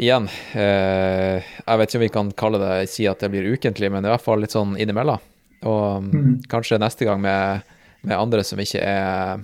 igjen. 0.00 0.28
Uh, 0.54 1.38
jeg 1.42 1.80
vet 1.82 1.90
ikke 1.90 2.00
om 2.00 2.04
vi 2.06 2.12
kan 2.16 2.32
kalle 2.44 2.60
det, 2.62 2.74
si 2.92 3.06
at 3.10 3.20
det 3.24 3.30
blir 3.32 3.50
ukentlig, 3.54 3.90
men 3.92 4.06
i 4.06 4.12
hvert 4.12 4.24
fall 4.24 4.40
litt 4.44 4.54
sånn 4.56 4.76
innimellom. 4.80 5.20
Og 5.68 6.06
mm, 6.08 6.34
kanskje 6.48 6.78
neste 6.80 7.04
gang 7.08 7.20
med, 7.20 7.66
med 8.08 8.16
andre 8.16 8.44
som 8.46 8.60
ikke 8.62 8.80
er 8.80 9.42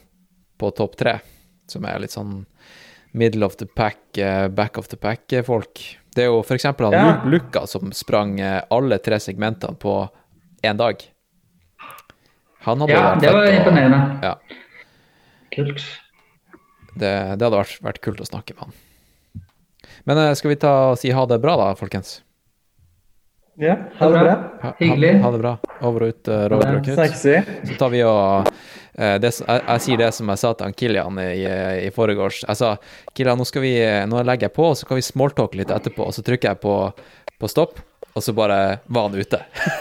på 0.57 0.71
topp 0.73 0.95
tre, 0.97 1.19
som 1.69 1.85
er 1.85 2.01
litt 2.01 2.15
sånn 2.15 2.45
middle 3.17 3.45
of 3.49 3.57
the 3.61 3.67
pack, 3.69 3.99
eh, 4.21 4.47
back 4.53 4.79
of 4.81 4.89
the 4.89 4.97
pack-folk. 5.01 5.81
Det 6.17 6.25
er 6.25 6.31
jo 6.31 6.39
f.eks. 6.41 6.65
han 6.69 6.93
Ja. 6.97 7.03
Lu- 7.25 7.35
Luka 7.37 7.67
som 7.69 7.93
sprang 7.93 8.39
alle 8.41 8.97
tre 9.05 9.19
segmentene 9.21 9.77
på 9.81 9.95
én 10.63 10.77
dag. 10.81 11.03
Han 12.67 12.81
hadde 12.83 12.93
Ja, 12.97 13.03
vært 13.13 13.23
det 13.23 13.33
var 13.37 13.47
imponerende. 13.53 14.01
Ja, 14.23 14.35
Kult. 15.55 15.83
det, 16.97 17.13
det 17.39 17.47
hadde 17.47 17.57
vært, 17.61 17.77
vært 17.85 18.01
kult 18.05 18.21
å 18.25 18.27
snakke 18.29 18.57
med 18.57 18.67
han. 18.69 19.43
Men 20.07 20.19
eh, 20.23 20.33
skal 20.39 20.51
vi 20.55 20.59
ta 20.63 20.73
og 20.93 20.99
si 21.01 21.11
ha 21.15 21.27
det 21.31 21.39
bra, 21.43 21.57
da, 21.61 21.73
folkens? 21.79 22.21
ja, 23.57 23.73
ha 23.97 24.09
det 24.13 24.19
bra. 24.21 24.33
Ha, 24.63 24.71
Hyggelig. 24.81 25.13
Ha, 25.17 25.21
ha 25.23 25.31
det 25.33 25.39
bra. 25.41 25.53
Over 25.81 26.03
og 26.05 26.11
ut, 26.13 26.29
uh, 26.29 26.43
Roger 26.53 26.75
og 26.77 26.83
Knut. 26.85 26.99
Sexy. 26.99 27.39
Så 27.71 27.77
tar 27.81 27.89
vi 27.95 28.03
og 28.05 28.51
eh, 29.01 29.15
det, 29.23 29.31
jeg, 29.39 29.63
jeg 29.65 29.85
sier 29.87 30.03
det 30.03 30.11
som 30.13 30.29
jeg 30.29 30.43
sa 30.43 30.51
til 30.53 30.67
han 30.69 30.75
Kilian 30.77 31.21
i, 31.23 31.31
i 31.87 31.91
foregårs. 31.95 32.43
Jeg 32.45 32.59
sa 32.61 32.75
Kilian, 33.17 33.41
nå, 33.41 33.47
skal 33.49 33.65
vi, 33.65 33.73
nå 34.11 34.21
legger 34.29 34.51
jeg 34.51 34.57
på, 34.59 34.69
så 34.77 34.85
kan 34.91 35.01
vi 35.01 35.07
smalltalke 35.07 35.57
litt 35.63 35.73
etterpå. 35.73 36.05
Og 36.11 36.13
så 36.19 36.25
trykker 36.27 36.53
jeg 36.53 36.61
på, 36.67 36.75
på 37.41 37.49
stopp, 37.49 37.81
og 38.17 38.23
så 38.25 38.33
bare 38.33 38.79
var 38.87 39.03
han 39.03 39.15
ute. 39.15 39.39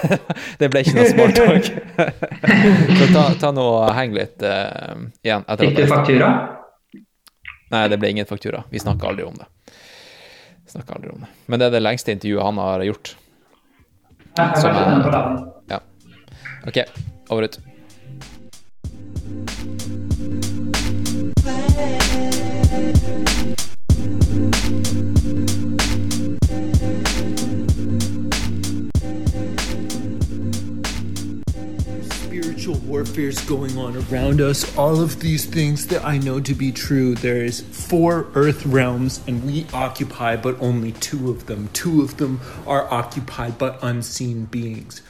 det 0.59 0.67
ble 0.67 0.81
ikke 0.83 0.97
noe 0.97 1.07
smalltalk. 1.07 1.69
så 2.99 3.05
ta, 3.13 3.21
ta 3.39 3.51
nå 3.55 3.63
og 3.63 3.93
heng 3.95 4.11
litt 4.17 4.43
uh, 4.43 4.91
igjen. 5.23 5.45
Fikk 5.61 5.77
du 5.77 5.85
faktura? 5.87 6.31
Nei, 7.71 7.85
det 7.91 7.99
ble 8.01 8.11
ingen 8.11 8.27
faktura. 8.27 8.65
Vi 8.73 8.81
snakker 8.83 9.13
aldri 9.13 9.23
om 9.23 9.39
det. 9.39 9.47
Snakker 10.67 10.97
aldri 10.97 11.13
om 11.13 11.23
det. 11.23 11.31
Men 11.47 11.63
det 11.63 11.69
er 11.69 11.77
det 11.77 11.81
lengste 11.85 12.11
intervjuet 12.11 12.43
han 12.43 12.59
har 12.59 12.83
gjort. 12.89 13.13
Ja, 14.35 14.49
Som 14.59 14.75
laden. 14.75 15.39
Ja, 15.71 15.79
Ok, 16.67 16.83
over 17.31 17.47
ut. 17.47 17.59
spiritual 22.75 23.44
is 33.13 33.39
going 33.41 33.77
on 33.77 33.95
around 33.95 34.41
us. 34.41 34.77
All 34.77 35.01
of 35.01 35.19
these 35.19 35.45
things 35.45 35.87
that 35.87 36.03
I 36.03 36.17
know 36.17 36.39
to 36.41 36.53
be 36.53 36.71
true. 36.71 37.15
There 37.15 37.43
is 37.43 37.61
four 37.61 38.27
earth 38.33 38.65
realms, 38.65 39.21
and 39.27 39.45
we 39.45 39.65
occupy 39.73 40.35
but 40.35 40.59
only 40.59 40.91
two 40.93 41.29
of 41.29 41.45
them. 41.45 41.69
Two 41.73 42.01
of 42.01 42.17
them 42.17 42.41
are 42.67 42.91
occupied 42.93 43.57
by 43.57 43.77
unseen 43.81 44.45
beings. 44.45 45.01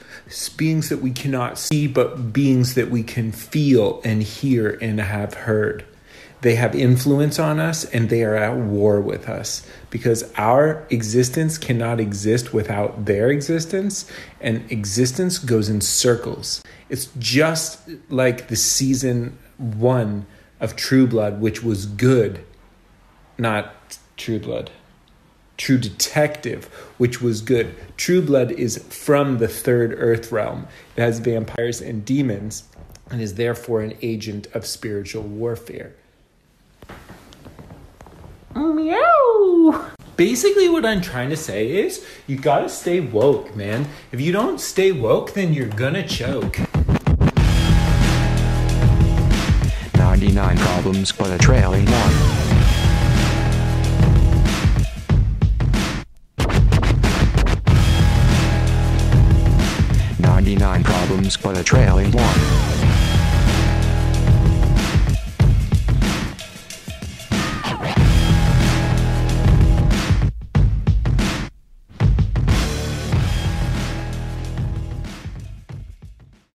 Beings 0.58 0.90
that 0.90 1.02
we 1.02 1.12
cannot 1.12 1.58
see, 1.58 1.88
but 1.88 2.32
beings 2.32 2.76
that 2.76 2.90
we 2.92 3.04
can 3.04 3.32
feel 3.32 4.02
and 4.04 4.22
hear 4.22 4.78
and 4.82 5.00
have 5.00 5.34
heard. 5.34 5.86
They 6.42 6.56
have 6.56 6.76
influence 6.76 7.40
on 7.40 7.60
us 7.60 7.86
and 7.86 8.10
they 8.10 8.24
are 8.24 8.36
at 8.36 8.56
war 8.56 9.02
with 9.02 9.28
us 9.28 9.66
because 9.90 10.32
our 10.38 10.86
existence 10.92 11.58
cannot 11.58 12.00
exist 12.00 12.54
without 12.54 13.06
their 13.06 13.32
existence, 13.32 14.10
and 14.40 14.70
existence 14.72 15.40
goes 15.40 15.70
in 15.70 15.82
circles. 15.82 16.62
It's 16.90 17.10
just 17.18 17.90
like 18.10 18.48
the 18.48 18.56
season 18.56 19.38
one 19.58 20.26
of 20.60 20.76
True 20.76 21.08
Blood, 21.08 21.42
which 21.42 21.64
was 21.64 21.86
good, 21.86 22.44
not 23.38 23.98
True 24.18 24.40
Blood. 24.40 24.72
True 25.58 25.78
Detective, 25.78 26.66
which 26.98 27.22
was 27.22 27.42
good. 27.42 27.76
True 27.98 28.22
Blood 28.22 28.52
is 28.52 28.78
from 28.90 29.38
the 29.38 29.48
third 29.48 29.96
Earth 29.98 30.32
realm. 30.32 30.68
It 30.98 31.02
has 31.02 31.20
vampires 31.20 31.82
and 31.82 32.04
demons 32.04 32.66
and 33.10 33.22
is 33.22 33.36
therefore 33.36 33.82
an 33.82 33.94
agent 34.02 34.48
of 34.54 34.66
spiritual 34.66 35.24
warfare. 35.24 35.94
Meow. 38.56 39.92
Basically, 40.18 40.70
what 40.70 40.86
I'm 40.86 41.02
trying 41.02 41.30
to 41.30 41.36
say 41.36 41.70
is 41.70 42.06
you 42.26 42.38
gotta 42.38 42.70
stay 42.70 43.02
woke, 43.02 43.54
man. 43.54 43.86
If 44.14 44.22
you 44.22 44.32
don't 44.32 44.62
stay 44.62 44.94
woke, 44.94 45.34
then 45.34 45.52
you're 45.54 45.68
gonna 45.68 46.08
choke. 46.08 46.58
99 49.98 50.58
problems 50.58 51.12
but 51.12 51.32
a 51.32 51.38
trailing 51.38 51.86
one. 51.86 52.14
Ninety-nine 60.20 60.84
problems 60.84 61.36
but 61.36 61.58
a 61.58 61.64
trailing 61.64 62.12
one. 62.12 62.75